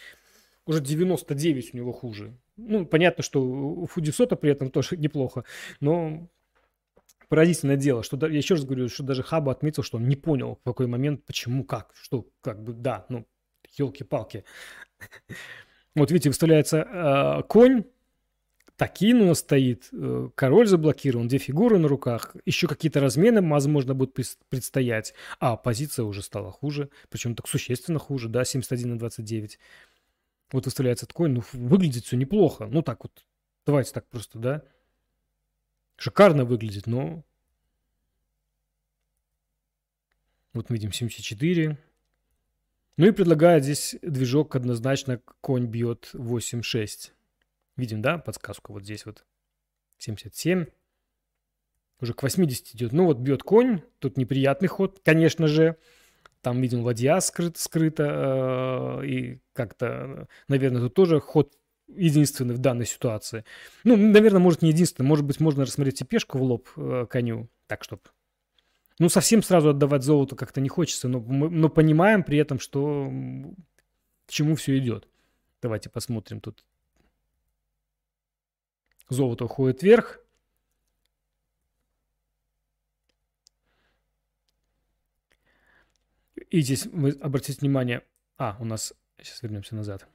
Уже 0.65 0.81
99 0.81 1.73
у 1.73 1.77
него 1.77 1.93
хуже. 1.93 2.33
Ну, 2.57 2.85
понятно, 2.85 3.23
что 3.23 3.41
у 3.41 3.85
Фудисота 3.85 4.35
при 4.35 4.51
этом 4.51 4.69
тоже 4.69 4.89
неплохо, 4.97 5.45
но 5.79 6.27
поразительное 7.29 7.77
дело, 7.77 8.03
что 8.03 8.17
я 8.27 8.37
еще 8.37 8.55
раз 8.55 8.65
говорю, 8.65 8.89
что 8.89 9.03
даже 9.03 9.23
Хаба 9.23 9.51
отметил, 9.51 9.83
что 9.83 9.97
он 9.97 10.07
не 10.07 10.15
понял 10.15 10.55
в 10.61 10.63
какой 10.63 10.87
момент, 10.87 11.23
почему, 11.25 11.63
как, 11.63 11.93
что, 11.95 12.27
как 12.41 12.63
бы, 12.63 12.73
да, 12.73 13.05
ну, 13.09 13.25
елки-палки. 13.77 14.43
Вот 15.95 16.11
видите, 16.11 16.29
выставляется 16.29 16.77
э, 16.77 17.43
конь, 17.47 17.83
Такин 18.78 19.21
у 19.21 19.25
нас 19.25 19.39
стоит, 19.39 19.89
э, 19.91 20.30
король 20.36 20.67
заблокирован, 20.67 21.28
две 21.28 21.39
фигуры 21.39 21.80
на 21.80 21.88
руках, 21.88 22.36
еще 22.45 22.67
какие-то 22.67 22.99
размены, 22.99 23.41
возможно, 23.41 23.95
будут 23.95 24.15
предстоять, 24.49 25.15
а 25.39 25.57
позиция 25.57 26.05
уже 26.05 26.21
стала 26.21 26.51
хуже, 26.51 26.89
причем 27.09 27.36
так 27.36 27.47
существенно 27.47 27.97
хуже, 27.97 28.30
да, 28.30 28.45
71 28.45 28.91
на 28.91 28.99
29. 28.99 29.57
Вот 30.51 30.65
выставляется 30.65 31.07
конь, 31.07 31.34
ну, 31.34 31.43
выглядит 31.53 32.05
все 32.05 32.17
неплохо, 32.17 32.67
ну, 32.67 32.84
так 32.84 33.03
вот, 33.03 33.25
давайте 33.65 33.91
так 33.93 34.07
просто, 34.07 34.38
да, 34.38 34.63
Шикарно 35.97 36.45
выглядит, 36.45 36.86
но... 36.86 37.23
Вот 40.53 40.69
мы 40.69 40.75
видим 40.75 40.91
74. 40.91 41.78
Ну 42.97 43.05
и 43.05 43.11
предлагает 43.11 43.63
здесь 43.63 43.95
движок 44.01 44.55
однозначно 44.55 45.19
конь 45.41 45.65
бьет 45.65 46.11
8-6. 46.13 47.11
Видим, 47.78 48.01
да, 48.01 48.17
подсказку 48.17 48.73
вот 48.73 48.84
здесь 48.84 49.05
вот. 49.05 49.23
77. 49.99 50.65
Уже 51.99 52.13
к 52.13 52.23
80 52.23 52.75
идет. 52.75 52.91
Ну 52.91 53.05
вот 53.05 53.17
бьет 53.17 53.43
конь. 53.43 53.82
Тут 53.99 54.17
неприятный 54.17 54.67
ход, 54.67 54.99
конечно 55.03 55.47
же. 55.47 55.78
Там 56.41 56.61
видим 56.61 56.82
ладья 56.82 57.19
скрыт, 57.19 57.57
скрыто. 57.57 58.99
Э, 59.01 59.05
и 59.05 59.39
как-то, 59.53 60.28
наверное, 60.47 60.82
тут 60.82 60.93
тоже 60.93 61.19
ход 61.19 61.53
единственный 61.88 62.53
в 62.53 62.59
данной 62.59 62.86
ситуации. 62.86 63.45
Ну, 63.84 63.95
наверное, 63.95 64.39
может, 64.39 64.61
не 64.61 64.69
единственный. 64.69 65.05
Может 65.05 65.25
быть, 65.25 65.39
можно 65.39 65.63
рассмотреть 65.63 66.01
и 66.01 66.05
пешку 66.05 66.38
в 66.38 66.43
лоб 66.43 66.67
э, 66.75 67.07
коню, 67.09 67.49
так, 67.65 67.84
чтобы 67.84 68.03
Ну, 68.99 69.09
совсем 69.09 69.41
сразу 69.41 69.69
отдавать 69.69 70.03
золото 70.03 70.36
как-то 70.36 70.61
не 70.61 70.69
хочется, 70.69 71.07
но, 71.07 71.19
мы, 71.19 71.49
но 71.49 71.69
понимаем 71.69 72.23
при 72.23 72.38
этом, 72.38 72.59
что 72.59 73.11
к 74.28 74.32
чему 74.32 74.55
все 74.55 74.78
идет. 74.78 75.07
Давайте 75.61 75.89
посмотрим 75.89 76.41
тут. 76.41 76.63
Золото 79.09 79.45
уходит 79.45 79.83
вверх. 79.83 80.19
И 86.49 86.61
здесь 86.61 86.85
вы 86.85 87.11
обратите 87.11 87.59
внимание, 87.59 88.03
а, 88.37 88.57
у 88.59 88.65
нас, 88.65 88.93
сейчас 89.21 89.41
вернемся 89.41 89.75
назад. 89.75 90.07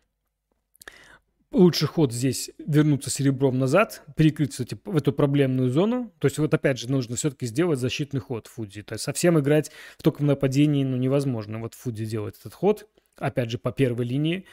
Лучший 1.51 1.87
ход 1.87 2.13
здесь 2.13 2.51
вернуться 2.59 3.11
серебром 3.11 3.59
назад, 3.59 4.03
перекрыть 4.17 4.53
кстати, 4.53 4.79
в 4.87 4.97
эту 4.97 5.13
проблемную 5.13 5.69
зону. 5.69 6.11
То 6.19 6.27
есть 6.27 6.39
вот 6.39 6.55
опять 6.55 6.79
же 6.79 6.91
нужно 6.91 7.17
все-таки 7.17 7.45
сделать 7.45 7.79
защитный 7.79 8.21
ход 8.21 8.47
Фудзи. 8.47 8.83
То 8.83 8.95
есть 8.95 9.05
совсем 9.05 9.39
играть 9.39 9.71
только 10.03 10.23
в 10.23 10.25
нападении 10.25 10.83
ну, 10.83 10.97
невозможно. 10.97 11.59
Вот 11.59 11.75
Фудзи 11.75 12.07
делает 12.07 12.37
этот 12.41 12.55
ход, 12.55 12.89
опять 13.17 13.51
же 13.51 13.59
по 13.59 13.71
первой 13.71 14.07
линии, 14.07 14.47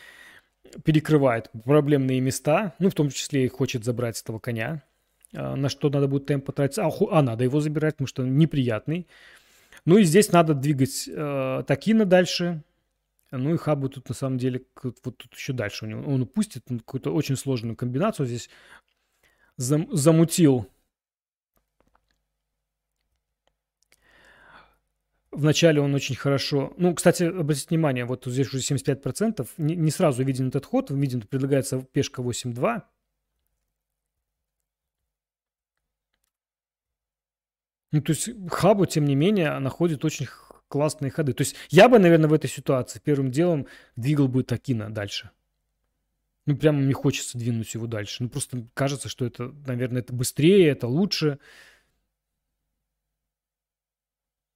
перекрывает 0.84 1.50
проблемные 1.64 2.20
места, 2.20 2.74
ну 2.80 2.90
в 2.90 2.94
том 2.94 3.10
числе 3.10 3.46
и 3.46 3.50
хочет 3.50 3.84
забрать 3.84 4.22
этого 4.22 4.40
коня, 4.40 4.84
а, 5.36 5.56
на 5.56 5.70
что 5.70 5.90
надо 5.90 6.08
будет 6.08 6.26
темп 6.26 6.46
потратить. 6.46 6.80
А, 6.80 6.90
а 7.12 7.22
надо 7.22 7.44
его 7.44 7.60
забирать, 7.62 7.96
потому 7.96 8.08
что 8.08 8.24
он 8.24 8.38
неприятный. 8.38 9.08
Ну 9.86 9.98
и 9.98 10.04
здесь 10.04 10.32
надо 10.32 10.54
двигать 10.54 11.08
э, 11.08 11.64
Такина 11.66 12.06
дальше. 12.06 12.64
Ну 13.32 13.54
и 13.54 13.58
Хабу 13.58 13.90
тут 13.90 14.10
на 14.10 14.16
самом 14.16 14.38
деле, 14.38 14.64
вот 14.84 15.02
тут 15.02 15.34
еще 15.34 15.54
дальше 15.54 15.86
у 15.86 15.88
него. 15.88 16.02
Он 16.12 16.24
упустит 16.24 16.66
какую-то 16.68 17.14
очень 17.14 17.36
сложную 17.36 17.76
комбинацию 17.76 18.26
здесь. 18.26 18.50
Зам, 19.58 19.88
замутил. 19.92 20.68
Вначале 25.40 25.80
он 25.80 25.96
очень 25.96 26.18
хорошо... 26.18 26.74
Ну, 26.76 26.94
кстати, 26.94 27.24
обратите 27.24 27.70
внимание, 27.70 28.04
вот 28.04 28.26
здесь 28.26 28.48
уже 28.48 28.58
75%. 28.58 29.48
Не, 29.58 29.78
не 29.78 29.90
сразу 29.90 30.22
виден 30.22 30.50
этот 30.50 30.66
ход. 30.66 30.92
Виден, 30.92 31.22
предлагается 31.22 31.82
пешка 31.82 32.22
8-2. 32.22 32.82
Ну, 37.92 38.02
то 38.02 38.12
есть 38.12 38.30
Хабу, 38.50 38.86
тем 38.86 39.06
не 39.06 39.16
менее, 39.16 39.58
находит 39.60 40.04
очень 40.04 40.28
классные 40.68 41.10
ходы. 41.10 41.32
То 41.32 41.44
есть 41.44 41.56
я 41.70 41.88
бы, 41.88 42.00
наверное, 42.00 42.30
в 42.30 42.34
этой 42.34 42.50
ситуации 42.50 43.00
первым 43.02 43.32
делом 43.32 43.66
двигал 43.96 44.28
бы 44.28 44.44
Такина 44.44 44.90
дальше. 44.90 45.30
Ну, 46.48 46.58
прямо 46.58 46.80
мне 46.80 46.94
хочется 46.94 47.38
двинуть 47.38 47.74
его 47.74 47.88
дальше. 47.88 48.24
Ну, 48.24 48.30
просто 48.30 48.68
кажется, 48.74 49.08
что 49.08 49.26
это, 49.26 49.54
наверное, 49.66 50.02
это 50.02 50.12
быстрее, 50.12 50.68
это 50.68 50.88
лучше. 50.88 51.40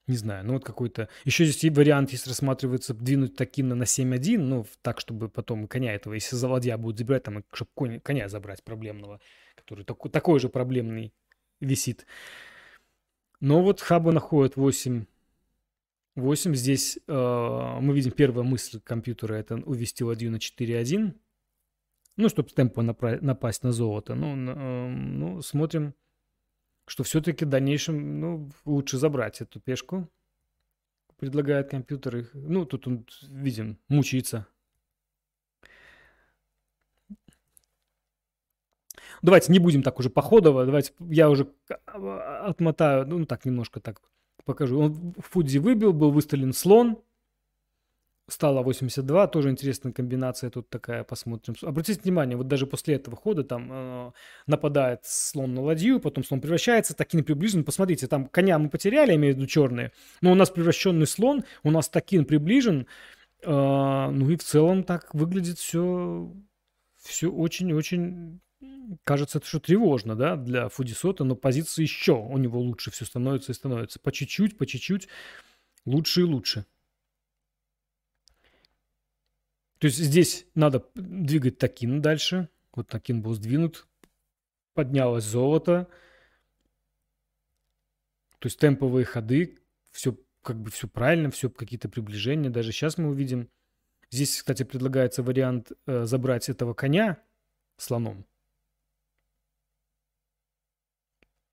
Не 0.08 0.18
знаю, 0.18 0.46
ну 0.46 0.54
вот 0.54 0.66
какой-то... 0.66 1.08
Еще 1.24 1.46
здесь 1.46 1.72
вариант, 1.74 2.12
если 2.12 2.30
рассматривается, 2.30 2.94
двинуть 2.94 3.38
Такина 3.38 3.74
на 3.74 3.84
7-1, 3.84 4.38
ну, 4.38 4.66
так, 4.82 5.00
чтобы 5.00 5.30
потом 5.30 5.68
коня 5.68 5.94
этого, 5.94 6.14
если 6.14 6.36
за 6.36 6.50
ладья 6.50 6.78
будет 6.78 6.98
забирать, 6.98 7.24
там, 7.24 7.44
чтобы 7.54 8.00
коня 8.02 8.28
забрать 8.28 8.64
проблемного, 8.64 9.22
который 9.56 9.86
такой, 9.86 10.12
такой 10.12 10.40
же 10.42 10.50
проблемный 10.50 11.14
висит. 11.62 12.06
Но 13.40 13.62
вот 13.62 13.80
Хаба 13.80 14.12
находит 14.12 14.58
8, 14.58 15.06
8. 16.16 16.56
Здесь 16.56 17.00
э, 17.08 17.78
мы 17.82 17.94
видим 17.94 18.12
первая 18.12 18.46
мысль 18.46 18.82
компьютера 18.82 19.36
это 19.36 19.56
увести 19.56 20.04
ладью 20.04 20.32
на 20.32 20.38
4.1. 20.38 21.14
Ну, 22.16 22.30
чтобы 22.30 22.50
напра- 22.50 23.20
напасть 23.22 23.64
на 23.64 23.72
золото. 23.72 24.16
Ну, 24.16 24.36
э, 24.36 24.88
ну, 24.90 25.42
смотрим, 25.42 25.94
что 26.86 27.04
все-таки 27.04 27.46
в 27.46 27.50
дальнейшем 27.50 28.20
ну, 28.20 28.52
лучше 28.66 28.98
забрать 28.98 29.42
эту 29.42 29.60
пешку. 29.60 30.10
Предлагает 31.18 31.70
компьютер. 31.70 32.30
Ну, 32.34 32.66
тут 32.66 32.88
он, 32.88 33.06
видим, 33.30 33.78
мучается. 33.88 34.48
Давайте 39.22 39.54
не 39.54 39.60
будем 39.60 39.84
так 39.84 40.00
уже 40.00 40.10
походово. 40.10 40.66
Давайте 40.66 40.92
я 41.00 41.30
уже 41.30 41.48
отмотаю, 41.86 43.08
ну 43.08 43.26
так 43.26 43.46
немножко 43.46 43.80
так 43.80 44.02
покажу. 44.44 44.80
Он 44.80 45.14
в 45.18 45.22
Фудзи 45.30 45.60
выбил, 45.60 45.94
был 45.94 46.12
выставлен 46.12 46.52
слон. 46.52 47.02
Стало 48.30 48.64
82, 48.64 49.28
тоже 49.28 49.50
интересная 49.50 49.92
комбинация 49.92 50.50
тут 50.50 50.70
такая, 50.70 51.04
посмотрим. 51.04 51.56
Обратите 51.62 52.00
внимание, 52.02 52.38
вот 52.38 52.48
даже 52.48 52.66
после 52.66 52.96
этого 52.96 53.18
хода 53.18 53.44
там 53.44 53.70
э, 53.70 54.12
нападает 54.48 55.02
слон 55.04 55.54
на 55.54 55.62
ладью, 55.62 56.00
потом 56.00 56.24
слон 56.24 56.40
превращается, 56.40 56.96
такин 56.96 57.26
приближен. 57.26 57.66
Посмотрите, 57.66 58.08
там 58.08 58.28
коня 58.28 58.58
мы 58.60 58.70
потеряли, 58.70 59.16
имею 59.16 59.34
в 59.34 59.38
виду 59.38 59.46
черные, 59.46 59.92
но 60.22 60.32
у 60.32 60.36
нас 60.36 60.50
превращенный 60.50 61.06
слон, 61.06 61.44
у 61.64 61.72
нас 61.72 61.90
такин 61.90 62.24
приближен. 62.24 62.88
Э, 63.42 64.10
ну 64.10 64.30
и 64.30 64.38
в 64.38 64.44
целом 64.44 64.86
так 64.86 65.14
выглядит 65.14 65.60
все, 65.60 66.32
все 67.02 67.30
очень-очень 67.30 68.40
кажется, 69.04 69.40
это 69.40 69.48
что 69.48 69.60
тревожно, 69.60 70.16
да, 70.16 70.36
для 70.36 70.70
Фудисота, 70.70 71.24
но 71.24 71.36
позиция 71.36 71.84
еще 71.84 72.14
у 72.14 72.38
него 72.38 72.60
лучше 72.60 72.92
все 72.92 73.06
становится 73.06 73.52
и 73.52 73.56
становится. 73.56 74.00
По 74.00 74.12
чуть-чуть, 74.12 74.58
по 74.58 74.66
чуть-чуть, 74.66 75.08
лучше 75.86 76.22
и 76.22 76.24
лучше. 76.24 76.66
То 79.84 79.88
есть 79.88 80.00
здесь 80.00 80.48
надо 80.56 80.88
двигать 80.96 81.58
Такин 81.58 82.02
дальше. 82.02 82.48
Вот 82.74 82.88
Такин 82.88 83.22
был 83.22 83.34
сдвинут. 83.34 83.86
Поднялось 84.74 85.26
золото. 85.26 85.90
То 88.40 88.46
есть 88.46 88.58
темповые 88.58 89.04
ходы, 89.04 89.60
все 89.92 90.18
как 90.42 90.56
бы 90.62 90.72
все 90.72 90.88
правильно, 90.88 91.32
все 91.32 91.50
какие-то 91.50 91.90
приближения. 91.90 92.50
Даже 92.50 92.72
сейчас 92.72 92.98
мы 92.98 93.10
увидим. 93.10 93.50
Здесь, 94.10 94.38
кстати, 94.38 94.64
предлагается 94.64 95.22
вариант 95.22 95.74
э, 95.86 96.06
забрать 96.06 96.48
этого 96.48 96.74
коня 96.74 97.22
слоном. 97.76 98.26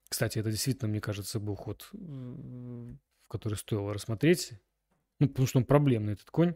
Кстати, 0.08 0.38
это 0.38 0.52
действительно, 0.52 0.88
мне 0.88 1.00
кажется, 1.00 1.40
был 1.40 1.56
ход, 1.56 1.90
который 3.26 3.54
стоило 3.56 3.92
рассмотреть. 3.92 4.52
Ну, 5.18 5.28
потому 5.28 5.48
что 5.48 5.58
он 5.58 5.64
проблемный, 5.64 6.12
этот 6.12 6.30
конь. 6.30 6.54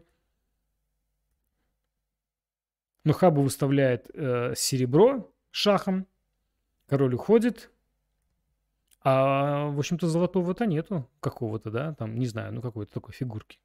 Но 3.05 3.13
Хабу 3.13 3.41
выставляет 3.41 4.09
э, 4.13 4.53
серебро 4.57 5.31
шахом. 5.51 6.07
Король 6.87 7.13
уходит. 7.13 7.71
А, 9.03 9.69
в 9.69 9.77
общем-то, 9.77 10.07
золотого-то 10.07 10.65
нету 10.65 11.07
какого-то, 11.19 11.69
да, 11.69 11.93
там, 11.93 12.17
не 12.17 12.25
знаю, 12.25 12.51
ну 12.53 12.61
какой-то 12.61 12.91
такой 12.91 13.13
фигурки. 13.13 13.59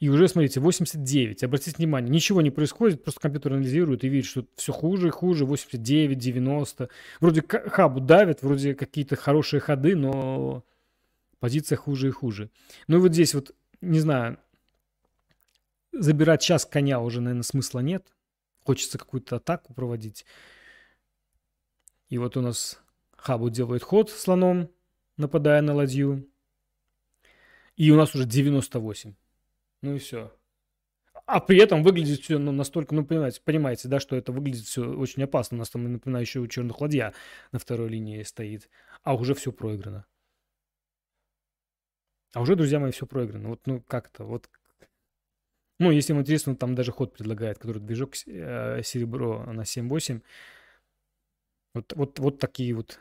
И 0.00 0.08
уже, 0.08 0.26
смотрите, 0.26 0.58
89. 0.58 1.44
Обратите 1.44 1.76
внимание, 1.76 2.10
ничего 2.10 2.42
не 2.42 2.50
происходит, 2.50 3.04
просто 3.04 3.20
компьютер 3.20 3.52
анализирует 3.52 4.02
и 4.02 4.08
видит, 4.08 4.26
что 4.28 4.46
все 4.56 4.72
хуже 4.72 5.08
и 5.08 5.10
хуже, 5.10 5.44
89, 5.44 6.18
90. 6.18 6.88
Вроде 7.20 7.42
хабу 7.42 8.00
давит, 8.00 8.42
вроде 8.42 8.74
какие-то 8.74 9.14
хорошие 9.14 9.60
ходы, 9.60 9.94
но 9.94 10.64
позиция 11.38 11.76
хуже 11.76 12.08
и 12.08 12.10
хуже. 12.10 12.50
Ну 12.88 12.96
и 12.96 13.00
вот 13.00 13.12
здесь 13.12 13.34
вот, 13.34 13.54
не 13.80 14.00
знаю, 14.00 14.38
забирать 15.92 16.42
час 16.42 16.66
коня 16.66 17.00
уже, 17.00 17.20
наверное, 17.20 17.42
смысла 17.42 17.80
нет. 17.80 18.06
Хочется 18.64 18.98
какую-то 18.98 19.36
атаку 19.36 19.74
проводить. 19.74 20.24
И 22.08 22.18
вот 22.18 22.36
у 22.36 22.40
нас 22.40 22.82
Хабу 23.16 23.50
делает 23.50 23.82
ход 23.82 24.10
слоном, 24.10 24.70
нападая 25.16 25.62
на 25.62 25.74
ладью. 25.74 26.28
И 27.76 27.90
у 27.90 27.96
нас 27.96 28.14
уже 28.14 28.24
98. 28.24 29.14
Ну 29.82 29.94
и 29.94 29.98
все. 29.98 30.32
А 31.26 31.40
при 31.40 31.58
этом 31.58 31.82
выглядит 31.82 32.20
все 32.20 32.38
ну, 32.38 32.50
настолько, 32.50 32.94
ну, 32.94 33.04
понимаете, 33.04 33.40
понимаете, 33.44 33.88
да, 33.88 34.00
что 34.00 34.16
это 34.16 34.32
выглядит 34.32 34.64
все 34.64 34.84
очень 34.84 35.22
опасно. 35.22 35.56
У 35.56 35.58
нас 35.58 35.70
там, 35.70 35.90
напоминаю, 35.90 36.24
еще 36.24 36.40
у 36.40 36.46
черных 36.48 36.80
ладья 36.80 37.14
на 37.52 37.58
второй 37.58 37.88
линии 37.88 38.22
стоит. 38.22 38.68
А 39.02 39.14
уже 39.14 39.34
все 39.34 39.52
проиграно. 39.52 40.06
А 42.32 42.40
уже, 42.40 42.56
друзья 42.56 42.80
мои, 42.80 42.90
все 42.90 43.06
проиграно. 43.06 43.50
Вот, 43.50 43.60
ну, 43.66 43.80
как-то, 43.80 44.24
вот. 44.24 44.50
Ну, 45.80 45.90
если 45.90 46.12
вам 46.12 46.22
интересно, 46.22 46.54
там 46.54 46.74
даже 46.74 46.92
ход 46.92 47.14
предлагает, 47.14 47.58
который 47.58 47.80
движок 47.80 48.12
э, 48.26 48.82
серебро 48.84 49.44
на 49.50 49.64
7-8. 49.64 50.20
Вот, 51.74 51.92
вот, 51.96 52.18
вот 52.18 52.38
такие 52.38 52.74
вот 52.74 53.00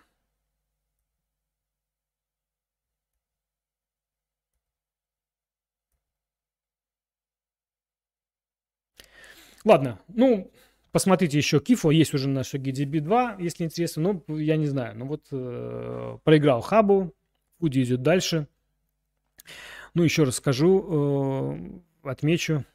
Ладно, 9.65 9.99
ну, 10.07 10.51
посмотрите 10.91 11.37
еще 11.37 11.59
Кифо, 11.59 11.89
есть 11.91 12.13
уже 12.13 12.29
на 12.29 12.43
шаге 12.43 12.71
DB2, 12.71 13.35
если 13.39 13.65
интересно, 13.65 14.23
но 14.27 14.37
я 14.39 14.57
не 14.57 14.67
знаю. 14.67 14.97
Ну 14.97 15.05
вот 15.05 15.27
э, 15.31 16.17
проиграл 16.23 16.61
Хабу, 16.61 17.13
Фуди 17.59 17.83
идет 17.83 18.01
дальше. 18.01 18.47
Ну, 19.93 20.03
еще 20.03 20.23
раз 20.23 20.35
скажу, 20.35 20.85
э, 21.57 21.79
отмечу, 22.03 22.65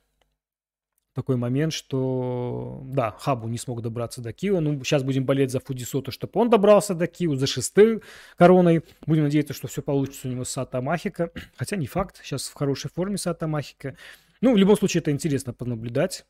такой 1.14 1.36
момент, 1.36 1.72
что, 1.72 2.82
да, 2.86 3.12
Хабу 3.12 3.46
не 3.46 3.56
смог 3.56 3.82
добраться 3.82 4.20
до 4.20 4.32
Кио. 4.32 4.60
Ну, 4.60 4.82
сейчас 4.82 5.04
будем 5.04 5.24
болеть 5.24 5.52
за 5.52 5.60
Фудисото, 5.60 6.10
чтобы 6.10 6.32
он 6.40 6.50
добрался 6.50 6.94
до 6.94 7.06
Кио, 7.06 7.36
за 7.36 7.46
шестой 7.46 8.02
короной. 8.36 8.82
Будем 9.06 9.22
надеяться, 9.22 9.54
что 9.54 9.68
все 9.68 9.80
получится 9.80 10.26
у 10.26 10.30
него 10.32 10.44
с 10.44 10.50
Сата. 10.50 10.82
Хотя 11.56 11.76
не 11.76 11.86
факт, 11.86 12.20
сейчас 12.22 12.48
в 12.48 12.54
хорошей 12.54 12.90
форме 12.90 13.16
Сата 13.16 13.46
Махика. 13.46 13.96
Ну, 14.40 14.54
в 14.54 14.56
любом 14.56 14.76
случае, 14.76 15.00
это 15.00 15.12
интересно 15.12 15.52
понаблюдать 15.52 16.26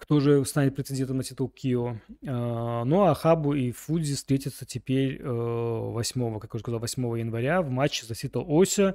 кто 0.00 0.18
же 0.18 0.42
станет 0.46 0.74
претендентом 0.74 1.18
на 1.18 1.22
титул 1.22 1.50
Кио. 1.50 1.96
А, 2.26 2.84
ну, 2.84 3.02
а 3.02 3.14
Хабу 3.14 3.52
и 3.52 3.70
Фудзи 3.70 4.14
встретятся 4.16 4.64
теперь 4.64 5.22
8, 5.22 6.36
э, 6.36 6.40
как 6.40 6.54
я 6.54 6.56
уже 6.56 6.62
сказал, 6.62 6.80
8 6.80 7.18
января 7.18 7.60
в 7.60 7.68
матче 7.68 8.06
за 8.06 8.14
титул 8.14 8.46
Ося. 8.48 8.94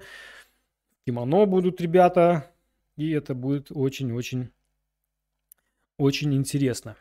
Кимоно 1.05 1.45
будут 1.45 1.79
ребята, 1.79 2.51
и 2.95 3.11
это 3.11 3.33
будет 3.33 3.71
очень-очень 3.71 4.51
очень 5.97 6.33
интересно. 6.33 6.97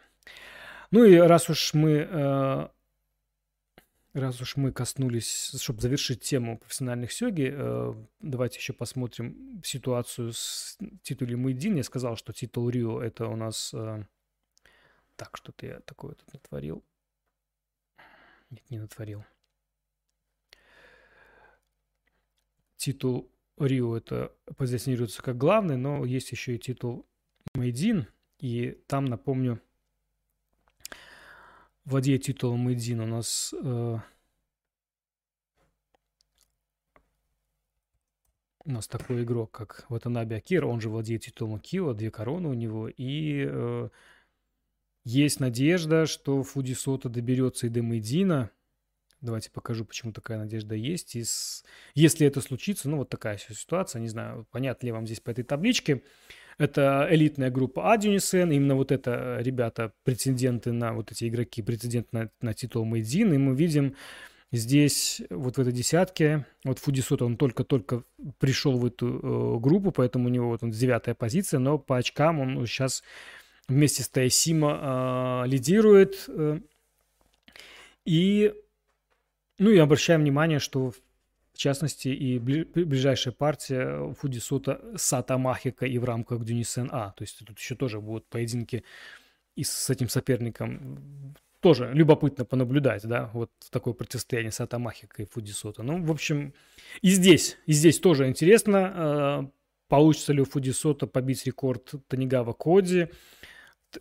Ну 0.91 1.05
и 1.05 1.17
раз 1.17 1.51
уж 1.51 1.75
мы 1.75 2.07
э, 2.09 2.69
раз 4.15 4.41
уж 4.41 4.57
мы 4.57 4.73
коснулись, 4.73 5.61
чтобы 5.61 5.81
завершить 5.81 6.23
тему 6.23 6.59
профессиональных 6.59 7.13
сёги, 7.13 7.53
э, 7.53 7.95
давайте 8.21 8.59
еще 8.59 8.73
посмотрим 8.73 9.61
ситуацию 9.65 10.33
с 10.33 10.79
титулом 11.03 11.41
Мэйдин. 11.41 11.77
Я 11.77 11.83
сказал, 11.83 12.17
что 12.17 12.33
титул 12.33 12.71
Рио 12.71 13.03
это 13.03 13.27
у 13.27 13.37
нас... 13.37 13.75
Э, 13.75 14.05
так, 15.17 15.37
что-то 15.37 15.67
я 15.67 15.81
такое 15.81 16.15
тут 16.15 16.33
натворил. 16.33 16.85
Нет, 18.51 18.71
не 18.71 18.79
натворил. 18.79 19.25
Титул 22.77 23.31
Рио 23.59 23.97
это 23.97 24.33
позиционируется 24.57 25.23
как 25.23 25.37
главный, 25.37 25.77
но 25.77 26.05
есть 26.05 26.33
еще 26.33 26.57
и 26.57 26.59
титул 26.59 27.07
Мэйдин. 27.55 28.07
И 28.41 28.73
там, 28.87 29.05
напомню, 29.05 29.61
владеет 31.85 32.25
титулом 32.25 32.61
Мэйдин 32.61 33.01
у 33.01 33.07
нас 33.07 33.55
э, 33.63 33.99
у 38.65 38.71
нас 38.71 38.89
такой 38.89 39.23
игрок, 39.23 39.51
как 39.53 39.85
Ватанаби 39.89 40.35
Акира, 40.35 40.67
он 40.67 40.81
же 40.81 40.89
владеет 40.89 41.23
титулом 41.23 41.61
Кио, 41.61 41.93
две 41.93 42.11
короны 42.11 42.49
у 42.49 42.55
него, 42.55 42.89
и 42.89 43.47
э, 43.47 43.89
есть 45.05 45.39
надежда, 45.39 46.07
что 46.07 46.43
Фудисота 46.43 47.09
доберется 47.09 47.67
и 47.67 47.71
до 47.71 47.83
Мэйдина. 47.83 48.51
Давайте 49.25 49.51
покажу, 49.51 49.85
почему 49.85 50.13
такая 50.13 50.39
надежда 50.39 50.75
есть. 50.75 51.17
И 51.17 51.25
с... 51.25 51.65
Если 51.95 52.27
это 52.27 52.41
случится, 52.41 52.91
ну 52.91 52.99
вот 52.99 53.09
такая 53.09 53.39
ситуация, 53.39 54.01
не 54.01 54.09
знаю, 54.09 54.47
понятно 54.51 54.87
ли 54.87 54.93
вам 54.93 55.07
здесь 55.07 55.21
по 55.21 55.31
этой 55.31 55.45
табличке. 55.45 56.03
Это 56.59 57.09
элитная 57.11 57.51
группа 57.51 57.93
Адюнисен, 57.93 58.53
именно 58.53 58.77
вот 58.77 58.93
это 58.93 59.39
э, 59.39 59.43
ребята, 59.43 59.93
претенденты 60.05 60.73
на 60.73 60.93
вот 60.93 61.11
эти 61.11 61.27
игроки, 61.27 61.63
претенденты 61.63 62.09
на, 62.13 62.31
на 62.41 62.55
титул 62.55 62.85
Мейдин, 62.85 63.33
и 63.33 63.39
мы 63.39 63.57
видим 63.57 63.97
здесь 64.53 65.21
вот 65.31 65.57
в 65.57 65.61
этой 65.61 65.73
десятке, 65.73 66.47
вот 66.63 66.79
Фудисота, 66.79 67.25
он 67.25 67.37
только-только 67.37 68.05
пришел 68.39 68.79
в 68.79 68.87
эту 68.87 69.19
э, 69.19 69.61
группу, 69.61 69.91
поэтому 69.91 70.27
у 70.27 70.31
него 70.31 70.49
вот 70.49 70.63
он 70.63 70.71
девятая 70.71 71.15
позиция, 71.15 71.59
но 71.59 71.79
по 71.79 71.97
очкам 71.97 72.41
он 72.41 72.67
сейчас 72.67 73.03
вместе 73.69 74.03
с 74.03 74.09
Тайсима 74.09 75.45
э, 75.45 75.49
лидирует. 75.49 76.27
Э, 76.29 76.61
и, 78.05 78.53
ну 79.59 79.71
и 79.71 79.79
обращаем 79.79 80.21
внимание, 80.21 80.59
что 80.59 80.93
в 81.55 81.59
частности, 81.59 82.09
и 82.09 82.39
ближайшая 82.39 83.33
партия 83.33 84.13
Фудисута 84.15 84.81
Сата 84.97 85.39
Махика 85.39 85.87
и 85.87 85.99
в 85.99 86.05
рамках 86.05 86.45
Дюнисен 86.45 86.89
А. 86.93 87.13
То 87.13 87.23
есть 87.23 87.39
тут 87.39 87.59
еще 87.59 87.77
тоже 87.77 88.01
будут 88.01 88.27
поединки 88.27 88.83
и 89.55 89.63
с 89.63 89.89
этим 89.89 90.09
соперником. 90.09 91.35
Тоже 91.61 91.93
любопытно 91.95 92.45
понаблюдать, 92.45 93.07
да, 93.07 93.31
вот 93.33 93.51
такое 93.71 93.95
противостояние 93.95 94.51
Сата 94.51 94.79
Махика 94.79 95.23
и 95.23 95.27
Фудисота. 95.27 95.83
Ну, 95.83 96.05
в 96.05 96.11
общем, 96.11 96.53
и 97.01 97.09
здесь, 97.11 97.57
и 97.67 97.73
здесь 97.73 98.01
тоже 98.01 98.27
интересно, 98.27 98.93
а, 98.95 99.51
получится 99.89 100.33
ли 100.33 100.43
у 100.43 100.45
Фудисота 100.45 101.07
побить 101.07 101.47
рекорд 101.47 101.93
Танигава 102.09 102.53
Коди, 102.53 103.09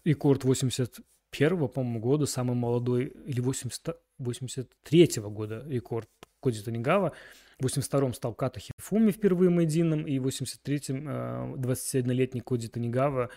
рекорд 0.03 0.43
81 0.43 1.67
по-моему, 1.69 1.99
года, 1.99 2.25
самый 2.25 2.55
молодой, 2.55 3.13
или 3.27 3.39
80, 3.39 3.95
83 4.19 5.21
года 5.23 5.63
рекорд 5.67 6.09
Коди 6.41 6.61
Танигава. 6.61 7.13
В 7.59 7.65
82-м 7.65 8.13
стал 8.13 8.33
Като 8.33 8.59
Хифуми 8.59 9.11
впервые 9.11 9.49
Мэйдином, 9.49 10.05
и 10.05 10.19
в 10.19 10.27
83-м 10.27 11.55
21-летний 11.55 12.41
э, 12.41 12.43
Коди 12.43 12.67
Танигава 12.67 13.29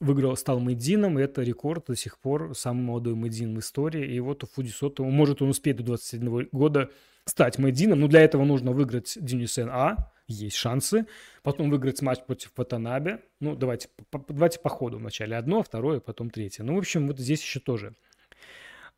выиграл, 0.00 0.36
стал 0.36 0.60
Мэйдином, 0.60 1.18
и 1.18 1.22
это 1.22 1.42
рекорд 1.42 1.86
до 1.86 1.96
сих 1.96 2.18
пор, 2.18 2.54
самый 2.54 2.82
молодой 2.82 3.14
Мэйдин 3.14 3.54
в 3.54 3.60
истории. 3.60 4.14
И 4.14 4.20
вот 4.20 4.42
у 4.44 4.46
Фудисото, 4.46 5.02
может 5.04 5.42
он 5.42 5.50
успеет 5.50 5.76
до 5.78 5.84
27 5.84 6.48
года 6.52 6.90
стать 7.26 7.58
Мэйдином, 7.58 8.00
но 8.00 8.08
для 8.08 8.20
этого 8.20 8.44
нужно 8.44 8.72
выиграть 8.72 9.16
Динюсен 9.20 9.68
А, 9.70 10.12
есть 10.26 10.56
шансы. 10.56 11.06
Потом 11.42 11.70
выиграть 11.70 12.02
матч 12.02 12.20
против 12.24 12.52
Ватанабе. 12.56 13.22
Ну, 13.40 13.54
давайте, 13.54 13.88
по, 14.10 14.24
давайте 14.28 14.58
по 14.58 14.68
ходу. 14.68 14.98
Вначале 14.98 15.36
одно, 15.36 15.62
второе, 15.62 16.00
потом 16.00 16.30
третье. 16.30 16.64
Ну, 16.64 16.74
в 16.74 16.78
общем, 16.78 17.06
вот 17.06 17.18
здесь 17.18 17.42
еще 17.42 17.60
тоже 17.60 17.94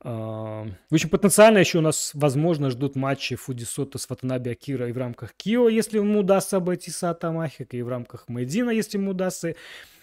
в 0.02 0.68
общем, 0.90 1.08
потенциально 1.08 1.58
еще 1.58 1.78
у 1.78 1.82
нас, 1.82 2.10
возможно, 2.14 2.70
ждут 2.70 2.96
матчи 2.96 3.34
Фудисота 3.34 3.98
с 3.98 4.08
Ватанаби 4.08 4.50
Акира 4.50 4.88
и 4.88 4.92
в 4.92 4.98
рамках 4.98 5.32
Кио, 5.34 5.68
если 5.68 5.98
ему 5.98 6.20
удастся 6.20 6.58
обойти 6.58 6.90
Сата 6.90 7.32
Махика, 7.32 7.76
и 7.76 7.82
в 7.82 7.88
рамках 7.88 8.28
Мэйдина, 8.28 8.70
если 8.70 8.98
ему 8.98 9.12
удастся. 9.12 9.54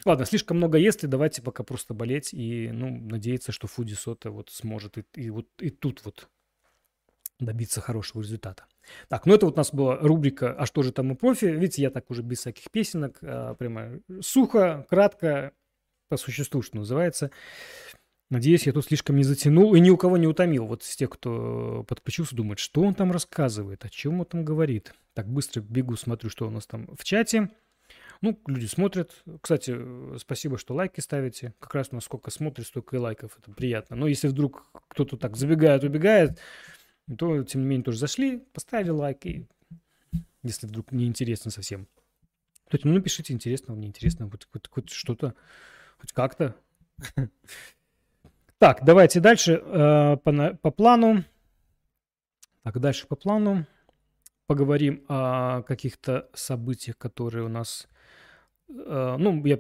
Ладно, 0.03 0.25
слишком 0.25 0.57
много 0.57 0.77
если, 0.77 1.07
давайте 1.07 1.41
пока 1.41 1.63
просто 1.63 1.93
болеть 1.93 2.33
и, 2.33 2.69
ну, 2.73 2.89
надеяться, 2.89 3.51
что 3.51 3.67
Фудисота 3.67 4.31
вот 4.31 4.49
сможет 4.49 4.97
и, 4.97 5.05
и 5.15 5.29
вот 5.29 5.47
и 5.59 5.69
тут 5.69 6.03
вот 6.03 6.27
добиться 7.39 7.79
хорошего 7.79 8.21
результата. 8.21 8.65
Так, 9.07 9.25
ну 9.25 9.35
это 9.35 9.45
вот 9.45 9.55
у 9.55 9.57
нас 9.57 9.73
была 9.73 9.97
рубрика 9.97 10.53
«А 10.53 10.65
что 10.65 10.81
же 10.81 10.91
там 10.91 11.11
у 11.11 11.15
профи?». 11.15 11.45
Видите, 11.45 11.81
я 11.81 11.89
так 11.89 12.09
уже 12.09 12.21
без 12.21 12.39
всяких 12.39 12.69
песенок, 12.71 13.19
а, 13.21 13.53
прямо 13.55 13.99
сухо, 14.21 14.85
кратко, 14.89 15.53
по 16.09 16.17
существу, 16.17 16.61
что 16.61 16.77
называется. 16.77 17.31
Надеюсь, 18.33 18.65
я 18.65 18.73
тут 18.73 18.85
слишком 18.85 19.15
не 19.15 19.23
затянул 19.23 19.75
и 19.75 19.79
ни 19.79 19.91
у 19.91 19.95
кого 19.95 20.17
не 20.17 20.25
утомил. 20.25 20.65
Вот 20.65 20.81
из 20.81 20.95
тех, 20.95 21.11
кто 21.11 21.85
подключился, 21.87 22.35
думает, 22.35 22.57
что 22.57 22.81
он 22.81 22.95
там 22.95 23.11
рассказывает, 23.11 23.85
о 23.85 23.89
чем 23.89 24.21
он 24.21 24.25
там 24.25 24.43
говорит. 24.43 24.95
Так 25.13 25.27
быстро 25.27 25.61
бегу, 25.61 25.95
смотрю, 25.97 26.31
что 26.31 26.47
у 26.47 26.49
нас 26.49 26.65
там 26.65 26.87
в 26.97 27.03
чате. 27.03 27.51
Ну, 28.21 28.41
люди 28.47 28.65
смотрят. 28.65 29.11
Кстати, 29.39 29.77
спасибо, 30.17 30.57
что 30.57 30.73
лайки 30.73 30.99
ставите. 30.99 31.53
Как 31.59 31.75
раз 31.75 31.89
у 31.91 31.95
нас 31.95 32.05
сколько 32.05 32.31
смотрит, 32.31 32.65
столько 32.65 32.95
и 32.95 32.99
лайков. 32.99 33.37
Это 33.37 33.51
приятно. 33.51 33.95
Но 33.95 34.07
если 34.07 34.27
вдруг 34.27 34.65
кто-то 34.87 35.15
так 35.15 35.37
забегает, 35.37 35.83
убегает, 35.83 36.39
то, 37.19 37.43
тем 37.43 37.61
не 37.61 37.67
менее, 37.67 37.83
тоже 37.83 37.99
зашли, 37.99 38.39
поставили 38.51 38.89
лайк. 38.89 39.27
И 39.27 39.45
если 40.41 40.65
вдруг 40.65 40.91
не 40.91 41.05
интересно 41.05 41.51
совсем, 41.51 41.87
то 42.67 42.79
ну, 42.83 42.93
напишите, 42.93 43.31
интересно, 43.31 43.75
мне 43.75 43.89
интересно, 43.89 44.27
хоть, 44.27 44.47
хоть, 44.51 44.67
хоть 44.67 44.89
что-то, 44.89 45.35
хоть 45.99 46.13
как-то. 46.13 46.55
Так, 48.63 48.85
давайте 48.85 49.19
дальше 49.19 49.61
э, 49.61 50.15
по, 50.23 50.57
по 50.61 50.71
плану. 50.71 51.25
Так, 52.63 52.79
дальше 52.79 53.07
по 53.07 53.17
плану. 53.17 53.65
Поговорим 54.47 55.03
о 55.09 55.63
каких-то 55.63 56.29
событиях, 56.33 56.97
которые 56.97 57.43
у 57.43 57.49
нас... 57.49 57.89
Э, 58.69 59.17
ну, 59.19 59.45
я 59.45 59.59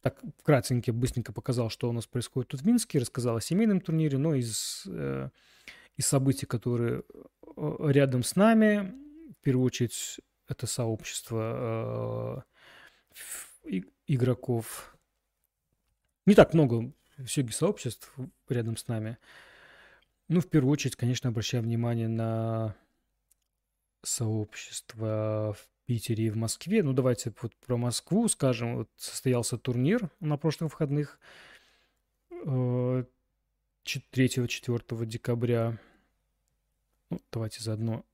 так 0.00 0.18
вкратенько, 0.38 0.94
быстренько 0.94 1.34
показал, 1.34 1.68
что 1.68 1.90
у 1.90 1.92
нас 1.92 2.06
происходит 2.06 2.48
тут 2.48 2.62
в 2.62 2.66
Минске, 2.66 3.00
рассказал 3.00 3.36
о 3.36 3.42
семейном 3.42 3.82
турнире, 3.82 4.16
но 4.16 4.34
из, 4.34 4.86
э, 4.86 5.28
из 5.98 6.06
событий, 6.06 6.46
которые 6.46 7.02
э, 7.54 7.76
рядом 7.90 8.22
с 8.22 8.34
нами, 8.34 8.94
в 9.38 9.42
первую 9.42 9.66
очередь, 9.66 10.20
это 10.48 10.66
сообщество 10.66 12.46
игроков. 14.06 14.96
Не 16.24 16.34
так 16.34 16.54
много 16.54 16.94
сообществ 17.24 18.12
рядом 18.48 18.76
с 18.76 18.88
нами. 18.88 19.18
Ну, 20.28 20.40
в 20.40 20.48
первую 20.48 20.72
очередь, 20.72 20.96
конечно, 20.96 21.30
обращаем 21.30 21.64
внимание 21.64 22.08
на 22.08 22.74
сообщество 24.02 25.56
в 25.58 25.68
Питере 25.86 26.26
и 26.26 26.30
в 26.30 26.36
Москве. 26.36 26.82
Ну, 26.82 26.92
давайте 26.92 27.32
вот 27.40 27.54
про 27.56 27.76
Москву 27.76 28.28
скажем. 28.28 28.76
Вот 28.76 28.90
состоялся 28.96 29.56
турнир 29.56 30.10
на 30.20 30.36
прошлых 30.36 30.72
выходных 30.72 31.18
3-4 32.30 33.06
э, 33.86 35.06
декабря. 35.06 35.78
Ну, 37.10 37.20
давайте 37.30 37.62
заодно 37.62 38.04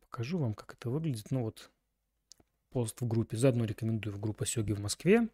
покажу 0.00 0.38
вам, 0.38 0.54
как 0.54 0.74
это 0.74 0.88
выглядит. 0.88 1.30
Ну, 1.30 1.42
вот 1.42 1.70
пост 2.70 3.00
в 3.00 3.08
группе. 3.08 3.36
Заодно 3.36 3.64
рекомендую 3.64 4.14
в 4.14 4.20
группу 4.20 4.44
Сёги 4.44 4.72
в 4.72 4.80
Москве. 4.80 5.28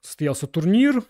Состоялся 0.00 0.46
турнир, 0.46 1.02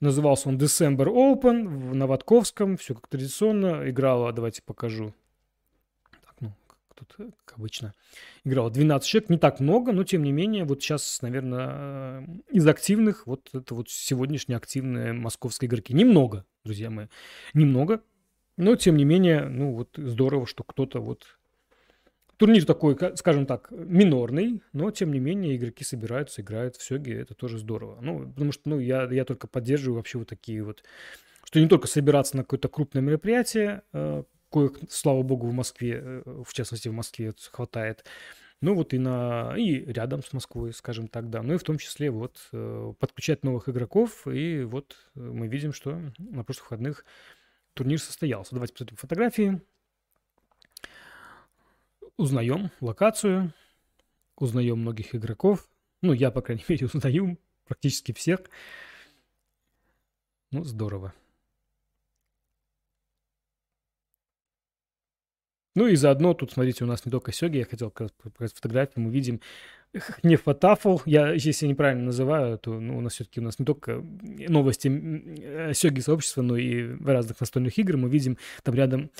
назывался 0.00 0.48
он 0.48 0.58
December 0.58 1.06
Open 1.06 1.66
в 1.66 1.94
Новотковском, 1.94 2.76
все 2.76 2.94
как 2.94 3.08
традиционно, 3.08 3.88
играла, 3.88 4.32
давайте 4.32 4.62
покажу. 4.62 5.14
Так, 6.10 6.34
ну, 6.40 6.52
тут, 6.96 7.14
как 7.44 7.58
обычно, 7.58 7.94
играло 8.44 8.70
12 8.70 9.08
человек. 9.08 9.30
Не 9.30 9.38
так 9.38 9.60
много, 9.60 9.92
но 9.92 10.04
тем 10.04 10.24
не 10.24 10.32
менее, 10.32 10.64
вот 10.64 10.82
сейчас, 10.82 11.22
наверное, 11.22 12.26
из 12.50 12.66
активных, 12.66 13.26
вот 13.26 13.50
это 13.52 13.74
вот 13.74 13.90
сегодняшние 13.90 14.56
активные 14.56 15.12
московские 15.12 15.68
игроки. 15.68 15.94
Немного, 15.94 16.44
друзья 16.64 16.90
мои, 16.90 17.06
немного. 17.54 18.02
Но, 18.56 18.76
тем 18.76 18.96
не 18.96 19.04
менее, 19.04 19.48
ну 19.48 19.72
вот 19.72 19.90
здорово, 19.96 20.46
что 20.46 20.62
кто-то 20.62 21.00
вот 21.00 21.38
Турнир 22.42 22.64
такой, 22.64 22.98
скажем 23.14 23.46
так, 23.46 23.70
минорный, 23.70 24.62
но 24.72 24.90
тем 24.90 25.12
не 25.12 25.20
менее 25.20 25.54
игроки 25.54 25.84
собираются, 25.84 26.42
играют 26.42 26.74
в 26.74 26.82
Сёге, 26.82 27.20
это 27.20 27.34
тоже 27.34 27.56
здорово. 27.56 28.00
Ну, 28.00 28.32
потому 28.32 28.50
что 28.50 28.68
ну, 28.68 28.80
я, 28.80 29.04
я 29.12 29.24
только 29.24 29.46
поддерживаю 29.46 29.98
вообще 29.98 30.18
вот 30.18 30.26
такие 30.26 30.64
вот, 30.64 30.82
что 31.44 31.60
не 31.60 31.68
только 31.68 31.86
собираться 31.86 32.36
на 32.36 32.42
какое-то 32.42 32.68
крупное 32.68 33.00
мероприятие, 33.00 33.82
э, 33.92 34.24
коих, 34.50 34.72
слава 34.90 35.22
богу, 35.22 35.46
в 35.46 35.52
Москве, 35.52 36.00
э, 36.02 36.42
в 36.44 36.52
частности 36.52 36.88
в 36.88 36.92
Москве 36.92 37.32
хватает, 37.52 38.04
ну 38.60 38.74
вот 38.74 38.92
и 38.92 38.98
на 38.98 39.54
и 39.56 39.84
рядом 39.92 40.24
с 40.24 40.32
Москвой, 40.32 40.72
скажем 40.72 41.06
так, 41.06 41.30
да. 41.30 41.44
Ну 41.44 41.54
и 41.54 41.58
в 41.58 41.62
том 41.62 41.78
числе 41.78 42.10
вот 42.10 42.48
э, 42.52 42.92
подключать 42.98 43.44
новых 43.44 43.68
игроков. 43.68 44.26
И 44.26 44.64
вот 44.64 44.96
мы 45.14 45.46
видим, 45.46 45.72
что 45.72 45.96
на 46.18 46.42
прошлых 46.42 46.72
выходных 46.72 47.04
турнир 47.74 48.00
состоялся. 48.00 48.56
Давайте 48.56 48.72
посмотрим 48.72 48.96
фотографии 48.96 49.60
узнаем 52.16 52.70
локацию, 52.80 53.52
узнаем 54.36 54.78
многих 54.78 55.14
игроков. 55.14 55.68
Ну, 56.00 56.12
я, 56.12 56.30
по 56.30 56.42
крайней 56.42 56.64
мере, 56.68 56.86
узнаю 56.86 57.38
практически 57.64 58.12
всех. 58.12 58.40
Ну, 60.50 60.64
здорово. 60.64 61.14
Ну 65.74 65.86
и 65.86 65.96
заодно 65.96 66.34
тут, 66.34 66.52
смотрите, 66.52 66.84
у 66.84 66.86
нас 66.86 67.06
не 67.06 67.10
только 67.10 67.32
Сёги, 67.32 67.56
я 67.56 67.64
хотел 67.64 67.90
показать 67.90 68.54
фотографии, 68.54 69.00
мы 69.00 69.10
видим 69.10 69.40
не 70.22 70.36
фотафл, 70.36 70.98
я, 71.04 71.32
если 71.32 71.66
я 71.66 71.70
неправильно 71.70 72.04
называю, 72.04 72.58
то 72.58 72.78
ну, 72.78 72.96
у 72.98 73.00
нас 73.00 73.14
все-таки 73.14 73.40
у 73.40 73.42
нас 73.42 73.58
не 73.58 73.64
только 73.64 74.02
новости 74.48 74.88
э, 74.88 75.72
Сёги 75.74 76.00
сообщества, 76.00 76.42
но 76.42 76.56
и 76.56 76.96
разных 77.04 77.40
настольных 77.40 77.78
игр. 77.78 77.96
Мы 77.96 78.08
видим 78.08 78.38
там 78.62 78.74
рядом 78.74 79.10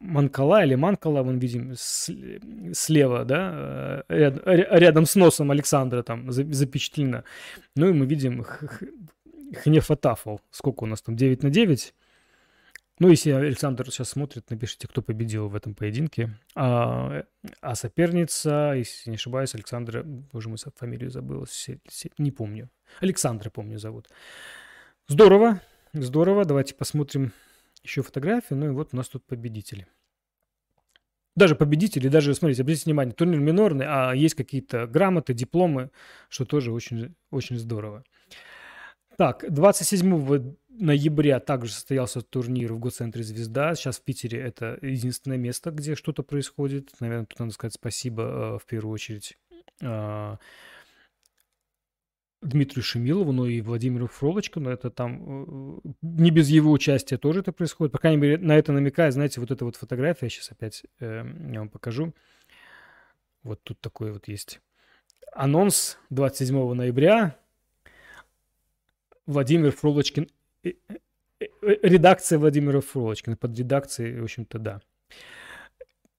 Манкала 0.00 0.64
или 0.64 0.74
Манкала, 0.74 1.22
мы 1.22 1.38
видим 1.38 1.74
слева, 1.76 3.24
да, 3.24 4.04
э, 4.08 4.18
ряд, 4.18 4.42
рядом 4.46 5.06
с 5.06 5.14
носом 5.14 5.50
Александра 5.50 6.02
там 6.02 6.30
запечатлено. 6.30 7.24
Ну 7.76 7.88
и 7.88 7.92
мы 7.92 8.06
видим 8.06 8.44
Хнефатафл. 9.62 10.38
Сколько 10.50 10.84
у 10.84 10.86
нас 10.86 11.02
там? 11.02 11.16
9 11.16 11.42
на 11.42 11.50
9? 11.50 11.94
Ну, 13.00 13.08
если 13.08 13.32
Александр 13.32 13.90
сейчас 13.90 14.10
смотрит, 14.10 14.48
напишите, 14.50 14.86
кто 14.86 15.02
победил 15.02 15.48
в 15.48 15.56
этом 15.56 15.74
поединке. 15.74 16.30
А, 16.54 17.24
а 17.60 17.74
соперница, 17.74 18.74
если 18.76 19.10
не 19.10 19.16
ошибаюсь, 19.16 19.54
Александра, 19.54 20.04
боже 20.04 20.48
мой, 20.48 20.58
фамилию 20.76 21.10
забыл, 21.10 21.44
не 22.18 22.30
помню. 22.30 22.70
Александра, 23.00 23.50
помню, 23.50 23.78
зовут. 23.78 24.08
Здорово, 25.08 25.60
здорово. 25.92 26.44
Давайте 26.44 26.74
посмотрим 26.74 27.32
еще 27.82 28.02
фотографии. 28.02 28.54
Ну 28.54 28.66
и 28.66 28.70
вот 28.70 28.90
у 28.92 28.96
нас 28.96 29.08
тут 29.08 29.26
победители. 29.26 29.88
Даже 31.36 31.56
победители, 31.56 32.06
даже, 32.06 32.32
смотрите, 32.32 32.62
обратите 32.62 32.84
внимание, 32.84 33.12
турнир 33.12 33.40
минорный, 33.40 33.86
а 33.88 34.12
есть 34.12 34.36
какие-то 34.36 34.86
грамоты, 34.86 35.34
дипломы, 35.34 35.90
что 36.28 36.44
тоже 36.44 36.70
очень, 36.70 37.16
очень 37.32 37.58
здорово. 37.58 38.04
Так, 39.16 39.44
27 39.48 40.56
ноября 40.68 41.38
также 41.38 41.72
состоялся 41.72 42.20
турнир 42.20 42.72
в 42.72 42.78
гоцентре 42.78 43.22
«Звезда». 43.22 43.74
Сейчас 43.74 43.98
в 43.98 44.02
Питере 44.02 44.40
это 44.40 44.78
единственное 44.82 45.36
место, 45.36 45.70
где 45.70 45.94
что-то 45.94 46.22
происходит. 46.22 46.90
Наверное, 47.00 47.26
тут 47.26 47.38
надо 47.38 47.52
сказать 47.52 47.74
спасибо 47.74 48.22
э, 48.22 48.58
в 48.58 48.66
первую 48.66 48.92
очередь 48.92 49.38
э, 49.80 50.36
Дмитрию 52.42 52.82
Шемилову, 52.82 53.32
но 53.32 53.46
и 53.46 53.60
Владимиру 53.60 54.08
Фролочку, 54.08 54.58
но 54.58 54.70
это 54.70 54.90
там 54.90 55.78
э, 55.84 55.90
не 56.02 56.30
без 56.32 56.48
его 56.48 56.72
участия 56.72 57.16
тоже 57.16 57.40
это 57.40 57.52
происходит. 57.52 57.92
По 57.92 57.98
крайней 57.98 58.20
мере, 58.20 58.38
на 58.38 58.56
это 58.56 58.72
намекает, 58.72 59.14
знаете, 59.14 59.40
вот 59.40 59.52
эта 59.52 59.64
вот 59.64 59.76
фотография, 59.76 60.28
сейчас 60.28 60.50
опять 60.50 60.84
я 60.98 61.24
вам 61.60 61.68
покажу. 61.68 62.14
Вот 63.44 63.62
тут 63.62 63.80
такой 63.80 64.12
вот 64.12 64.26
есть 64.26 64.60
анонс 65.32 65.98
27 66.10 66.74
ноября. 66.74 67.38
Владимир 69.26 69.72
Фролочкин 69.72 70.28
Э, 71.40 71.46
э, 71.62 71.76
редакция 71.82 72.38
Владимира 72.38 72.80
Фролочкина, 72.80 73.36
под 73.36 73.58
редакцией, 73.58 74.20
в 74.20 74.24
общем-то, 74.24 74.58
да. 74.58 74.80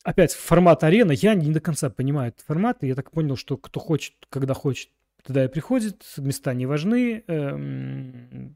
Опять, 0.03 0.33
формат 0.33 0.83
арена, 0.83 1.11
я 1.11 1.33
не 1.33 1.51
до 1.51 1.59
конца 1.59 1.89
понимаю 1.89 2.29
этот 2.29 2.45
формат, 2.45 2.83
я 2.83 2.95
так 2.95 3.11
понял, 3.11 3.35
что 3.35 3.57
кто 3.57 3.79
хочет, 3.79 4.13
когда 4.29 4.53
хочет, 4.53 4.89
туда 5.23 5.45
и 5.45 5.47
приходит, 5.47 6.03
места 6.17 6.53
не 6.53 6.67
важны. 6.67 7.23
Эм, 7.27 8.55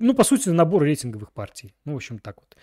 ну, 0.00 0.14
по 0.14 0.24
сути, 0.24 0.48
набор 0.48 0.82
рейтинговых 0.82 1.32
партий. 1.32 1.72
Ну, 1.84 1.92
в 1.92 1.96
общем, 1.96 2.18
так 2.18 2.40
вот. 2.40 2.56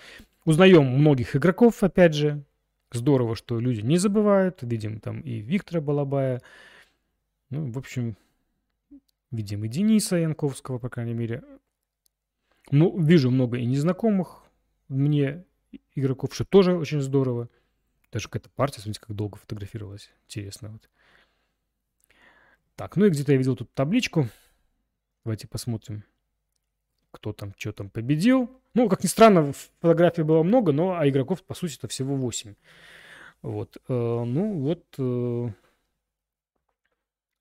Узнаем 0.43 0.85
многих 0.85 1.35
игроков, 1.37 1.81
опять 1.81 2.13
же. 2.13 2.43
Здорово, 2.91 3.35
что 3.37 3.59
люди 3.59 3.79
не 3.79 3.97
забывают. 3.97 4.61
Видим 4.61 4.99
там 4.99 5.21
и 5.21 5.39
Виктора 5.39 5.79
Балабая. 5.79 6.41
Ну, 7.49 7.71
в 7.71 7.77
общем, 7.77 8.17
видим 9.33 9.65
и 9.65 9.67
Дениса 9.67 10.15
Янковского, 10.17 10.77
по 10.77 10.89
крайней 10.89 11.13
мере. 11.13 11.43
Ну, 12.71 12.97
вижу 12.99 13.29
много 13.29 13.57
и 13.57 13.65
незнакомых 13.65 14.43
мне 14.87 15.43
игроков, 15.95 16.33
что 16.33 16.45
тоже 16.45 16.77
очень 16.77 17.01
здорово. 17.01 17.49
Даже 18.11 18.29
какая-то 18.29 18.49
партия, 18.51 18.81
смотрите, 18.81 19.05
как 19.05 19.15
долго 19.15 19.37
фотографировалась. 19.37 20.11
Интересно. 20.25 20.69
Вот. 20.69 20.89
Так, 22.75 22.95
ну 22.95 23.05
и 23.05 23.09
где-то 23.09 23.31
я 23.31 23.37
видел 23.37 23.55
тут 23.55 23.73
табличку. 23.73 24.29
Давайте 25.25 25.47
посмотрим, 25.47 26.03
кто 27.11 27.33
там, 27.33 27.53
что 27.57 27.71
там 27.71 27.89
победил. 27.89 28.49
Ну, 28.73 28.87
как 28.87 29.03
ни 29.03 29.07
странно, 29.07 29.53
фотографий 29.53 30.23
было 30.23 30.43
много, 30.43 30.71
но 30.71 30.97
а 30.97 31.07
игроков, 31.07 31.43
по 31.43 31.53
сути, 31.53 31.77
это 31.77 31.87
всего 31.87 32.15
8. 32.15 32.55
Вот. 33.41 33.77
Э, 33.87 34.23
ну, 34.23 34.59
вот... 34.59 35.55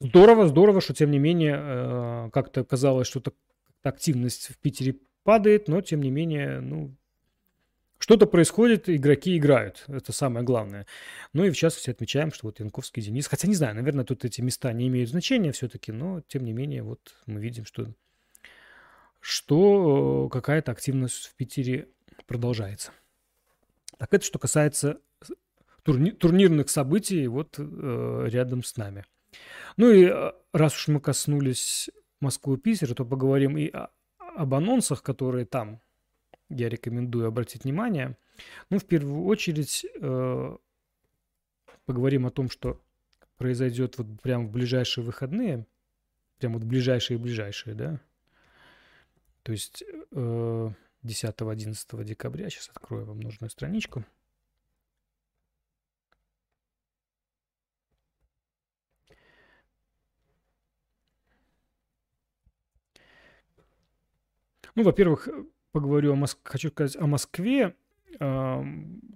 Здорово, 0.03 0.49
здорово, 0.49 0.81
что, 0.81 0.95
тем 0.95 1.13
не 1.13 1.21
менее, 1.21 1.57
э, 1.57 2.31
как-то 2.33 2.65
казалось, 2.65 3.07
что 3.07 3.23
активность 3.85 4.49
в 4.49 4.59
Питере 4.59 4.97
падает, 5.23 5.69
но 5.69 5.81
тем 5.81 6.03
не 6.03 6.11
менее, 6.11 6.59
ну, 6.61 6.97
что-то 7.99 8.27
происходит, 8.27 8.89
игроки 8.89 9.37
играют. 9.37 9.85
Это 9.87 10.13
самое 10.13 10.45
главное. 10.45 10.89
Ну 11.33 11.45
и 11.45 11.51
в 11.51 11.57
частности 11.57 11.91
отмечаем, 11.91 12.33
что 12.33 12.49
вот 12.49 12.59
Янковский 12.59 13.01
Денис, 13.01 13.29
хотя 13.29 13.47
не 13.47 13.55
знаю, 13.55 13.77
наверное, 13.77 14.05
тут 14.05 14.25
эти 14.25 14.41
места 14.41 14.73
не 14.73 14.89
имеют 14.89 15.11
значения 15.11 15.53
все-таки, 15.53 15.93
но 15.93 16.21
тем 16.23 16.43
не 16.43 16.53
менее 16.53 16.83
вот 16.83 17.15
мы 17.27 17.41
видим, 17.41 17.65
что, 17.65 17.87
что 19.21 20.27
э, 20.27 20.33
какая-то 20.33 20.73
активность 20.73 21.29
в 21.29 21.37
Питере 21.37 21.87
продолжается. 22.27 22.91
Так 23.99 24.13
это 24.13 24.25
что 24.25 24.41
касается 24.41 24.99
турни- 25.85 26.11
турнирных 26.11 26.71
событий 26.71 27.29
вот 27.29 27.55
э, 27.57 28.27
рядом 28.33 28.65
с 28.65 28.77
нами. 28.77 29.05
Ну 29.77 29.91
и 29.91 30.05
э, 30.05 30.33
раз 30.53 30.75
уж 30.75 30.89
мы 30.89 31.01
коснулись 31.01 31.91
Москвы 32.21 32.57
и 32.57 32.59
Питера, 32.59 32.95
то 32.95 33.05
поговорим 33.05 33.57
и 33.57 33.71
об 34.19 34.55
анонсах, 34.55 35.03
которые 35.03 35.45
там, 35.45 35.81
я 36.49 36.69
рекомендую 36.69 37.27
обратить 37.27 37.65
внимание. 37.65 38.17
Ну, 38.71 38.79
в 38.79 38.85
первую 38.85 39.25
очередь, 39.25 39.87
э, 40.01 40.57
поговорим 41.85 42.27
о 42.27 42.31
том, 42.31 42.51
что 42.51 42.81
произойдет 43.37 43.99
вот 43.99 44.07
прямо 44.23 44.47
в 44.47 44.51
ближайшие 44.51 45.05
выходные, 45.05 45.67
прямо 46.39 46.55
вот 46.55 46.65
ближайшие-ближайшие, 46.65 47.75
да, 47.75 48.01
то 49.43 49.53
есть 49.53 49.83
э, 50.13 50.71
10-11 51.05 52.05
декабря, 52.05 52.49
сейчас 52.49 52.69
открою 52.69 53.07
вам 53.07 53.21
нужную 53.21 53.51
страничку. 53.51 54.05
Ну, 64.75 64.83
во-первых, 64.83 65.29
поговорю 65.73 66.13
о 66.13 66.17
Моск... 66.17 66.39
хочу 66.45 66.69
сказать 66.71 66.97
о 66.97 67.07
Москве, 67.07 67.75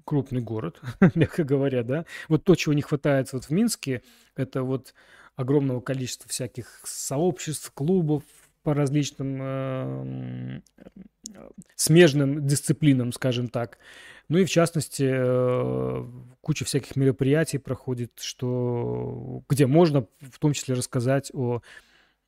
крупный 0.05 0.41
город, 0.41 0.81
мягко 1.15 1.45
говоря, 1.45 1.83
да. 1.83 2.07
Вот 2.29 2.45
то, 2.45 2.55
чего 2.55 2.75
не 2.75 2.83
хватает 2.83 3.33
вот 3.33 3.45
в 3.45 3.51
Минске, 3.51 4.03
это 4.35 4.63
вот 4.63 4.95
огромного 5.37 5.81
количества 5.81 6.29
всяких 6.29 6.81
сообществ, 6.85 7.71
клубов 7.73 8.23
по 8.63 8.75
различным 8.75 9.39
э, 9.41 10.61
смежным 11.77 12.47
дисциплинам, 12.47 13.13
скажем 13.13 13.49
так. 13.49 13.79
Ну 14.29 14.39
и 14.39 14.45
в 14.45 14.51
частности, 14.51 15.09
э, 15.09 16.05
куча 16.41 16.65
всяких 16.65 16.97
мероприятий 16.97 17.59
проходит, 17.59 18.13
что, 18.17 19.43
где 19.49 19.67
можно 19.67 20.09
в 20.21 20.39
том 20.41 20.53
числе 20.53 20.75
рассказать 20.75 21.31
о 21.33 21.63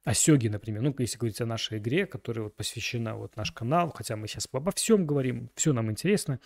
о 0.08 0.14
Сёге, 0.14 0.48
например, 0.48 0.80
ну, 0.80 0.94
если 0.96 1.18
говорить 1.18 1.38
о 1.42 1.46
нашей 1.46 1.76
игре, 1.76 2.06
которая 2.06 2.44
вот 2.44 2.56
посвящена 2.56 3.14
вот 3.14 3.36
наш 3.36 3.52
канал, 3.52 3.92
хотя 3.94 4.16
мы 4.16 4.26
сейчас 4.26 4.48
обо 4.50 4.72
всем 4.72 5.04
говорим, 5.04 5.50
все 5.54 5.74
нам 5.74 5.90
интересно. 5.90 6.40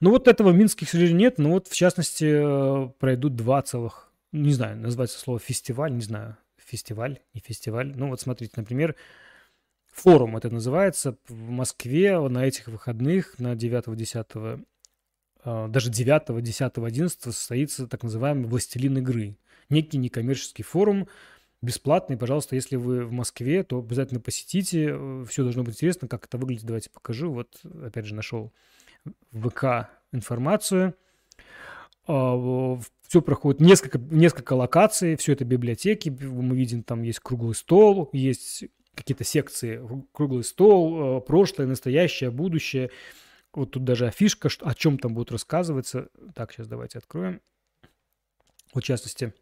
Ну 0.00 0.10
вот 0.10 0.28
этого 0.28 0.50
в 0.50 0.54
Минске, 0.54 0.84
к 0.84 0.88
сожалению, 0.90 1.16
нет. 1.16 1.38
Но 1.38 1.52
вот, 1.52 1.66
в 1.66 1.74
частности, 1.74 2.26
э, 2.26 2.90
пройдут 2.98 3.36
два 3.36 3.62
целых, 3.62 4.12
не 4.32 4.52
знаю, 4.52 4.76
называется 4.76 5.18
слово 5.18 5.38
фестиваль, 5.38 5.94
не 5.94 6.02
знаю, 6.02 6.36
фестиваль, 6.58 7.20
не 7.32 7.40
фестиваль. 7.40 7.94
Ну 7.96 8.08
вот 8.08 8.20
смотрите, 8.20 8.52
например, 8.56 8.96
форум 9.86 10.36
это 10.36 10.50
называется 10.50 11.16
в 11.28 11.34
Москве 11.34 12.20
на 12.20 12.44
этих 12.44 12.68
выходных, 12.68 13.38
на 13.38 13.54
9-10, 13.54 14.62
э, 15.42 15.68
даже 15.70 15.90
9, 15.90 16.42
10, 16.42 16.72
11 16.76 17.22
состоится 17.22 17.86
так 17.86 18.02
называемый 18.02 18.44
«Властелин 18.44 18.98
игры». 18.98 19.38
Некий 19.70 19.96
некоммерческий 19.96 20.64
форум, 20.64 21.08
бесплатный. 21.62 22.16
Пожалуйста, 22.16 22.54
если 22.54 22.76
вы 22.76 23.04
в 23.04 23.12
Москве, 23.12 23.62
то 23.62 23.78
обязательно 23.78 24.20
посетите. 24.20 25.24
Все 25.28 25.42
должно 25.42 25.62
быть 25.62 25.74
интересно. 25.74 26.08
Как 26.08 26.26
это 26.26 26.38
выглядит, 26.38 26.64
давайте 26.64 26.90
покажу. 26.90 27.32
Вот, 27.32 27.60
опять 27.82 28.06
же, 28.06 28.14
нашел 28.14 28.52
в 29.32 29.48
ВК 29.48 29.88
информацию. 30.12 30.94
А, 32.06 32.78
все 33.08 33.22
проходит 33.22 33.60
несколько, 33.60 33.98
несколько 33.98 34.54
локаций, 34.54 35.16
все 35.16 35.32
это 35.32 35.44
библиотеки. 35.44 36.08
Мы 36.08 36.56
видим, 36.56 36.82
там 36.82 37.02
есть 37.02 37.20
круглый 37.20 37.54
стол, 37.54 38.10
есть 38.12 38.64
какие-то 38.94 39.24
секции, 39.24 39.80
круглый 40.12 40.44
стол, 40.44 41.18
э, 41.18 41.20
прошлое, 41.20 41.66
настоящее, 41.66 42.30
будущее. 42.30 42.90
Вот 43.52 43.72
тут 43.72 43.84
даже 43.84 44.06
афишка, 44.06 44.48
о 44.60 44.74
чем 44.74 44.98
там 44.98 45.14
будет 45.14 45.32
рассказываться. 45.32 46.08
Так, 46.34 46.52
сейчас 46.52 46.66
давайте 46.66 46.98
откроем. 46.98 47.40
Вот, 48.72 48.84
в 48.84 48.86
частности, 48.86 49.34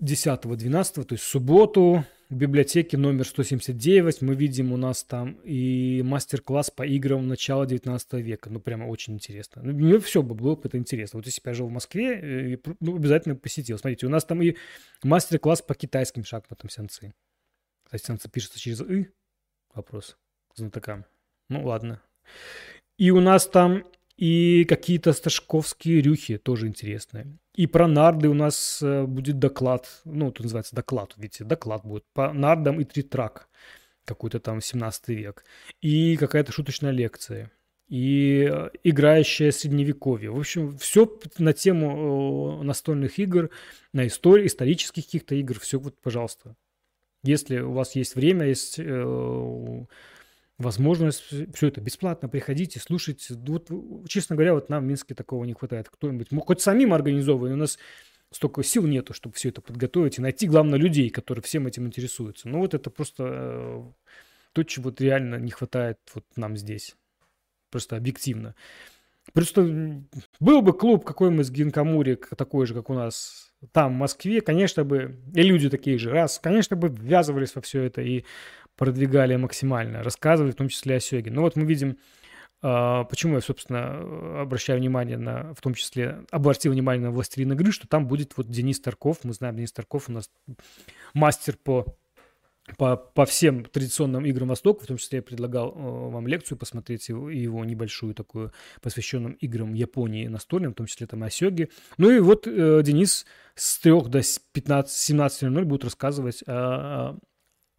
10-12, 0.00 1.04
то 1.04 1.14
есть 1.14 1.24
в 1.24 1.28
субботу, 1.28 2.04
в 2.30 2.34
библиотеке 2.34 2.96
номер 2.96 3.26
179 3.26 4.22
мы 4.22 4.34
видим 4.34 4.72
у 4.72 4.76
нас 4.76 5.02
там 5.02 5.32
и 5.42 6.00
мастер-класс 6.02 6.70
по 6.70 6.86
играм 6.86 7.26
начала 7.26 7.66
19 7.66 8.12
века. 8.14 8.50
Ну, 8.50 8.60
прямо 8.60 8.84
очень 8.84 9.14
интересно. 9.14 9.62
Ну, 9.64 9.72
мне 9.72 9.98
все 9.98 10.22
было 10.22 10.54
бы 10.54 10.62
это 10.64 10.78
интересно. 10.78 11.18
Вот 11.18 11.26
если 11.26 11.42
бы 11.42 11.50
я 11.50 11.54
жил 11.54 11.66
в 11.66 11.72
Москве, 11.72 12.54
э, 12.54 12.58
ну, 12.78 12.96
обязательно 12.96 13.34
посетил. 13.34 13.78
Смотрите, 13.78 14.06
у 14.06 14.10
нас 14.10 14.24
там 14.24 14.40
и 14.42 14.56
мастер-класс 15.02 15.62
по 15.62 15.74
китайским 15.74 16.24
шахматам 16.24 16.70
сянцы. 16.70 17.12
Кстати, 17.84 18.06
сянцы 18.06 18.30
пишется 18.30 18.60
через 18.60 18.80
«и». 18.80 19.08
Вопрос 19.74 20.16
знатокам. 20.54 21.04
Ну, 21.48 21.64
ладно. 21.64 22.00
И 22.96 23.10
у 23.10 23.20
нас 23.20 23.48
там 23.48 23.84
и 24.16 24.64
какие-то 24.68 25.12
сташковские 25.12 26.00
рюхи 26.00 26.38
тоже 26.38 26.68
интересные. 26.68 27.38
И 27.60 27.66
про 27.66 27.86
нарды 27.86 28.30
у 28.30 28.32
нас 28.32 28.80
э, 28.82 29.04
будет 29.04 29.38
доклад, 29.38 30.00
ну, 30.06 30.32
тут 30.32 30.44
называется 30.44 30.74
доклад, 30.74 31.12
видите, 31.18 31.44
доклад 31.44 31.84
будет 31.84 32.04
по 32.14 32.32
нардам 32.32 32.80
и 32.80 32.84
тритрак, 32.84 33.50
какой-то 34.06 34.40
там 34.40 34.62
17 34.62 35.08
век. 35.08 35.44
И 35.82 36.16
какая-то 36.16 36.52
шуточная 36.52 36.90
лекция. 36.90 37.50
И 37.86 38.48
э, 38.50 38.70
играющее 38.82 39.52
средневековье. 39.52 40.30
В 40.30 40.38
общем, 40.38 40.78
все 40.78 41.18
на 41.36 41.52
тему 41.52 42.60
э, 42.62 42.64
настольных 42.64 43.18
игр, 43.18 43.50
на 43.92 44.06
истории, 44.06 44.46
исторических 44.46 45.04
каких-то 45.04 45.34
игр, 45.34 45.60
все 45.60 45.78
вот, 45.78 46.00
пожалуйста. 46.00 46.56
Если 47.24 47.60
у 47.60 47.72
вас 47.72 47.94
есть 47.94 48.14
время, 48.14 48.46
есть 48.46 48.80
возможность, 50.60 51.24
все 51.54 51.66
это 51.66 51.80
бесплатно, 51.80 52.28
приходите, 52.28 52.78
слушайте. 52.80 53.34
Вот, 53.34 53.70
честно 54.08 54.36
говоря, 54.36 54.54
вот 54.54 54.68
нам 54.68 54.84
в 54.84 54.86
Минске 54.86 55.14
такого 55.14 55.44
не 55.44 55.54
хватает. 55.54 55.88
Кто-нибудь, 55.88 56.28
хоть 56.46 56.60
самим 56.60 56.92
организовываем, 56.92 57.54
у 57.54 57.58
нас 57.58 57.78
столько 58.30 58.62
сил 58.62 58.86
нету, 58.86 59.12
чтобы 59.12 59.34
все 59.34 59.48
это 59.48 59.60
подготовить 59.60 60.18
и 60.18 60.22
найти, 60.22 60.46
главное, 60.46 60.78
людей, 60.78 61.10
которые 61.10 61.42
всем 61.42 61.66
этим 61.66 61.86
интересуются. 61.86 62.48
Ну 62.48 62.58
вот 62.58 62.74
это 62.74 62.90
просто 62.90 63.24
э, 63.26 63.82
то, 64.52 64.62
чего 64.62 64.84
вот 64.84 65.00
реально 65.00 65.36
не 65.36 65.50
хватает 65.50 65.98
вот 66.14 66.24
нам 66.36 66.56
здесь. 66.56 66.96
Просто 67.70 67.96
объективно. 67.96 68.54
Просто 69.32 69.62
был 70.40 70.62
бы 70.62 70.72
клуб 70.72 71.04
какой-нибудь 71.04 71.46
с 71.46 71.50
Гинкамури, 71.50 72.18
такой 72.36 72.66
же, 72.66 72.74
как 72.74 72.90
у 72.90 72.94
нас 72.94 73.52
там, 73.72 73.94
в 73.94 73.96
Москве, 73.96 74.40
конечно 74.40 74.84
бы, 74.84 75.20
и 75.34 75.42
люди 75.42 75.68
такие 75.68 75.98
же, 75.98 76.10
раз, 76.10 76.38
конечно 76.38 76.76
бы 76.76 76.88
ввязывались 76.88 77.54
во 77.54 77.60
все 77.60 77.82
это 77.82 78.00
и 78.00 78.24
продвигали 78.76 79.36
максимально, 79.36 80.02
рассказывали 80.02 80.52
в 80.52 80.56
том 80.56 80.68
числе 80.68 80.96
о 80.96 81.00
Сёге. 81.00 81.30
Ну 81.30 81.42
вот 81.42 81.56
мы 81.56 81.64
видим, 81.64 81.98
а, 82.62 83.04
почему 83.04 83.34
я, 83.34 83.40
собственно, 83.40 84.40
обращаю 84.42 84.78
внимание 84.78 85.16
на, 85.16 85.54
в 85.54 85.60
том 85.60 85.74
числе, 85.74 86.24
обратил 86.30 86.72
внимание 86.72 87.06
на 87.06 87.10
«Властелин 87.10 87.52
игры», 87.52 87.72
что 87.72 87.88
там 87.88 88.06
будет 88.06 88.36
вот 88.36 88.48
Денис 88.48 88.80
Тарков, 88.80 89.18
мы 89.24 89.32
знаем, 89.32 89.56
Денис 89.56 89.72
Тарков 89.72 90.08
у 90.08 90.12
нас 90.12 90.30
мастер 91.14 91.56
по 91.56 91.96
по, 92.76 92.96
по 92.96 93.26
всем 93.26 93.64
традиционным 93.64 94.24
играм 94.26 94.48
Востока, 94.48 94.84
в 94.84 94.86
том 94.86 94.96
числе 94.96 95.18
я 95.18 95.22
предлагал 95.22 95.70
э, 95.70 96.10
вам 96.10 96.26
лекцию 96.26 96.58
посмотреть 96.58 97.08
его, 97.08 97.30
его 97.30 97.64
небольшую 97.64 98.14
такую, 98.14 98.52
посвященную 98.80 99.36
играм 99.36 99.74
Японии 99.74 100.26
настольным, 100.26 100.72
в 100.72 100.76
том 100.76 100.86
числе 100.86 101.06
там 101.06 101.22
Осёги. 101.22 101.70
Ну 101.98 102.10
и 102.10 102.20
вот 102.20 102.46
э, 102.46 102.82
Денис 102.84 103.26
с 103.54 103.78
3 103.80 103.92
до 104.08 104.20
15-17.00 104.20 105.64
будет 105.64 105.84
рассказывать 105.84 106.42
о, 106.46 107.18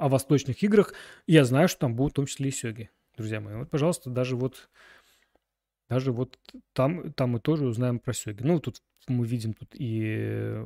о 0.02 0.10
восточных 0.10 0.64
играх. 0.64 0.94
я 1.28 1.46
знаю, 1.46 1.68
что 1.68 1.82
там 1.82 1.96
будут 1.96 2.14
в 2.14 2.16
том 2.16 2.26
числе 2.26 2.50
и 2.50 2.52
сёги, 2.52 2.90
друзья 3.16 3.40
мои. 3.40 3.56
Вот, 3.56 3.70
пожалуйста, 3.70 4.10
даже 4.10 4.36
вот 4.36 4.70
даже 5.90 6.12
вот 6.12 6.40
там, 6.74 7.12
там 7.14 7.32
мы 7.32 7.40
тоже 7.40 7.66
узнаем 7.66 8.00
про 8.00 8.14
сёги. 8.14 8.44
Ну, 8.44 8.60
тут 8.60 8.82
мы 9.08 9.26
видим 9.26 9.54
тут 9.54 9.70
и, 9.74 10.64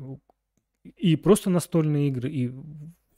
и 0.96 1.16
просто 1.16 1.50
настольные 1.50 2.08
игры, 2.08 2.30
и 2.30 2.52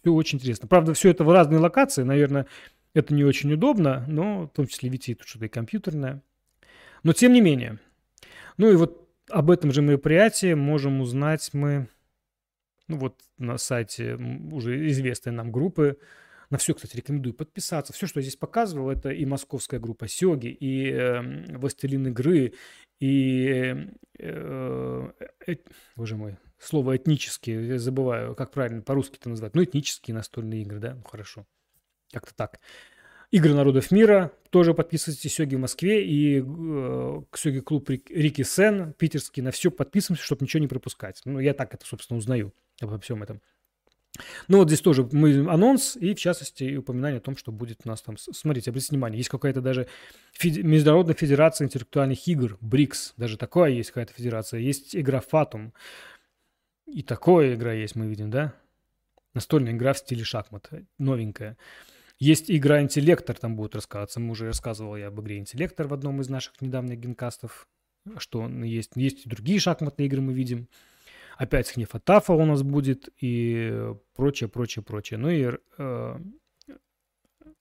все 0.00 0.12
очень 0.12 0.38
интересно. 0.38 0.68
Правда, 0.68 0.94
все 0.94 1.10
это 1.10 1.24
в 1.24 1.30
разные 1.30 1.58
локации, 1.60 2.02
наверное, 2.02 2.46
это 2.94 3.14
не 3.14 3.24
очень 3.24 3.52
удобно, 3.52 4.04
но 4.08 4.46
в 4.46 4.48
том 4.48 4.66
числе, 4.66 4.88
видите, 4.88 5.14
тут 5.14 5.28
что-то 5.28 5.46
и 5.46 5.48
компьютерное. 5.48 6.22
Но 7.02 7.12
тем 7.12 7.32
не 7.32 7.40
менее. 7.40 7.78
Ну 8.56 8.70
и 8.70 8.76
вот 8.76 9.06
об 9.28 9.50
этом 9.50 9.70
же 9.70 9.82
мероприятии 9.82 10.54
можем 10.54 11.00
узнать 11.00 11.50
мы 11.52 11.88
ну 12.88 12.98
вот 12.98 13.20
на 13.36 13.58
сайте 13.58 14.16
уже 14.16 14.88
известной 14.88 15.32
нам 15.32 15.52
группы. 15.52 15.98
На 16.50 16.56
все, 16.56 16.72
кстати, 16.72 16.96
рекомендую 16.96 17.34
подписаться. 17.34 17.92
Все, 17.92 18.06
что 18.06 18.20
я 18.20 18.22
здесь 18.22 18.36
показывал, 18.36 18.90
это 18.90 19.10
и 19.10 19.26
московская 19.26 19.78
группа 19.78 20.08
Сёги, 20.08 20.48
и 20.48 20.90
э, 20.90 21.58
Властелин 21.58 22.06
игры, 22.06 22.54
и, 23.00 23.86
э, 24.18 25.12
э, 25.46 25.56
боже 25.94 26.16
мой, 26.16 26.38
слово 26.58 26.96
этнические, 26.96 27.68
я 27.68 27.78
забываю, 27.78 28.34
как 28.34 28.50
правильно 28.50 28.80
по-русски 28.80 29.18
это 29.20 29.28
назвать. 29.28 29.54
Ну, 29.54 29.62
этнические 29.62 30.14
настольные 30.14 30.62
игры, 30.62 30.78
да, 30.78 30.94
ну 30.94 31.02
хорошо, 31.02 31.46
как-то 32.12 32.34
так. 32.34 32.60
Игры 33.30 33.52
народов 33.52 33.90
мира. 33.90 34.32
Тоже 34.48 34.72
подписывайтесь 34.72 35.34
Сёги 35.34 35.54
в 35.54 35.58
Москве 35.58 36.02
и 36.02 36.40
э, 36.40 37.22
Сёги 37.34 37.60
клуб 37.60 37.90
Рики 37.90 38.42
Сен, 38.42 38.94
питерский. 38.94 39.42
На 39.42 39.50
все 39.50 39.70
подписываемся, 39.70 40.24
чтобы 40.24 40.44
ничего 40.44 40.62
не 40.62 40.66
пропускать. 40.66 41.20
Ну, 41.26 41.38
я 41.38 41.52
так 41.52 41.74
это, 41.74 41.84
собственно, 41.84 42.16
узнаю 42.16 42.54
обо 42.80 42.98
всем 42.98 43.22
этом. 43.22 43.40
Ну 44.48 44.58
вот 44.58 44.68
здесь 44.68 44.80
тоже 44.80 45.08
мы 45.12 45.48
анонс 45.48 45.96
и, 45.96 46.14
в 46.14 46.18
частности, 46.18 46.76
упоминание 46.76 47.18
о 47.18 47.22
том, 47.22 47.36
что 47.36 47.52
будет 47.52 47.80
у 47.84 47.88
нас 47.88 48.02
там... 48.02 48.16
Смотрите, 48.16 48.70
обратите 48.70 48.90
внимание, 48.90 49.18
есть 49.18 49.28
какая-то 49.28 49.60
даже 49.60 49.86
феди... 50.32 50.60
Международная 50.60 51.14
федерация 51.14 51.66
интеллектуальных 51.66 52.26
игр, 52.26 52.58
БРИКС, 52.60 53.14
даже 53.16 53.36
такое 53.36 53.70
есть 53.70 53.90
какая-то 53.90 54.12
федерация. 54.12 54.60
Есть 54.60 54.96
игра 54.96 55.20
Фатум. 55.20 55.72
И 56.86 57.02
такое 57.02 57.54
игра 57.54 57.72
есть, 57.72 57.94
мы 57.94 58.06
видим, 58.06 58.30
да? 58.30 58.54
Настольная 59.34 59.72
игра 59.72 59.92
в 59.92 59.98
стиле 59.98 60.24
шахмат, 60.24 60.70
новенькая. 60.98 61.56
Есть 62.18 62.50
игра 62.50 62.82
«Интеллектор», 62.82 63.38
там 63.38 63.54
будет 63.54 63.76
рассказываться. 63.76 64.18
Мы 64.18 64.32
уже 64.32 64.46
рассказывал 64.46 64.96
я 64.96 65.06
об 65.08 65.20
игре 65.20 65.38
«Интеллектор» 65.38 65.86
в 65.86 65.94
одном 65.94 66.20
из 66.20 66.28
наших 66.28 66.60
недавних 66.60 66.98
генкастов. 66.98 67.68
Что 68.16 68.48
есть. 68.48 68.92
Есть 68.96 69.26
и 69.26 69.28
другие 69.28 69.60
шахматные 69.60 70.06
игры 70.06 70.20
мы 70.20 70.32
видим. 70.32 70.66
Опять 71.38 71.70
Хнефатафа 71.70 72.32
у 72.32 72.44
нас 72.44 72.64
будет 72.64 73.10
и 73.20 73.94
прочее, 74.16 74.48
прочее, 74.48 74.82
прочее. 74.82 75.18
Ну 75.18 75.30
и, 75.30 75.52
э, 75.78 76.18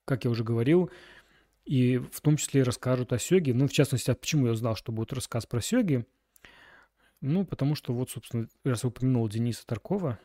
как 0.04 0.24
я 0.24 0.30
уже 0.32 0.42
говорил, 0.42 0.90
и 1.64 1.98
в 1.98 2.20
том 2.20 2.38
числе 2.38 2.64
расскажут 2.64 3.12
о 3.12 3.20
Сёге. 3.20 3.54
Ну, 3.54 3.68
в 3.68 3.72
частности, 3.72 4.10
а 4.10 4.16
почему 4.16 4.46
я 4.46 4.52
узнал, 4.52 4.74
что 4.74 4.90
будет 4.90 5.12
рассказ 5.12 5.46
про 5.46 5.60
Сёги? 5.60 6.04
Ну, 7.20 7.46
потому 7.46 7.76
что 7.76 7.94
вот, 7.94 8.10
собственно, 8.10 8.48
раз 8.64 8.84
упомянул 8.84 9.28
Дениса 9.28 9.64
Таркова, 9.64 10.18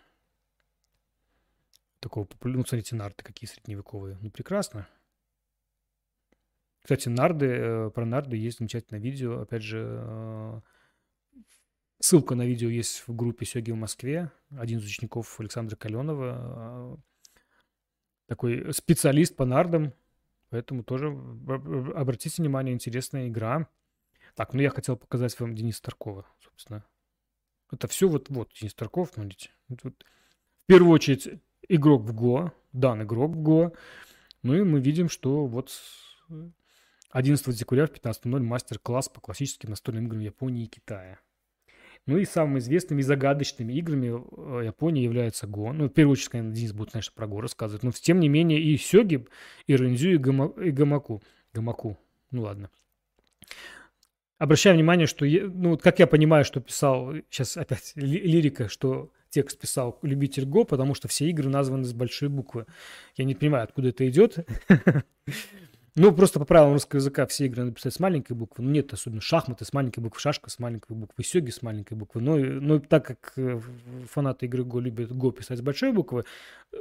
такого 1.99 2.25
популярного, 2.25 2.63
ну, 2.63 2.67
смотрите, 2.67 2.95
нарды 2.95 3.23
какие 3.23 3.47
средневековые. 3.47 4.17
Ну, 4.19 4.31
прекрасно. 4.31 4.87
Кстати, 6.81 7.07
нарды, 7.07 7.45
э, 7.45 7.91
про 7.91 8.03
нарды 8.03 8.35
есть 8.35 8.57
замечательное 8.57 8.99
видео. 8.99 9.41
Опять 9.41 9.61
же, 9.61 9.85
э, 10.01 10.61
ссылка 12.03 12.35
на 12.35 12.45
видео 12.45 12.69
есть 12.69 13.07
в 13.07 13.15
группе 13.15 13.45
Сёги 13.45 13.71
в 13.71 13.77
Москве. 13.77 14.29
Один 14.57 14.79
из 14.79 14.85
учеников 14.85 15.39
Александра 15.39 15.77
Каленова. 15.77 16.35
Э, 16.35 16.97
такой 18.27 18.73
специалист 18.73 19.35
по 19.37 19.45
нардам. 19.45 19.93
Поэтому 20.49 20.83
тоже 20.83 21.07
обратите 21.95 22.41
внимание, 22.41 22.73
интересная 22.73 23.29
игра. 23.29 23.69
Так, 24.35 24.53
ну 24.53 24.61
я 24.61 24.69
хотел 24.69 24.97
показать 24.97 25.39
вам 25.39 25.55
Дениса 25.55 25.81
Таркова, 25.81 26.25
собственно. 26.41 26.85
Это 27.71 27.87
все 27.87 28.09
вот, 28.09 28.29
вот 28.29 28.51
Денис 28.53 28.73
Тарков, 28.73 29.11
смотрите. 29.13 29.51
Вот. 29.69 29.79
В 29.81 30.65
первую 30.67 30.91
очередь 30.91 31.41
игрок 31.69 32.03
в 32.03 32.13
Го, 32.13 32.51
дан 32.73 33.01
игрок 33.01 33.31
в 33.31 33.41
Го. 33.41 33.73
Ну 34.41 34.55
и 34.55 34.63
мы 34.63 34.81
видим, 34.81 35.07
что 35.07 35.45
вот 35.45 35.71
11 37.11 37.57
декабря 37.57 37.87
в 37.87 37.91
15.00 37.91 38.41
мастер-класс 38.41 39.07
по 39.07 39.21
классическим 39.21 39.69
настольным 39.69 40.07
играм 40.07 40.19
Японии 40.19 40.65
и 40.65 40.67
Китая. 40.67 41.19
Ну 42.05 42.17
и 42.17 42.25
самыми 42.25 42.59
известными 42.59 42.99
и 42.99 43.03
загадочными 43.03 43.73
играми 43.73 44.07
э, 44.07 44.65
Японии 44.65 45.03
являются 45.03 45.47
Го. 45.47 45.71
Ну, 45.71 45.85
в 45.85 45.89
первую 45.89 46.13
очередь, 46.13 46.29
конечно, 46.29 46.53
Денис 46.53 46.73
будет, 46.73 46.91
конечно, 46.91 47.13
про 47.15 47.27
Го 47.27 47.39
рассказывать. 47.39 47.83
Но 47.83 47.91
тем 47.91 48.19
не 48.19 48.27
менее 48.27 48.61
и 48.61 48.77
Сёги, 48.77 49.25
и 49.67 49.75
Рензю, 49.75 50.11
и, 50.11 50.17
Гама, 50.17 50.47
и 50.61 50.71
Гамаку. 50.71 51.23
Гамаку. 51.53 51.97
Ну 52.31 52.41
ладно. 52.41 52.69
Обращаю 54.37 54.75
внимание, 54.75 55.07
что, 55.07 55.25
ну, 55.25 55.77
как 55.77 55.99
я 55.99 56.07
понимаю, 56.07 56.43
что 56.43 56.59
писал, 56.59 57.13
сейчас 57.29 57.55
опять 57.55 57.93
лирика, 57.95 58.67
что 58.67 59.09
текст 59.29 59.57
писал 59.57 59.99
любитель 60.01 60.45
Го, 60.45 60.65
потому 60.65 60.95
что 60.95 61.07
все 61.07 61.29
игры 61.29 61.49
названы 61.49 61.85
с 61.85 61.93
большой 61.93 62.27
буквы. 62.27 62.65
Я 63.15 63.23
не 63.23 63.35
понимаю, 63.35 63.63
откуда 63.63 63.89
это 63.89 64.07
идет. 64.09 64.45
Ну, 65.95 66.11
просто 66.11 66.39
по 66.39 66.45
правилам 66.45 66.73
русского 66.73 66.97
языка 66.97 67.27
все 67.27 67.45
игры 67.45 67.63
надо 67.63 67.75
писать 67.75 67.93
с 67.93 67.99
маленькой 67.99 68.33
буквы. 68.33 68.63
Ну, 68.63 68.71
нет, 68.71 68.91
особенно 68.93 69.21
шахматы 69.21 69.63
с 69.63 69.73
маленькой 69.73 69.99
буквы, 69.99 70.19
шашка 70.19 70.49
с 70.49 70.57
маленькой 70.57 70.95
буквы, 70.95 71.23
сёги 71.23 71.51
с 71.51 71.61
маленькой 71.61 71.93
буквы. 71.93 72.19
Но, 72.21 72.37
но 72.37 72.79
так 72.79 73.05
как 73.05 73.33
э, 73.35 73.59
фанаты 74.09 74.47
игры 74.47 74.63
Го 74.63 74.79
любят 74.79 75.11
Го 75.11 75.31
писать 75.31 75.59
с 75.59 75.61
большой 75.61 75.91
буквы, 75.91 76.25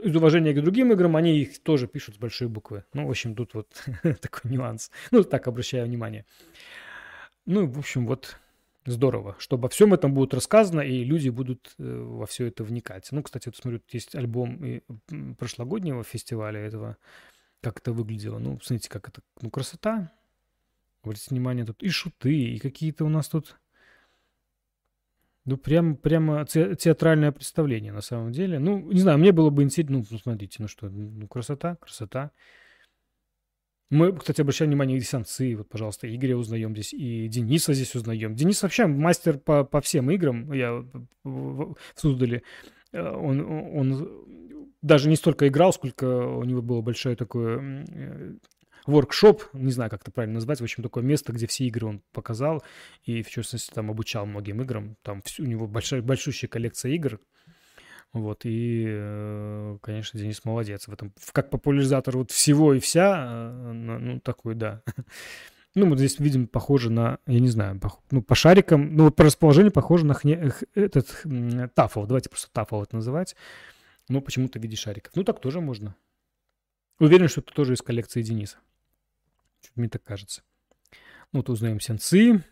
из 0.02 0.16
уважения 0.16 0.54
к 0.54 0.62
другим 0.62 0.92
играм 0.92 1.14
они 1.16 1.38
их 1.38 1.62
тоже 1.62 1.88
пишут 1.88 2.14
с 2.14 2.18
большой 2.18 2.48
буквы. 2.48 2.84
Ну, 2.94 3.06
в 3.06 3.10
общем, 3.10 3.34
тут 3.34 3.52
вот 3.52 3.68
такой 4.20 4.50
нюанс. 4.50 4.90
Ну, 5.10 5.22
так 5.24 5.46
обращаю 5.46 5.84
внимание. 5.84 6.24
Ну, 7.44 7.66
в 7.66 7.78
общем, 7.78 8.06
вот 8.06 8.38
здорово, 8.86 9.36
что 9.38 9.56
обо 9.56 9.68
всем 9.68 9.92
этом 9.92 10.14
будет 10.14 10.32
рассказано, 10.32 10.80
и 10.80 11.04
люди 11.04 11.28
будут 11.28 11.74
э, 11.78 12.02
во 12.02 12.24
все 12.24 12.46
это 12.46 12.64
вникать. 12.64 13.08
Ну, 13.10 13.22
кстати, 13.22 13.48
вот 13.48 13.56
смотрю, 13.56 13.82
есть 13.90 14.14
альбом 14.14 14.80
прошлогоднего 15.38 16.02
фестиваля 16.02 16.60
этого 16.60 16.96
как 17.62 17.78
это 17.78 17.92
выглядело. 17.92 18.38
Ну, 18.38 18.58
смотрите, 18.60 18.90
как 18.90 19.08
это, 19.08 19.22
ну, 19.40 19.50
красота. 19.50 20.12
Обратите 21.02 21.28
внимание, 21.30 21.64
тут 21.64 21.82
и 21.82 21.88
шуты, 21.88 22.34
и 22.34 22.58
какие-то 22.58 23.04
у 23.04 23.08
нас 23.08 23.28
тут, 23.28 23.56
ну, 25.44 25.56
прям, 25.56 25.96
прямо 25.96 26.44
театральное 26.44 27.32
представление 27.32 27.92
на 27.92 28.02
самом 28.02 28.32
деле. 28.32 28.58
Ну, 28.58 28.90
не 28.92 29.00
знаю, 29.00 29.18
мне 29.18 29.32
было 29.32 29.50
бы 29.50 29.62
интересно, 29.62 30.04
ну, 30.10 30.18
смотрите, 30.18 30.56
ну 30.60 30.68
что, 30.68 30.88
ну, 30.88 31.26
красота, 31.28 31.76
красота. 31.76 32.30
Мы, 33.90 34.16
кстати, 34.16 34.40
обращаем 34.40 34.70
внимание, 34.70 34.96
и 34.96 35.00
Санцы, 35.00 35.54
вот, 35.54 35.68
пожалуйста, 35.68 36.12
Игоря 36.12 36.36
узнаем 36.36 36.72
здесь, 36.72 36.94
и 36.94 37.28
Дениса 37.28 37.74
здесь 37.74 37.94
узнаем. 37.94 38.34
Денис 38.34 38.62
вообще 38.62 38.86
мастер 38.86 39.38
по, 39.38 39.64
по 39.64 39.80
всем 39.80 40.10
играм, 40.10 40.52
я 40.52 40.84
в 41.24 41.76
Суздале. 41.94 42.42
Э, 42.92 43.10
он, 43.10 43.40
он 43.40 44.41
даже 44.82 45.08
не 45.08 45.16
столько 45.16 45.48
играл, 45.48 45.72
сколько 45.72 46.04
у 46.04 46.44
него 46.44 46.60
было 46.60 46.82
большое 46.82 47.16
такое 47.16 47.86
воркшоп, 48.86 49.44
не 49.52 49.70
знаю, 49.70 49.90
как 49.90 50.02
это 50.02 50.10
правильно 50.10 50.34
назвать, 50.34 50.60
в 50.60 50.64
общем, 50.64 50.82
такое 50.82 51.04
место, 51.04 51.32
где 51.32 51.46
все 51.46 51.64
игры 51.66 51.86
он 51.86 52.02
показал, 52.12 52.62
и 53.04 53.22
в 53.22 53.30
частности 53.30 53.72
там 53.72 53.90
обучал 53.90 54.26
многим 54.26 54.60
играм, 54.62 54.96
там 55.02 55.22
у 55.38 55.42
него 55.44 55.66
большая, 55.66 56.02
большущая 56.02 56.48
коллекция 56.48 56.92
игр, 56.92 57.20
вот, 58.12 58.40
и, 58.44 58.84
э, 58.86 59.78
конечно, 59.80 60.20
Денис 60.20 60.44
молодец 60.44 60.86
в 60.86 60.92
этом. 60.92 61.14
Как 61.32 61.48
популяризатор 61.48 62.18
вот 62.18 62.30
всего 62.30 62.74
и 62.74 62.78
вся, 62.78 63.50
э, 63.50 63.72
ну, 63.72 64.20
такой, 64.20 64.54
да. 64.54 64.82
Ну, 65.74 65.86
мы 65.86 65.96
здесь 65.96 66.18
видим, 66.18 66.48
похоже 66.48 66.90
на, 66.90 67.18
я 67.26 67.40
не 67.40 67.48
знаю, 67.48 67.80
ну, 68.10 68.20
по 68.20 68.34
шарикам, 68.34 68.94
ну, 68.94 69.10
по 69.10 69.24
расположению 69.24 69.72
похоже 69.72 70.04
на 70.04 70.12
хне, 70.12 70.52
этот 70.74 71.24
тафл, 71.74 72.04
давайте 72.04 72.28
просто 72.28 72.50
тафл 72.52 72.82
это 72.82 72.96
называть 72.96 73.34
но 74.08 74.20
почему-то 74.20 74.58
в 74.58 74.62
виде 74.62 74.76
шариков. 74.76 75.14
Ну, 75.16 75.24
так 75.24 75.40
тоже 75.40 75.60
можно. 75.60 75.94
Уверен, 76.98 77.28
что 77.28 77.40
это 77.40 77.52
тоже 77.52 77.74
из 77.74 77.82
коллекции 77.82 78.22
Дениса. 78.22 78.58
Чуть 79.60 79.76
мне 79.76 79.88
так 79.88 80.02
кажется. 80.02 80.42
Ну, 81.32 81.40
вот 81.40 81.48
узнаем 81.48 81.80
Сенцы. 81.80 82.44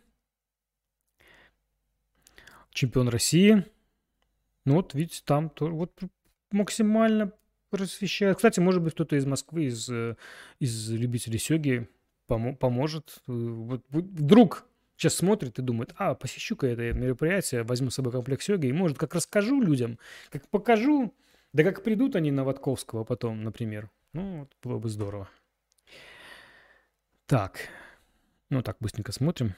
Чемпион 2.73 3.09
России. 3.09 3.65
Ну, 4.65 4.75
вот, 4.75 4.95
видите, 4.95 5.23
там 5.25 5.51
тоже 5.51 5.75
вот 5.75 5.99
максимально 6.51 7.33
просвещает. 7.71 8.37
Кстати, 8.37 8.61
может 8.61 8.83
быть, 8.83 8.95
кто-то 8.95 9.17
из 9.17 9.27
Москвы, 9.27 9.65
из, 9.65 9.89
э, 9.89 10.17
из 10.59 10.91
любителей 10.91 11.39
сёги 11.39 11.89
помо- 12.29 12.57
поможет. 12.57 13.21
Вот, 13.27 13.85
вдруг 13.91 14.67
сейчас 14.97 15.15
смотрит 15.15 15.59
и 15.59 15.63
думает, 15.63 15.95
а, 15.97 16.15
посещу-ка 16.15 16.67
это 16.67 16.93
мероприятие, 16.93 17.63
возьму 17.63 17.91
с 17.91 17.95
собой 17.95 18.13
комплект 18.13 18.43
сёги, 18.43 18.67
и, 18.67 18.73
может, 18.73 18.99
как 18.99 19.15
расскажу 19.15 19.61
людям, 19.63 19.99
как 20.31 20.47
покажу, 20.49 21.15
да 21.53 21.65
как 21.65 21.83
придут 21.83 22.17
они 22.17 22.31
на 22.31 22.45
Ватковского 22.45 23.05
потом, 23.05 23.43
например. 23.43 23.91
Ну, 24.13 24.41
вот 24.41 24.57
было 24.63 24.79
бы 24.79 24.89
здорово. 24.89 25.29
Так. 27.27 27.69
Ну, 28.49 28.63
так, 28.63 28.77
быстренько 28.81 29.13
смотрим. 29.13 29.55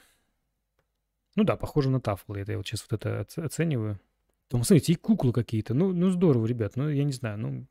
Ну 1.35 1.43
да, 1.43 1.55
похоже 1.55 1.89
на 1.89 1.99
тафл. 1.99 2.33
Это 2.33 2.51
я 2.51 2.57
вот 2.57 2.67
сейчас 2.67 2.85
вот 2.89 3.03
это 3.03 3.25
оцениваю. 3.43 3.99
Там, 4.47 4.63
смотрите, 4.63 4.93
и 4.93 4.95
куклы 4.95 5.33
какие-то. 5.33 5.73
Ну, 5.73 5.93
ну 5.93 6.09
здорово, 6.09 6.45
ребят. 6.45 6.75
Ну, 6.75 6.89
я 6.89 7.03
не 7.03 7.13
знаю, 7.13 7.39
ну... 7.39 7.65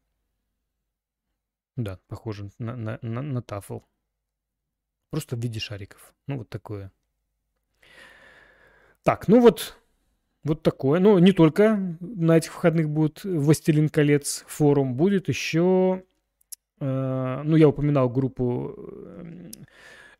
Да, 1.77 1.99
похоже 2.09 2.51
на, 2.59 2.77
на, 2.77 2.99
на, 3.03 3.23
на 3.23 3.43
тафл. 3.43 3.81
Просто 5.11 5.37
в 5.37 5.41
виде 5.41 5.61
шариков. 5.61 6.13
Ну, 6.27 6.39
вот 6.39 6.49
такое. 6.49 6.91
Так, 9.03 9.29
ну 9.29 9.41
вот 9.41 9.77
вот 10.45 10.63
такое. 10.63 11.01
Ну, 11.01 11.19
не 11.19 11.33
только 11.33 11.97
на 12.01 12.37
этих 12.37 12.55
выходных 12.55 12.89
будет 12.89 13.23
«Властелин 13.25 13.89
колец» 13.89 14.45
форум, 14.49 14.95
будет 14.95 15.29
еще, 15.29 16.05
э, 16.81 17.43
ну, 17.45 17.57
я 17.57 17.69
упоминал 17.69 18.09
группу 18.09 18.75
э, 18.77 19.51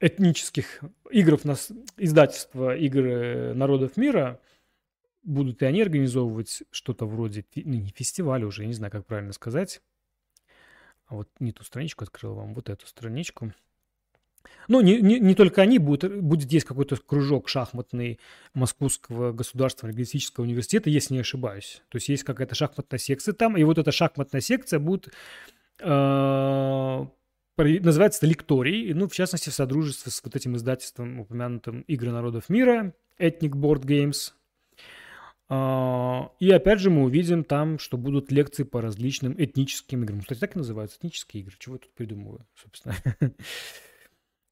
этнических 0.01 0.81
игр, 1.11 1.35
издательства 1.97 2.77
игр 2.77 3.55
народов 3.55 3.97
мира, 3.97 4.41
будут 5.25 5.63
и 5.63 5.67
они 5.67 5.83
организовывать 5.83 6.63
что-то 6.71 7.07
вроде, 7.07 7.45
ну, 7.57 7.75
не 7.75 7.91
фестиваля 7.91 8.47
уже, 8.47 8.63
я 8.63 8.69
не 8.69 8.75
знаю, 8.75 8.93
как 8.93 9.07
правильно 9.07 9.33
сказать. 9.33 9.83
А 11.07 11.17
вот 11.17 11.29
не 11.41 11.53
ту 11.53 11.65
страничку 11.65 12.05
открыл 12.05 12.35
вам, 12.35 12.55
вот 12.55 12.69
эту 12.71 12.87
страничку– 12.87 13.53
ну, 14.69 14.81
не, 14.81 15.01
не, 15.01 15.19
не 15.21 15.35
только 15.35 15.63
они, 15.63 15.79
будут, 15.79 16.21
будет 16.21 16.53
есть 16.53 16.67
какой-то 16.67 16.97
кружок 16.97 17.49
шахматный 17.49 18.19
Московского 18.55 19.33
государственного 19.33 19.93
лингвистического 19.93 20.45
университета, 20.45 20.91
если 20.91 21.15
не 21.15 21.21
ошибаюсь. 21.21 21.83
То 21.89 21.97
есть 21.97 22.09
есть 22.09 22.25
какая-то 22.25 22.55
шахматная 22.55 22.99
секция 22.99 23.35
там, 23.35 23.57
и 23.57 23.65
вот 23.65 23.79
эта 23.79 23.93
шахматная 23.93 24.41
секция 24.41 24.79
будет 24.79 25.13
э, 25.81 27.07
называется 27.57 28.27
лекторий, 28.27 28.93
ну, 28.95 29.09
в 29.09 29.13
частности, 29.13 29.51
в 29.51 29.55
содружестве 29.55 30.11
с 30.11 30.23
вот 30.25 30.37
этим 30.37 30.57
издательством, 30.57 31.21
упомянутым 31.21 31.83
«Игры 31.83 32.11
народов 32.11 32.49
мира», 32.49 32.95
Ethnic 33.19 33.51
Board 33.51 33.85
Games. 33.85 34.33
Э, 35.49 36.29
и 36.41 36.51
опять 36.51 36.81
же 36.81 36.91
мы 36.91 37.05
увидим 37.05 37.45
там, 37.45 37.79
что 37.79 37.97
будут 37.97 38.33
лекции 38.33 38.63
по 38.63 38.81
различным 38.81 39.35
этническим 39.37 40.03
играм. 40.05 40.21
Кстати, 40.21 40.41
так 40.41 40.57
и 40.57 40.59
называются 40.59 40.99
этнические 40.99 41.43
игры. 41.43 41.55
Чего 41.59 41.75
я 41.75 41.81
тут 41.81 41.93
придумываю, 41.95 42.47
собственно. 42.55 42.97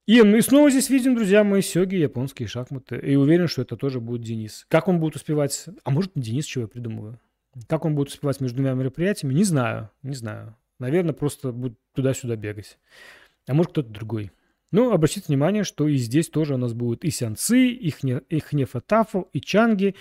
И 0.07 0.21
мы 0.23 0.41
снова 0.41 0.71
здесь 0.71 0.89
видим, 0.89 1.15
друзья 1.15 1.43
мои, 1.43 1.61
сёги, 1.61 1.95
японские 1.95 2.47
шахматы. 2.47 2.97
И 2.97 3.15
уверен, 3.15 3.47
что 3.47 3.61
это 3.61 3.77
тоже 3.77 3.99
будет 3.99 4.21
Денис. 4.23 4.65
Как 4.67 4.87
он 4.87 4.99
будет 4.99 5.15
успевать... 5.15 5.65
А 5.83 5.91
может, 5.91 6.15
не 6.15 6.23
Денис, 6.23 6.45
чего 6.45 6.63
я 6.63 6.67
придумываю? 6.67 7.19
Как 7.67 7.85
он 7.85 7.93
будет 7.93 8.09
успевать 8.09 8.39
между 8.41 8.57
двумя 8.57 8.73
мероприятиями, 8.73 9.33
не 9.33 9.43
знаю, 9.43 9.91
не 10.01 10.15
знаю. 10.15 10.55
Наверное, 10.79 11.13
просто 11.13 11.51
будет 11.51 11.77
туда-сюда 11.93 12.35
бегать. 12.35 12.79
А 13.47 13.53
может, 13.53 13.73
кто-то 13.73 13.89
другой. 13.89 14.31
Ну, 14.71 14.91
обратите 14.91 15.25
внимание, 15.27 15.63
что 15.63 15.87
и 15.87 15.97
здесь 15.97 16.29
тоже 16.29 16.55
у 16.55 16.57
нас 16.57 16.73
будут 16.73 17.03
и 17.03 17.11
сянцы, 17.11 17.67
и, 17.67 17.89
хне, 17.91 18.21
и 18.29 18.39
хнефатафу, 18.39 19.29
и 19.33 19.41
чанги, 19.41 19.95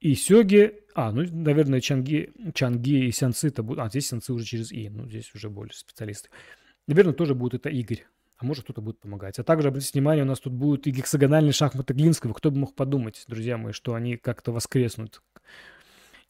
и 0.00 0.14
сёги. 0.14 0.80
А, 0.94 1.12
ну, 1.12 1.24
наверное, 1.30 1.80
чанги, 1.80 2.32
чанги 2.52 3.06
и 3.06 3.12
сянцы 3.12 3.48
это 3.48 3.62
будут... 3.62 3.84
А, 3.84 3.88
здесь 3.88 4.08
сянцы 4.08 4.32
уже 4.32 4.44
через 4.44 4.72
и. 4.72 4.90
Ну, 4.90 5.08
здесь 5.08 5.32
уже 5.34 5.48
более 5.48 5.72
специалисты. 5.72 6.28
Наверное, 6.88 7.14
тоже 7.14 7.34
будет 7.34 7.54
это 7.54 7.70
Игорь 7.70 8.04
а 8.38 8.44
может 8.44 8.64
кто-то 8.64 8.80
будет 8.80 9.00
помогать. 9.00 9.38
А 9.38 9.44
также, 9.44 9.68
обратите 9.68 9.98
внимание, 9.98 10.24
у 10.24 10.28
нас 10.28 10.40
тут 10.40 10.52
будут 10.52 10.86
и 10.86 10.90
гексагональные 10.90 11.52
шахматы 11.52 11.94
Глинского. 11.94 12.34
Кто 12.34 12.50
бы 12.50 12.58
мог 12.58 12.74
подумать, 12.74 13.24
друзья 13.28 13.56
мои, 13.56 13.72
что 13.72 13.94
они 13.94 14.16
как-то 14.16 14.52
воскреснут. 14.52 15.22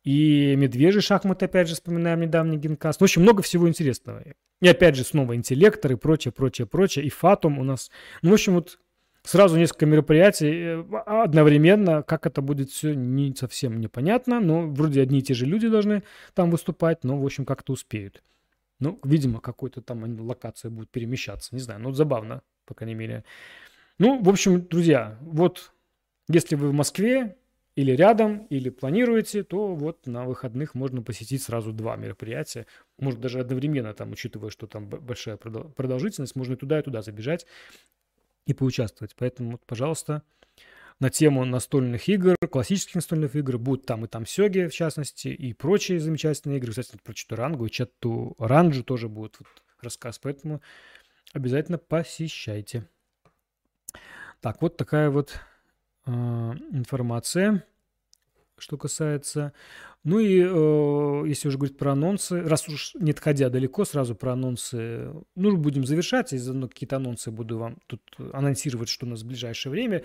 И 0.04 0.54
медвежий 0.56 1.02
шахмат, 1.02 1.42
опять 1.42 1.68
же, 1.68 1.74
вспоминаем 1.74 2.20
недавний 2.20 2.58
генкаст. 2.58 3.00
В 3.00 3.04
общем, 3.04 3.22
много 3.22 3.42
всего 3.42 3.68
интересного. 3.68 4.22
И 4.60 4.68
опять 4.68 4.94
же, 4.94 5.02
снова 5.02 5.34
интеллектор 5.34 5.90
и 5.90 5.96
прочее, 5.96 6.30
прочее, 6.30 6.66
прочее. 6.66 7.04
И 7.04 7.10
фатум 7.10 7.58
у 7.58 7.64
нас. 7.64 7.90
Ну, 8.22 8.30
в 8.30 8.34
общем, 8.34 8.54
вот 8.54 8.78
сразу 9.24 9.56
несколько 9.58 9.86
мероприятий 9.86 10.52
э, 10.52 10.84
одновременно. 11.06 12.04
Как 12.04 12.24
это 12.24 12.40
будет 12.40 12.70
все, 12.70 12.94
не 12.94 13.34
совсем 13.34 13.80
непонятно. 13.80 14.38
Но 14.38 14.68
вроде 14.68 15.02
одни 15.02 15.18
и 15.18 15.22
те 15.22 15.34
же 15.34 15.44
люди 15.44 15.68
должны 15.68 16.04
там 16.34 16.52
выступать, 16.52 17.02
но, 17.02 17.20
в 17.20 17.24
общем, 17.26 17.44
как-то 17.44 17.72
успеют. 17.72 18.22
Ну, 18.80 19.00
видимо, 19.04 19.40
какой-то 19.40 19.80
там 19.82 20.20
локация 20.20 20.70
будет 20.70 20.90
перемещаться. 20.90 21.54
Не 21.54 21.60
знаю, 21.60 21.80
ну, 21.80 21.92
забавно, 21.92 22.42
по 22.66 22.74
крайней 22.74 22.94
мере. 22.94 23.24
Ну, 23.98 24.22
в 24.22 24.28
общем, 24.28 24.66
друзья, 24.66 25.18
вот 25.22 25.72
если 26.28 26.56
вы 26.56 26.68
в 26.68 26.72
Москве 26.74 27.36
или 27.76 27.92
рядом, 27.92 28.46
или 28.46 28.70
планируете, 28.70 29.42
то 29.44 29.74
вот 29.74 30.06
на 30.06 30.24
выходных 30.24 30.74
можно 30.74 31.02
посетить 31.02 31.42
сразу 31.42 31.72
два 31.72 31.96
мероприятия. 31.96 32.66
Может, 32.98 33.20
даже 33.20 33.40
одновременно, 33.40 33.94
там, 33.94 34.12
учитывая, 34.12 34.50
что 34.50 34.66
там 34.66 34.88
большая 34.88 35.36
продолжительность, 35.36 36.36
можно 36.36 36.54
и 36.54 36.56
туда, 36.56 36.78
и 36.80 36.82
туда 36.82 37.02
забежать. 37.02 37.46
и 38.46 38.54
поучаствовать. 38.54 39.14
Поэтому, 39.16 39.58
пожалуйста, 39.66 40.22
на 40.98 41.10
тему 41.10 41.44
настольных 41.44 42.08
игр, 42.08 42.36
классических 42.50 42.94
настольных 42.96 43.36
игр, 43.36 43.58
будут 43.58 43.86
там 43.86 44.04
и 44.04 44.08
там 44.08 44.26
Сёги, 44.26 44.66
в 44.66 44.74
частности, 44.74 45.28
и 45.28 45.52
прочие 45.52 46.00
замечательные 46.00 46.58
игры. 46.58 46.70
Кстати, 46.70 46.98
про 47.02 47.12
Чатурангу 47.12 47.66
и 47.66 47.70
Чатуранджу 47.70 48.82
тоже 48.82 49.08
будет 49.08 49.36
вот 49.38 49.48
рассказ, 49.82 50.18
поэтому 50.18 50.62
обязательно 51.32 51.78
посещайте. 51.78 52.88
Так, 54.40 54.62
вот 54.62 54.76
такая 54.76 55.10
вот 55.10 55.38
э, 56.06 56.10
информация, 56.10 57.64
что 58.58 58.76
касается... 58.76 59.52
Ну 60.04 60.20
и 60.20 60.40
э, 60.40 61.28
если 61.28 61.48
уже 61.48 61.58
говорить 61.58 61.76
про 61.76 61.90
анонсы, 61.90 62.40
раз 62.40 62.68
уж 62.68 62.94
не 62.94 63.10
отходя 63.10 63.50
далеко, 63.50 63.84
сразу 63.84 64.14
про 64.14 64.34
анонсы, 64.34 65.12
ну, 65.34 65.56
будем 65.56 65.84
завершать, 65.84 66.32
и 66.32 66.38
заодно 66.38 66.68
какие-то 66.68 66.96
анонсы 66.96 67.32
буду 67.32 67.58
вам 67.58 67.78
тут 67.88 68.00
анонсировать, 68.32 68.88
что 68.88 69.04
у 69.04 69.08
нас 69.08 69.22
в 69.22 69.26
ближайшее 69.26 69.72
время. 69.72 70.04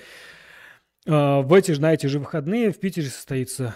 А, 1.08 1.41
в 1.41 1.54
эти 1.54 1.72
же, 1.72 1.82
на 1.82 1.93
эти 1.93 2.08
же 2.08 2.20
выходные 2.20 2.72
в 2.72 2.80
Питере 2.80 3.08
состоится 3.08 3.76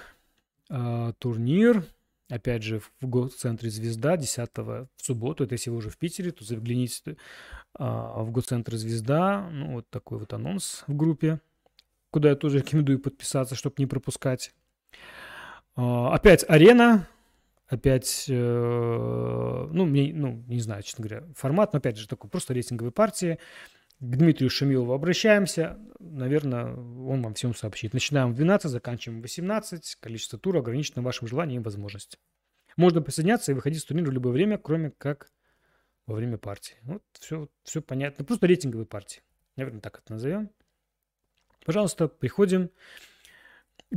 э, 0.69 1.13
турнир, 1.19 1.85
опять 2.29 2.63
же, 2.63 2.79
в 2.79 2.91
год-центре 3.01 3.69
«Звезда» 3.69 4.17
10 4.17 4.49
в 4.57 4.87
субботу. 4.97 5.43
Это 5.43 5.53
если 5.53 5.69
вы 5.69 5.77
уже 5.77 5.89
в 5.89 5.97
Питере, 5.97 6.31
то 6.31 6.43
загляните 6.43 7.01
э, 7.11 7.15
в 7.79 8.29
год-центр 8.31 8.75
«Звезда». 8.75 9.49
Ну, 9.51 9.73
вот 9.73 9.89
такой 9.89 10.19
вот 10.19 10.33
анонс 10.33 10.83
в 10.87 10.95
группе, 10.95 11.39
куда 12.11 12.29
я 12.29 12.35
тоже 12.35 12.59
рекомендую 12.59 12.99
подписаться, 12.99 13.55
чтобы 13.55 13.75
не 13.79 13.85
пропускать. 13.85 14.53
Опять 15.75 16.45
арена, 16.47 17.05
опять, 17.67 18.25
э, 18.29 19.67
ну, 19.71 19.85
мне, 19.85 20.13
ну, 20.13 20.43
не 20.47 20.59
знаю, 20.59 20.83
честно 20.83 21.05
говоря, 21.05 21.25
формат, 21.35 21.73
но 21.73 21.77
опять 21.77 21.97
же 21.97 22.07
такой 22.07 22.29
просто 22.29 22.53
рейтинговой 22.53 22.91
партии. 22.91 23.39
К 23.99 24.17
Дмитрию 24.17 24.49
Шамилову 24.49 24.93
обращаемся. 24.93 25.79
Наверное, 25.99 26.65
он 26.75 27.21
вам 27.21 27.33
всем 27.33 27.55
сообщит. 27.55 27.93
Начинаем 27.93 28.33
в 28.33 28.35
12, 28.35 28.69
заканчиваем 28.69 29.19
в 29.19 29.23
18. 29.23 29.95
Количество 29.95 30.37
тура 30.37 30.59
ограничено 30.59 31.01
вашим 31.01 31.27
желанием 31.27 31.61
и 31.61 31.63
возможностью. 31.65 32.19
Можно 32.75 33.01
присоединяться 33.01 33.51
и 33.51 33.55
выходить 33.55 33.81
с 33.81 33.85
турнира 33.85 34.09
в 34.09 34.13
любое 34.13 34.33
время, 34.33 34.57
кроме 34.57 34.91
как 34.91 35.31
во 36.07 36.15
время 36.15 36.37
партии. 36.37 36.75
Вот 36.83 37.03
все, 37.13 37.47
все 37.63 37.81
понятно. 37.81 38.25
Просто 38.25 38.47
рейтинговые 38.47 38.85
партии. 38.85 39.21
Наверное, 39.55 39.79
так 39.79 39.99
это 39.99 40.13
назовем. 40.13 40.51
Пожалуйста, 41.65 42.09
приходим. 42.09 42.69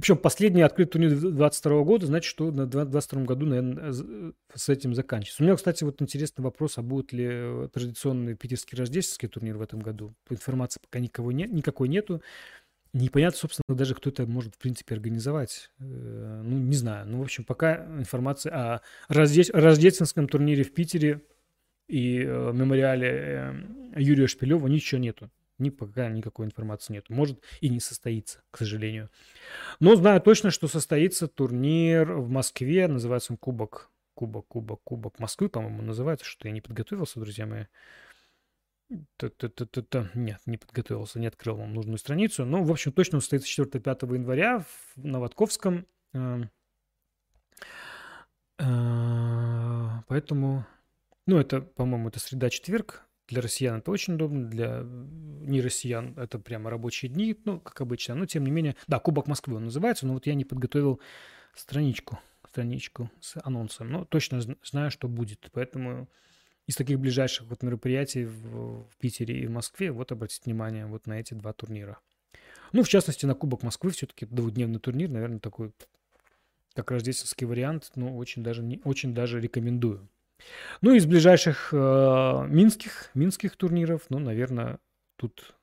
Причем 0.00 0.16
последний 0.16 0.62
открытый 0.62 0.92
турнир 0.92 1.10
2022 1.10 1.82
года, 1.82 2.06
значит, 2.06 2.30
что 2.30 2.52
на 2.52 2.66
2022 2.66 3.24
году, 3.24 3.46
наверное, 3.46 3.92
с 4.54 4.68
этим 4.68 4.94
заканчивается. 4.94 5.42
У 5.42 5.46
меня, 5.46 5.56
кстати, 5.56 5.82
вот 5.82 6.00
интересный 6.00 6.42
вопрос, 6.42 6.78
а 6.78 6.82
будет 6.82 7.12
ли 7.12 7.26
э, 7.28 7.68
традиционный 7.72 8.36
питерский 8.36 8.78
рождественский 8.78 9.28
турнир 9.28 9.56
в 9.56 9.62
этом 9.62 9.80
году? 9.80 10.14
Информации 10.30 10.78
пока 10.80 11.00
никого 11.00 11.32
нет, 11.32 11.52
никакой 11.52 11.88
нету. 11.88 12.22
Непонятно, 12.92 13.38
собственно, 13.38 13.76
даже 13.76 13.96
кто 13.96 14.10
это 14.10 14.24
может, 14.24 14.54
в 14.54 14.58
принципе, 14.58 14.94
организовать. 14.94 15.70
Э, 15.80 16.42
ну, 16.44 16.58
не 16.58 16.76
знаю. 16.76 17.08
Ну, 17.08 17.18
в 17.18 17.22
общем, 17.22 17.44
пока 17.44 17.84
информация 17.98 18.52
о 18.52 18.80
рождественском 19.08 20.28
турнире 20.28 20.62
в 20.62 20.72
Питере 20.74 21.22
и 21.88 22.22
э, 22.22 22.52
мемориале 22.52 23.66
Юрия 23.96 24.28
Шпилева 24.28 24.68
ничего 24.68 25.00
нету. 25.00 25.28
Ни 25.58 25.70
пока 25.70 26.08
никакой 26.08 26.46
информации 26.46 26.94
нет. 26.94 27.10
Может 27.10 27.42
и 27.60 27.68
не 27.68 27.80
состоится, 27.80 28.42
к 28.50 28.58
сожалению. 28.58 29.10
Но 29.80 29.96
знаю 29.96 30.20
точно, 30.20 30.50
что 30.50 30.68
состоится 30.68 31.26
турнир 31.26 32.12
в 32.12 32.28
Москве. 32.28 32.86
Называется 32.86 33.32
он 33.32 33.38
Кубок. 33.38 33.90
Кубок, 34.14 34.46
Кубок, 34.48 34.80
Кубок 34.84 35.18
Москвы, 35.18 35.48
по-моему, 35.48 35.82
называется. 35.82 36.24
Что 36.24 36.48
я 36.48 36.54
не 36.54 36.60
подготовился, 36.60 37.18
друзья 37.18 37.46
мои. 37.46 37.64
Та-та-та-та-та. 39.16 40.10
Нет, 40.14 40.40
не 40.46 40.56
подготовился, 40.56 41.18
не 41.18 41.26
открыл 41.26 41.56
вам 41.56 41.74
нужную 41.74 41.98
страницу. 41.98 42.44
Но, 42.44 42.62
в 42.62 42.70
общем, 42.70 42.92
точно 42.92 43.20
состоится 43.20 43.62
4-5 43.62 44.14
января 44.14 44.60
в 44.60 44.96
Новотковском. 44.96 45.86
Э, 46.14 46.42
э, 48.58 49.88
поэтому, 50.06 50.66
ну, 51.26 51.38
это, 51.38 51.60
по-моему, 51.60 52.08
это 52.08 52.20
среда-четверг. 52.20 53.07
Для 53.28 53.42
россиян 53.42 53.78
это 53.78 53.90
очень 53.90 54.14
удобно, 54.14 54.48
для 54.48 54.82
не 54.82 55.60
россиян 55.60 56.14
это 56.18 56.38
прямо 56.38 56.70
рабочие 56.70 57.10
дни, 57.10 57.36
ну, 57.44 57.60
как 57.60 57.80
обычно. 57.80 58.14
Но, 58.14 58.26
тем 58.26 58.44
не 58.44 58.50
менее, 58.50 58.74
да, 58.86 58.98
Кубок 58.98 59.26
Москвы 59.26 59.56
он 59.56 59.66
называется, 59.66 60.06
но 60.06 60.14
вот 60.14 60.26
я 60.26 60.34
не 60.34 60.46
подготовил 60.46 61.00
страничку, 61.54 62.18
страничку 62.48 63.10
с 63.20 63.38
анонсом. 63.44 63.90
Но 63.90 64.04
точно 64.06 64.40
знаю, 64.64 64.90
что 64.90 65.08
будет. 65.08 65.50
Поэтому 65.52 66.08
из 66.66 66.76
таких 66.76 66.98
ближайших 66.98 67.46
вот 67.48 67.62
мероприятий 67.62 68.24
в, 68.24 68.84
в 68.84 68.96
Питере 68.98 69.40
и 69.40 69.46
в 69.46 69.50
Москве 69.50 69.92
вот 69.92 70.10
обратить 70.10 70.46
внимание 70.46 70.86
вот 70.86 71.06
на 71.06 71.20
эти 71.20 71.34
два 71.34 71.52
турнира. 71.52 71.98
Ну, 72.72 72.82
в 72.82 72.88
частности, 72.88 73.26
на 73.26 73.34
Кубок 73.34 73.62
Москвы 73.62 73.90
все-таки 73.90 74.26
двухдневный 74.26 74.78
турнир, 74.78 75.10
наверное, 75.10 75.38
такой 75.38 75.72
как 76.74 76.90
рождественский 76.90 77.46
вариант, 77.46 77.90
но 77.94 78.16
очень 78.16 78.42
даже, 78.42 78.62
не, 78.62 78.80
очень 78.84 79.14
даже 79.14 79.40
рекомендую. 79.40 80.08
Ну, 80.80 80.94
из 80.94 81.06
ближайших 81.06 81.70
э, 81.72 82.46
минских, 82.48 83.10
минских 83.14 83.56
турниров, 83.56 84.02
ну, 84.08 84.18
наверное, 84.18 84.78
тут, 85.16 85.54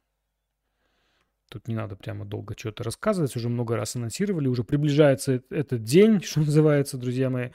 тут 1.50 1.68
не 1.68 1.76
надо 1.76 1.96
прямо 1.96 2.26
долго 2.26 2.56
что-то 2.58 2.84
рассказывать. 2.84 3.36
Уже 3.36 3.50
много 3.50 3.76
раз 3.76 3.96
анонсировали, 3.96 4.48
уже 4.48 4.64
приближается 4.64 5.42
этот 5.50 5.84
день, 5.84 6.22
что 6.24 6.42
называется, 6.42 6.98
друзья 6.98 7.30
мои. 7.30 7.52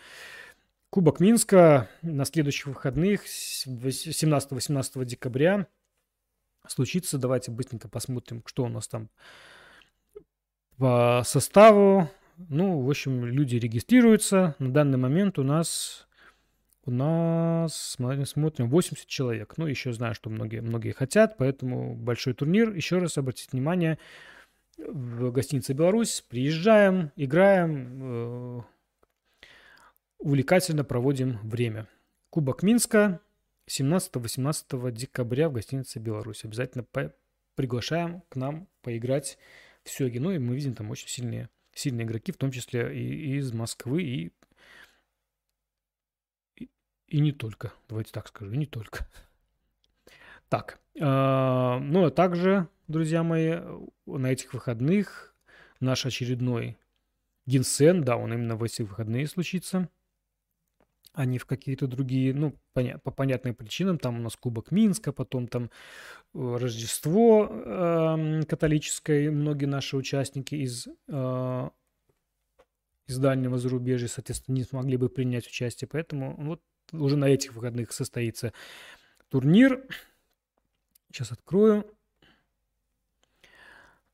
Кубок 0.90 1.20
Минска 1.20 1.88
на 2.02 2.24
следующих 2.24 2.66
выходных, 2.66 3.24
17-18 3.24 5.04
декабря, 5.04 5.68
случится. 6.66 7.16
Давайте 7.16 7.52
быстренько 7.52 7.88
посмотрим, 7.88 8.42
что 8.46 8.64
у 8.64 8.68
нас 8.68 8.88
там 8.88 9.08
по 10.78 11.22
составу. 11.24 12.10
Ну, 12.48 12.80
в 12.80 12.90
общем, 12.90 13.24
люди 13.24 13.56
регистрируются. 13.56 14.56
На 14.58 14.72
данный 14.72 14.98
момент 14.98 15.38
у 15.38 15.44
нас 15.44 16.08
у 16.87 16.91
нас, 16.91 17.74
смотрим, 17.76 18.24
смотрим, 18.24 18.68
80 18.68 19.07
человек. 19.07 19.55
Ну, 19.57 19.66
еще 19.66 19.93
знаю, 19.93 20.14
что 20.14 20.31
многие, 20.31 20.61
многие 20.61 20.93
хотят, 20.93 21.37
поэтому 21.37 21.95
большой 21.95 22.33
турнир. 22.33 22.72
Еще 22.72 22.99
раз 22.99 23.18
обратите 23.18 23.51
внимание, 23.53 23.99
в 24.78 25.31
гостинице 25.31 25.74
«Беларусь». 25.74 26.24
Приезжаем, 26.28 27.12
играем, 27.16 28.01
э, 28.03 28.61
увлекательно 30.18 30.85
проводим 30.85 31.39
время. 31.43 31.87
Кубок 32.31 32.62
Минска 32.62 33.20
17-18 33.69 34.90
декабря 34.90 35.48
в 35.48 35.52
гостинице 35.52 35.98
«Беларусь». 35.98 36.44
Обязательно 36.44 36.85
по- 36.85 37.15
приглашаем 37.57 38.23
к 38.28 38.36
нам 38.36 38.69
поиграть 38.82 39.39
в 39.85 39.90
Сёги. 39.90 40.19
Ну 40.19 40.32
и 40.32 40.39
мы 40.39 40.55
видим 40.55 40.74
там 40.74 40.90
очень 40.90 41.09
сильные, 41.09 41.51
сильные 41.74 42.07
игроки, 42.07 42.32
в 42.32 42.36
том 42.36 42.51
числе 42.51 42.97
и 42.97 43.36
из 43.36 43.52
Москвы, 43.52 44.02
и 44.02 44.32
и 47.11 47.20
не 47.20 47.32
только, 47.32 47.73
давайте 47.89 48.12
так 48.12 48.28
скажу, 48.28 48.53
и 48.53 48.57
не 48.57 48.66
только. 48.66 49.07
Так, 50.49 50.81
э, 50.95 51.01
ну 51.01 52.05
а 52.05 52.11
также, 52.11 52.69
друзья 52.89 53.23
мои, 53.23 53.59
на 54.07 54.32
этих 54.32 54.55
выходных 54.55 55.35
наш 55.81 56.07
очередной 56.07 56.78
Гинсен, 57.47 58.03
да, 58.03 58.16
он 58.16 58.32
именно 58.32 58.57
в 58.57 58.62
эти 58.62 58.82
выходные 58.82 59.27
случится, 59.27 59.89
а 61.12 61.24
не 61.24 61.39
в 61.39 61.47
какие-то 61.47 61.87
другие, 61.87 62.32
ну, 62.32 62.55
поня- 62.74 62.99
по 62.99 63.11
понятным 63.11 63.55
причинам. 63.55 63.99
Там 63.99 64.20
у 64.20 64.23
нас 64.23 64.37
Кубок 64.37 64.70
Минска, 64.70 65.12
потом 65.12 65.49
там 65.49 65.65
э, 65.65 65.69
Рождество 66.35 67.49
э, 67.51 68.43
католическое, 68.49 69.31
многие 69.31 69.66
наши 69.66 69.97
участники 69.97 70.55
из, 70.55 70.87
э, 71.09 71.70
из 73.09 73.19
дальнего 73.19 73.59
зарубежья, 73.59 74.07
соответственно, 74.07 74.57
не 74.57 74.62
смогли 74.62 74.97
бы 74.97 75.09
принять 75.09 75.49
участие. 75.49 75.89
Поэтому 75.91 76.37
вот 76.39 76.62
уже 76.92 77.16
на 77.16 77.26
этих 77.26 77.54
выходных 77.54 77.92
состоится 77.92 78.52
турнир. 79.28 79.86
Сейчас 81.10 81.32
открою 81.32 81.86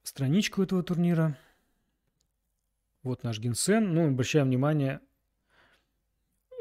страничку 0.02 0.62
этого 0.62 0.82
турнира. 0.82 1.38
Вот 3.02 3.22
наш 3.22 3.38
Генсен. 3.38 3.94
Ну, 3.94 4.08
обращаем 4.08 4.46
внимание, 4.46 5.00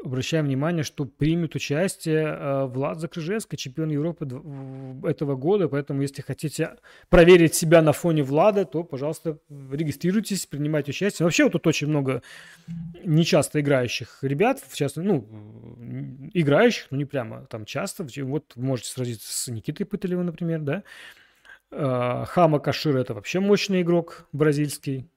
обращаем 0.06 0.46
внимание, 0.46 0.82
что 0.82 1.04
примет 1.04 1.54
участие 1.54 2.24
э, 2.26 2.66
Влад 2.66 3.00
Закрыжевский, 3.00 3.58
чемпион 3.58 3.90
Европы 3.90 4.24
этого 5.04 5.36
года. 5.36 5.68
Поэтому, 5.68 6.02
если 6.02 6.22
хотите 6.22 6.76
проверить 7.08 7.54
себя 7.54 7.82
на 7.82 7.92
фоне 7.92 8.22
Влада, 8.22 8.64
то, 8.64 8.82
пожалуйста, 8.84 9.38
регистрируйтесь, 9.48 10.46
принимайте 10.46 10.90
участие. 10.90 11.24
Вообще, 11.24 11.44
вот 11.44 11.52
тут 11.52 11.66
очень 11.66 11.88
много 11.88 12.22
нечасто 13.04 13.60
играющих 13.60 14.18
ребят, 14.22 14.60
в 14.66 14.74
частности, 14.76 15.08
ну, 15.08 16.30
играющих, 16.32 16.86
но 16.90 16.96
не 16.96 17.04
прямо 17.04 17.46
там 17.46 17.64
часто. 17.64 18.06
Вот 18.22 18.56
можете 18.56 18.90
сразиться 18.90 19.32
с 19.32 19.48
Никитой 19.48 19.86
Пыталевым, 19.86 20.26
например, 20.26 20.60
да. 20.60 20.82
Э, 21.70 22.24
Хама 22.26 22.60
Кашир– 22.60 22.96
это 22.98 23.14
вообще 23.14 23.40
мощный 23.40 23.82
игрок 23.82 24.28
бразильский 24.32 25.10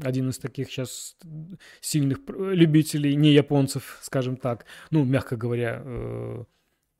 один 0.00 0.30
из 0.30 0.38
таких 0.38 0.70
сейчас 0.70 1.16
сильных 1.80 2.18
любителей, 2.28 3.14
не 3.14 3.32
японцев, 3.32 3.98
скажем 4.02 4.36
так. 4.36 4.66
Ну, 4.90 5.04
мягко 5.04 5.36
говоря, 5.36 5.82
э, 5.84 6.44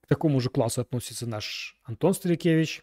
к 0.03 0.07
такому 0.07 0.41
же 0.41 0.51
классу 0.51 0.81
относится 0.81 1.27
наш 1.27 1.77
Антон 1.85 2.15
Старикевич. 2.15 2.83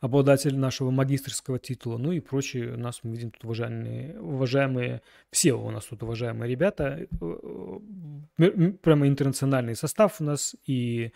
обладатель 0.00 0.58
нашего 0.58 0.90
магистрского 0.90 1.58
титула, 1.58 1.96
ну 1.96 2.12
и 2.12 2.20
прочие. 2.20 2.74
У 2.74 2.76
нас 2.76 3.00
мы 3.04 3.12
видим 3.12 3.30
тут 3.30 3.44
уважаемые, 3.44 4.20
уважаемые, 4.20 5.02
все 5.30 5.52
у 5.54 5.70
нас 5.70 5.86
тут 5.86 6.02
уважаемые 6.02 6.50
ребята, 6.50 7.06
прямо 8.36 9.06
интернациональный 9.06 9.76
состав 9.76 10.20
у 10.20 10.24
нас 10.24 10.56
и 10.66 11.12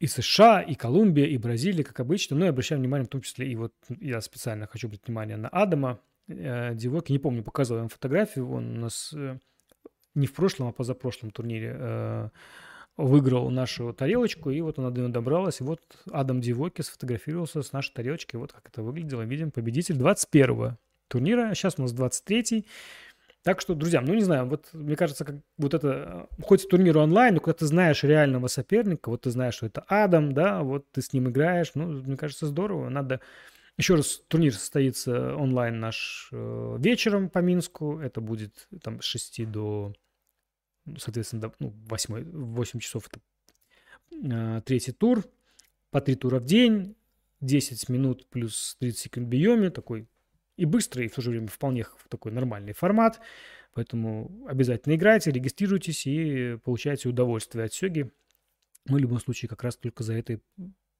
и 0.00 0.06
США, 0.06 0.60
и 0.60 0.74
Колумбия, 0.74 1.26
и 1.26 1.36
Бразилия, 1.38 1.82
как 1.82 2.00
обычно. 2.00 2.36
Но 2.36 2.40
ну, 2.40 2.44
я 2.46 2.50
обращаю 2.50 2.80
внимание 2.80 3.06
в 3.06 3.10
том 3.10 3.20
числе, 3.20 3.50
и 3.50 3.56
вот 3.56 3.72
я 4.00 4.20
специально 4.20 4.66
хочу 4.66 4.86
обратить 4.86 5.08
внимание 5.08 5.36
на 5.36 5.48
Адама 5.48 5.98
э, 6.28 6.74
Дивоки. 6.74 7.12
Не 7.12 7.18
помню, 7.18 7.42
показывал 7.42 7.80
вам 7.80 7.88
фотографию. 7.88 8.50
Он 8.50 8.78
у 8.78 8.80
нас 8.82 9.12
э, 9.14 9.38
не 10.14 10.26
в 10.26 10.34
прошлом, 10.34 10.68
а 10.68 10.72
позапрошлом 10.72 11.30
турнире 11.30 11.76
э, 11.78 12.28
выиграл 12.96 13.50
нашу 13.50 13.92
тарелочку, 13.92 14.50
и 14.50 14.60
вот 14.60 14.78
она 14.78 14.90
до 14.90 15.00
нее 15.00 15.10
добралась. 15.10 15.60
И 15.60 15.64
вот 15.64 15.80
Адам 16.10 16.40
Дивоки 16.40 16.82
сфотографировался 16.82 17.62
с 17.62 17.72
нашей 17.72 17.92
тарелочкой. 17.94 18.40
Вот 18.40 18.52
как 18.52 18.68
это 18.68 18.82
выглядело. 18.82 19.22
Видим, 19.22 19.50
победитель 19.50 19.96
21-го 19.96 20.76
турнира. 21.08 21.54
Сейчас 21.54 21.74
у 21.78 21.82
нас 21.82 21.94
23-й. 21.94 22.66
Так 23.44 23.60
что, 23.60 23.74
друзья, 23.74 24.00
ну 24.00 24.14
не 24.14 24.22
знаю, 24.22 24.46
вот 24.46 24.68
мне 24.72 24.96
кажется, 24.96 25.24
как 25.24 25.36
вот 25.56 25.72
это, 25.72 26.26
хоть 26.42 26.64
в 26.64 26.68
турниру 26.68 27.00
онлайн, 27.00 27.34
но 27.34 27.40
когда 27.40 27.56
ты 27.56 27.66
знаешь 27.66 28.02
реального 28.02 28.48
соперника, 28.48 29.08
вот 29.10 29.22
ты 29.22 29.30
знаешь, 29.30 29.54
что 29.54 29.66
это 29.66 29.84
Адам, 29.86 30.32
да, 30.34 30.62
вот 30.62 30.90
ты 30.90 31.00
с 31.00 31.12
ним 31.12 31.28
играешь, 31.28 31.70
ну, 31.74 31.86
мне 31.86 32.16
кажется, 32.16 32.46
здорово. 32.46 32.88
Надо 32.88 33.20
еще 33.78 33.94
раз, 33.94 34.22
турнир 34.28 34.52
состоится 34.52 35.34
онлайн 35.36 35.80
наш 35.80 36.28
э, 36.32 36.76
вечером 36.80 37.30
по 37.30 37.38
Минску. 37.38 37.98
Это 38.00 38.20
будет 38.20 38.68
там 38.82 39.00
с 39.00 39.04
6 39.04 39.50
до 39.50 39.94
соответственно, 40.96 41.42
до, 41.42 41.54
ну, 41.58 41.74
8, 41.88 42.24
8 42.32 42.80
часов 42.80 43.08
это 43.08 43.20
э, 44.10 44.62
третий 44.62 44.92
тур, 44.92 45.24
по 45.90 46.00
три 46.00 46.14
тура 46.14 46.38
в 46.40 46.44
день, 46.44 46.96
10 47.40 47.88
минут 47.88 48.26
плюс 48.28 48.76
30 48.80 48.98
секунд 48.98 49.28
биоме, 49.28 49.70
такой 49.70 50.08
и 50.56 50.64
быстрый, 50.64 51.06
и 51.06 51.08
в 51.08 51.14
то 51.14 51.22
же 51.22 51.30
время 51.30 51.46
вполне 51.46 51.86
такой 52.08 52.32
нормальный 52.32 52.72
формат. 52.72 53.20
Поэтому 53.74 54.44
обязательно 54.48 54.94
играйте, 54.94 55.30
регистрируйтесь 55.30 56.06
и 56.06 56.58
получайте 56.64 57.08
удовольствие 57.08 57.66
от 57.66 57.72
сёги. 57.72 58.10
Мы 58.86 58.98
в 58.98 59.00
любом 59.00 59.20
случае 59.20 59.48
как 59.48 59.62
раз 59.62 59.76
только 59.76 60.02
за 60.02 60.14
это 60.14 60.40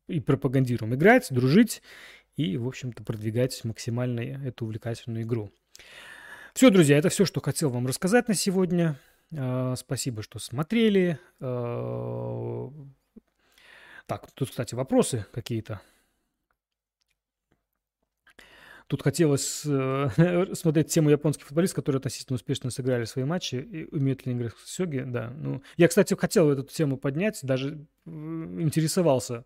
и 0.07 0.21
пропагандируем. 0.21 0.95
Играть, 0.95 1.27
дружить 1.31 1.83
и, 2.39 2.56
в 2.56 2.66
общем-то, 2.66 3.02
продвигать 3.02 3.62
максимально 3.65 4.20
эту 4.20 4.65
увлекательную 4.65 5.24
игру. 5.24 5.51
Все, 6.55 6.70
друзья, 6.70 6.97
это 6.97 7.09
все, 7.09 7.24
что 7.24 7.40
хотел 7.40 7.70
вам 7.70 7.86
рассказать 7.86 8.28
на 8.28 8.35
сегодня. 8.35 8.98
А, 9.36 9.74
спасибо, 9.77 10.23
что 10.23 10.39
смотрели. 10.39 11.19
А, 11.40 12.70
так, 14.06 14.31
тут, 14.32 14.51
кстати, 14.51 14.74
вопросы 14.74 15.27
какие-то. 15.32 15.81
Тут 18.86 19.02
хотелось 19.02 19.65
э, 19.66 20.47
смотреть 20.55 20.89
тему 20.89 21.10
японских 21.10 21.47
футболистов, 21.47 21.77
которые 21.77 21.98
относительно 21.98 22.36
успешно 22.36 22.70
сыграли 22.70 23.05
свои 23.05 23.24
матчи 23.24 23.56
и 23.56 23.85
умеют 23.94 24.24
ли 24.24 24.32
играть 24.32 24.55
в 24.55 24.66
сёги. 24.66 25.05
Да, 25.06 25.31
ну, 25.36 25.62
я, 25.77 25.89
кстати, 25.89 26.15
хотел 26.15 26.51
эту 26.51 26.62
тему 26.62 26.97
поднять, 26.97 27.40
даже 27.43 27.86
э, 28.06 28.10
интересовался, 28.10 29.44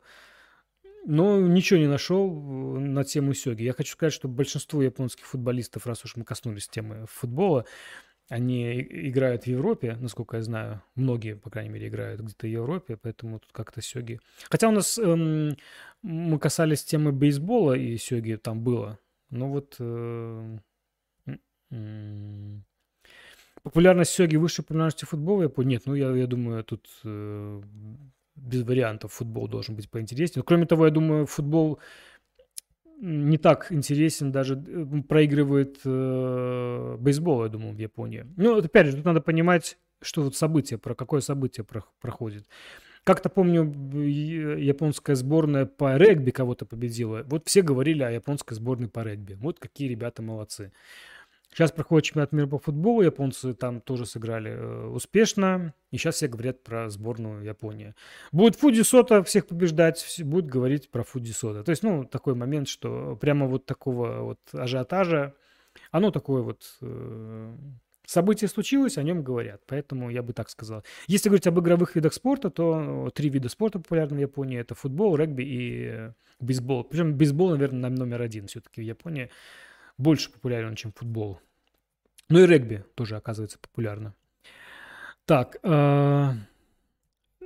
но 1.05 1.41
ничего 1.41 1.79
не 1.81 1.87
нашел 1.89 2.31
э, 2.31 2.79
на 2.81 3.05
тему 3.05 3.35
сёги. 3.35 3.63
Я 3.63 3.73
хочу 3.73 3.93
сказать, 3.93 4.13
что 4.13 4.29
большинство 4.29 4.83
японских 4.83 5.27
футболистов, 5.27 5.87
раз 5.87 6.05
уж 6.05 6.17
мы 6.17 6.25
коснулись 6.25 6.69
темы 6.69 7.07
футбола, 7.09 7.67
они 8.29 8.81
играют 8.81 9.45
в 9.45 9.47
Европе, 9.47 9.97
насколько 10.01 10.37
я 10.37 10.43
знаю. 10.43 10.83
Многие, 10.95 11.37
по 11.37 11.51
крайней 11.51 11.71
мере, 11.71 11.89
играют 11.89 12.21
где-то 12.21 12.47
в 12.47 12.51
Европе, 12.51 12.97
поэтому 12.97 13.41
тут 13.41 13.53
как-то 13.53 13.83
сёги. 13.83 14.21
Хотя 14.49 14.69
у 14.69 14.73
нас 14.73 14.99
эм, 14.99 15.57
мы 16.03 16.39
касались 16.39 16.85
темы 16.85 17.13
бейсбола, 17.13 17.75
и 17.75 17.97
сёги 17.99 18.37
там 18.37 18.63
было. 18.63 18.99
Но 19.31 19.49
вот 19.49 19.77
э, 19.81 20.59
популярность 23.63 24.13
сёги 24.13 24.37
выше 24.37 24.63
популярности 24.63 25.05
футбола, 25.05 25.43
я 25.43 25.65
Нет, 25.65 25.83
ну 25.87 25.95
я, 25.95 26.11
я 26.13 26.27
думаю, 26.27 26.65
тут 26.65 26.89
э, 27.05 27.63
без 28.35 28.63
вариантов 28.63 29.13
футбол 29.13 29.49
должен 29.49 29.77
быть 29.77 29.91
поинтереснее. 29.91 30.45
Кроме 30.45 30.67
того, 30.67 30.87
я 30.87 30.91
думаю, 30.91 31.27
футбол 31.27 31.79
не 33.01 33.37
так 33.37 33.73
интересен, 33.73 34.31
даже 34.31 34.55
э, 34.55 35.03
проигрывает 35.09 35.81
э, 35.85 36.97
бейсбол, 37.01 37.45
я 37.45 37.49
думаю, 37.49 37.75
в 37.75 37.79
Японии. 37.79 38.27
Ну, 38.37 38.59
опять 38.59 38.87
же, 38.87 38.97
тут 38.97 39.05
надо 39.05 39.21
понимать, 39.21 39.77
что 40.01 40.23
вот 40.23 40.37
событие, 40.37 40.79
про 40.79 40.95
какое 40.95 41.21
событие 41.21 41.65
про, 41.65 41.85
проходит. 42.01 42.47
Как-то 43.05 43.29
помню, 43.29 43.65
японская 44.57 45.17
сборная 45.17 45.67
по 45.67 45.97
регби 45.97 46.31
кого-то 46.31 46.65
победила. 46.65 47.25
Вот 47.27 47.49
все 47.49 47.63
говорили 47.63 48.05
о 48.05 48.11
японской 48.11 48.55
сборной 48.55 48.89
по 48.89 49.01
регби. 49.01 49.35
Вот 49.35 49.59
какие 49.59 49.89
ребята 49.89 50.23
молодцы. 50.23 50.73
Сейчас 51.53 51.71
проходит 51.71 52.07
чемпионат 52.07 52.33
мира 52.33 52.47
по 52.47 52.59
футболу, 52.59 53.03
японцы 53.03 53.53
там 53.53 53.81
тоже 53.83 54.07
сыграли 54.07 54.53
э, 54.53 54.87
успешно, 54.87 55.75
и 55.91 55.99
сейчас 55.99 56.15
все 56.17 56.29
говорят 56.29 56.63
про 56.63 56.89
сборную 56.89 57.45
Японии. 57.45 57.95
Будет 58.33 58.57
Фуди 58.57 58.81
Сота 58.81 59.23
всех 59.23 59.47
побеждать, 59.47 60.21
будет 60.25 60.47
говорить 60.47 60.91
про 60.91 61.03
Фуди 61.03 61.33
Сота. 61.33 61.63
То 61.63 61.71
есть, 61.71 61.83
ну, 61.83 62.05
такой 62.05 62.35
момент, 62.35 62.69
что 62.69 63.17
прямо 63.17 63.47
вот 63.47 63.67
такого 63.67 64.23
вот 64.23 64.39
ажиотажа, 64.53 65.35
оно 65.91 66.11
такое 66.11 66.41
вот 66.41 66.79
э, 66.81 67.55
событие 68.07 68.49
случилось, 68.49 68.97
о 68.97 69.03
нем 69.03 69.23
говорят. 69.23 69.63
Поэтому 69.67 70.11
я 70.11 70.23
бы 70.23 70.33
так 70.33 70.49
сказал. 70.49 70.85
Если 71.07 71.29
говорить 71.29 71.47
об 71.47 71.61
игровых 71.61 71.95
видах 71.97 72.15
спорта, 72.15 72.49
то 72.51 73.11
три 73.15 73.29
вида 73.29 73.51
спорта 73.51 73.79
популярны 73.79 74.17
в 74.17 74.21
Японии. 74.21 74.59
Это 74.59 74.75
футбол, 74.75 75.17
регби 75.17 75.43
и 75.43 75.85
э, 75.85 76.13
бейсбол. 76.41 76.85
Причем 76.85 77.15
бейсбол, 77.15 77.51
наверное, 77.51 77.91
номер 77.91 78.23
один 78.23 78.47
все-таки 78.47 78.81
в 78.81 78.85
Японии 78.85 79.31
больше 80.03 80.31
популярен, 80.31 80.75
чем 80.75 80.93
футбол. 80.93 81.41
Ну 82.29 82.41
и 82.41 82.47
регби 82.47 82.85
тоже 82.95 83.17
оказывается 83.17 83.59
популярно. 83.59 84.15
Так, 85.25 85.57
э, 85.63 86.31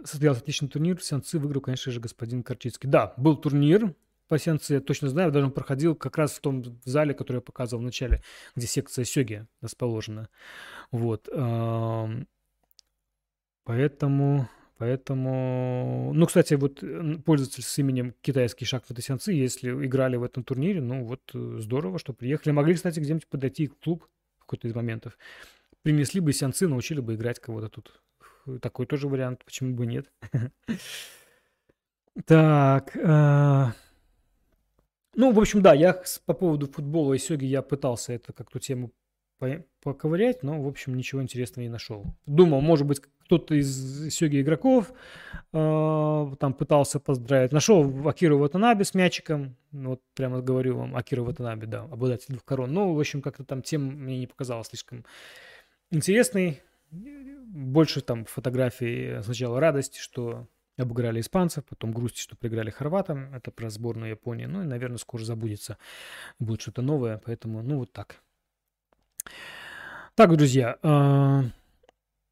состоялся 0.04 0.40
отличный 0.40 0.68
турнир. 0.68 0.96
В 0.96 1.04
Сеанцы 1.04 1.38
выиграл, 1.38 1.60
конечно 1.60 1.92
же, 1.92 2.00
господин 2.00 2.42
Корчицкий. 2.42 2.88
Да, 2.88 3.12
был 3.16 3.36
турнир 3.36 3.94
по 4.28 4.38
Сеанцы, 4.38 4.74
я 4.74 4.80
точно 4.80 5.08
знаю, 5.08 5.30
даже 5.30 5.46
он 5.46 5.52
проходил 5.52 5.94
как 5.94 6.16
раз 6.16 6.32
в 6.32 6.40
том 6.40 6.64
зале, 6.84 7.14
который 7.14 7.36
я 7.36 7.42
показывал 7.42 7.82
в 7.82 7.84
начале, 7.84 8.22
где 8.56 8.66
секция 8.66 9.04
сёги 9.04 9.46
расположена. 9.60 10.28
Вот. 10.90 11.28
Э, 11.30 12.08
поэтому 13.64 14.48
Поэтому, 14.78 16.12
ну, 16.12 16.26
кстати, 16.26 16.52
вот 16.54 16.84
пользователь 17.24 17.62
с 17.62 17.78
именем 17.78 18.14
китайский 18.20 18.66
шахматы 18.66 19.00
сеансы, 19.00 19.32
если 19.32 19.70
играли 19.70 20.16
в 20.16 20.22
этом 20.22 20.44
турнире, 20.44 20.82
ну, 20.82 21.04
вот 21.04 21.22
э, 21.32 21.56
здорово, 21.60 21.98
что 21.98 22.12
приехали. 22.12 22.52
Могли, 22.52 22.74
кстати, 22.74 23.00
где-нибудь 23.00 23.26
подойти 23.26 23.68
в 23.68 23.76
клуб 23.78 24.06
в 24.36 24.40
какой-то 24.40 24.68
из 24.68 24.74
моментов. 24.74 25.16
Принесли 25.82 26.20
бы 26.20 26.34
сеансы, 26.34 26.68
научили 26.68 27.00
бы 27.00 27.14
играть 27.14 27.40
кого-то 27.40 27.70
тут. 27.70 28.02
Такой 28.60 28.84
тоже 28.86 29.08
вариант, 29.08 29.44
почему 29.44 29.74
бы 29.74 29.86
нет. 29.86 30.12
Так. 32.24 32.96
А, 33.04 33.74
ну, 35.14 35.32
в 35.32 35.38
общем, 35.38 35.60
да, 35.60 35.74
я 35.74 36.02
по 36.24 36.32
поводу 36.32 36.66
футбола 36.66 37.12
и 37.12 37.18
сёги 37.18 37.44
я 37.44 37.60
пытался 37.60 38.14
это 38.14 38.32
как-то 38.32 38.58
тему 38.58 38.90
поковырять, 39.82 40.42
но, 40.42 40.62
в 40.62 40.66
общем, 40.66 40.94
ничего 40.94 41.22
интересного 41.22 41.64
не 41.64 41.70
нашел. 41.70 42.06
Думал, 42.24 42.62
может 42.62 42.86
быть, 42.86 43.02
кто-то 43.26 43.54
из 43.54 44.14
сёги 44.14 44.40
игроков 44.40 44.92
э, 45.52 46.32
там 46.38 46.54
пытался 46.54 47.00
поздравить. 47.00 47.52
Нашел 47.52 48.08
Акиру 48.08 48.38
Ватанаби 48.38 48.84
с 48.84 48.94
мячиком. 48.94 49.56
Вот 49.72 50.00
прямо 50.14 50.40
говорю 50.40 50.78
вам, 50.78 50.96
Акира 50.96 51.22
Ватанаби, 51.22 51.66
да, 51.66 51.82
обладатель 51.82 52.28
двух 52.28 52.44
корон. 52.44 52.72
Но, 52.72 52.94
в 52.94 52.98
общем, 52.98 53.22
как-то 53.22 53.44
там 53.44 53.62
тем 53.62 53.82
мне 53.82 54.18
не 54.18 54.26
показалось 54.26 54.68
слишком 54.68 55.04
интересной. 55.90 56.62
Больше 56.90 58.00
там 58.00 58.24
фотографий 58.24 59.22
сначала 59.22 59.60
радости, 59.60 59.98
что 59.98 60.46
обыграли 60.78 61.20
испанцев, 61.20 61.64
потом 61.64 61.92
грусти, 61.92 62.20
что 62.20 62.36
проиграли 62.36 62.70
хорватам. 62.70 63.34
Это 63.34 63.50
про 63.50 63.70
сборную 63.70 64.10
Японии. 64.10 64.46
Ну 64.46 64.62
и, 64.62 64.66
наверное, 64.66 64.98
скоро 64.98 65.22
забудется. 65.22 65.78
Будет 66.38 66.60
что-то 66.60 66.82
новое. 66.82 67.20
Поэтому, 67.24 67.62
ну, 67.62 67.78
вот 67.78 67.92
так. 67.92 68.16
Так, 70.14 70.34
друзья, 70.36 70.78
а, 70.82 71.44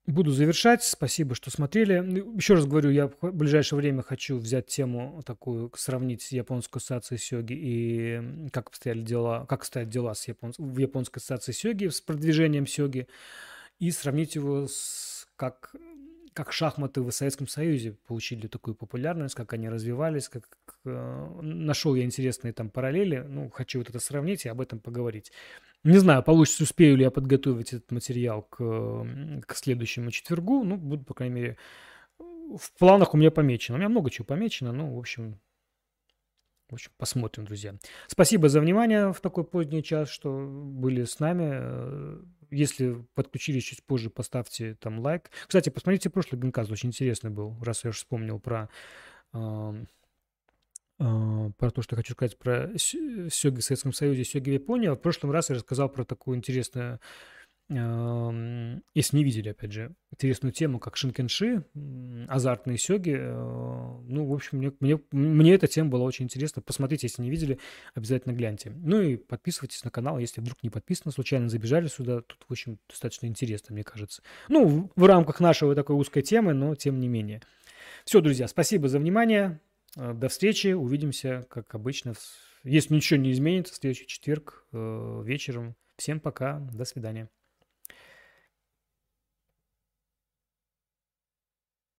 буду 0.06 0.30
завершать. 0.30 0.82
Спасибо, 0.82 1.34
что 1.34 1.50
смотрели. 1.50 2.00
Ну, 2.00 2.36
Еще 2.36 2.54
раз 2.54 2.66
говорю, 2.66 2.90
я 2.90 3.08
в 3.08 3.32
ближайшее 3.32 3.78
время 3.78 4.02
хочу 4.02 4.36
взять 4.38 4.66
тему 4.66 5.22
такую, 5.24 5.72
сравнить 5.76 6.30
японскую 6.32 6.80
ассоциацию 6.80 7.18
сёги 7.18 7.54
и 7.54 8.50
как 8.50 8.68
обстояли 8.68 9.02
дела, 9.02 9.46
как 9.46 9.64
стоят 9.64 9.88
дела 9.88 10.14
с 10.14 10.28
япон... 10.28 10.52
в 10.58 10.78
японской 10.78 11.18
ассоциации 11.18 11.52
сёги 11.52 11.88
с 11.88 12.00
продвижением 12.00 12.66
сёги 12.66 13.08
и 13.78 13.90
сравнить 13.90 14.34
его 14.34 14.66
с 14.68 15.26
как 15.36 15.74
как 16.34 16.52
шахматы 16.52 17.00
в 17.00 17.10
Советском 17.12 17.46
Союзе 17.46 17.96
получили 18.06 18.48
такую 18.48 18.74
популярность, 18.74 19.36
как 19.36 19.52
они 19.52 19.68
развивались, 19.68 20.28
как 20.28 20.44
э, 20.84 21.40
нашел 21.40 21.94
я 21.94 22.04
интересные 22.04 22.52
там 22.52 22.70
параллели. 22.70 23.24
Ну, 23.26 23.48
хочу 23.50 23.78
вот 23.78 23.88
это 23.88 24.00
сравнить 24.00 24.44
и 24.44 24.48
об 24.48 24.60
этом 24.60 24.80
поговорить. 24.80 25.30
Не 25.84 25.98
знаю, 25.98 26.24
получится, 26.24 26.64
успею 26.64 26.96
ли 26.96 27.04
я 27.04 27.12
подготовить 27.12 27.72
этот 27.72 27.92
материал 27.92 28.42
к, 28.42 28.58
к 29.46 29.54
следующему 29.54 30.10
четвергу. 30.10 30.64
Ну, 30.64 30.76
буду, 30.76 31.04
по 31.04 31.14
крайней 31.14 31.34
мере, 31.34 31.56
в 32.18 32.72
планах 32.78 33.14
у 33.14 33.16
меня 33.16 33.30
помечено. 33.30 33.76
У 33.76 33.78
меня 33.78 33.88
много 33.88 34.10
чего 34.10 34.24
помечено, 34.24 34.72
ну, 34.72 34.92
в 34.92 34.98
общем, 34.98 35.38
В 36.70 36.74
общем, 36.74 36.90
посмотрим, 36.96 37.44
друзья. 37.44 37.74
Спасибо 38.06 38.48
за 38.48 38.60
внимание 38.60 39.12
в 39.12 39.20
такой 39.20 39.44
поздний 39.44 39.82
час, 39.82 40.08
что 40.08 40.46
были 40.48 41.04
с 41.04 41.20
нами. 41.20 41.50
Э, 41.52 42.22
если 42.50 43.04
подключились 43.14 43.64
чуть 43.64 43.84
позже, 43.84 44.10
поставьте 44.10 44.74
там 44.80 44.98
лайк. 44.98 45.30
Кстати, 45.46 45.68
посмотрите 45.68 46.10
прошлый 46.10 46.40
генкаст, 46.40 46.70
очень 46.70 46.88
интересный 46.88 47.30
был, 47.30 47.56
раз 47.62 47.84
я 47.84 47.90
уже 47.90 47.98
вспомнил 47.98 48.40
про 48.40 48.70
э, 49.32 49.84
про 50.98 51.70
то, 51.70 51.82
что 51.82 51.96
хочу 51.96 52.12
сказать 52.12 52.38
про 52.38 52.70
сёги 52.78 53.60
в 53.60 53.64
Советском 53.64 53.92
Союзе, 53.92 54.24
сёги 54.24 54.50
в 54.50 54.54
Японии. 54.54 54.88
В 54.88 54.96
прошлом 54.96 55.32
раз 55.32 55.50
я 55.50 55.56
рассказал 55.56 55.88
про 55.88 56.04
такую 56.04 56.36
интересную 56.36 57.00
если 57.70 59.16
не 59.16 59.24
видели, 59.24 59.48
опять 59.48 59.72
же, 59.72 59.94
интересную 60.10 60.52
тему, 60.52 60.78
как 60.78 60.96
шинкенши, 60.96 61.64
азартные 62.28 62.76
сёги, 62.76 63.16
э, 63.16 63.32
ну, 64.06 64.26
в 64.26 64.34
общем, 64.34 64.58
мне, 64.58 64.72
мне, 64.80 65.00
мне 65.12 65.54
эта 65.54 65.66
тема 65.66 65.88
была 65.88 66.04
очень 66.04 66.26
интересна. 66.26 66.60
Посмотрите, 66.60 67.06
если 67.06 67.22
не 67.22 67.30
видели, 67.30 67.58
обязательно 67.94 68.34
гляньте. 68.34 68.70
Ну 68.70 69.00
и 69.00 69.16
подписывайтесь 69.16 69.82
на 69.82 69.90
канал, 69.90 70.18
если 70.18 70.42
вдруг 70.42 70.62
не 70.62 70.68
подписаны, 70.68 71.10
случайно 71.10 71.48
забежали 71.48 71.86
сюда. 71.88 72.20
Тут, 72.20 72.44
в 72.46 72.52
общем, 72.52 72.78
достаточно 72.88 73.26
интересно, 73.26 73.72
мне 73.72 73.82
кажется. 73.82 74.22
Ну, 74.48 74.66
в, 74.66 74.90
в 74.94 75.06
рамках 75.06 75.40
нашего 75.40 75.74
такой 75.74 75.96
узкой 75.96 76.20
темы, 76.20 76.52
но 76.52 76.74
тем 76.74 77.00
не 77.00 77.08
менее. 77.08 77.40
Все, 78.04 78.20
друзья, 78.20 78.46
спасибо 78.46 78.88
за 78.88 78.98
внимание. 78.98 79.58
Э, 79.96 80.12
до 80.12 80.28
встречи. 80.28 80.68
Увидимся, 80.74 81.46
как 81.48 81.74
обычно. 81.74 82.14
Если 82.62 82.94
ничего 82.94 83.18
не 83.18 83.32
изменится, 83.32 83.72
в 83.72 83.76
следующий 83.76 84.06
четверг 84.06 84.66
э, 84.72 85.22
вечером. 85.24 85.76
Всем 85.96 86.20
пока. 86.20 86.58
До 86.72 86.84
свидания. 86.84 87.30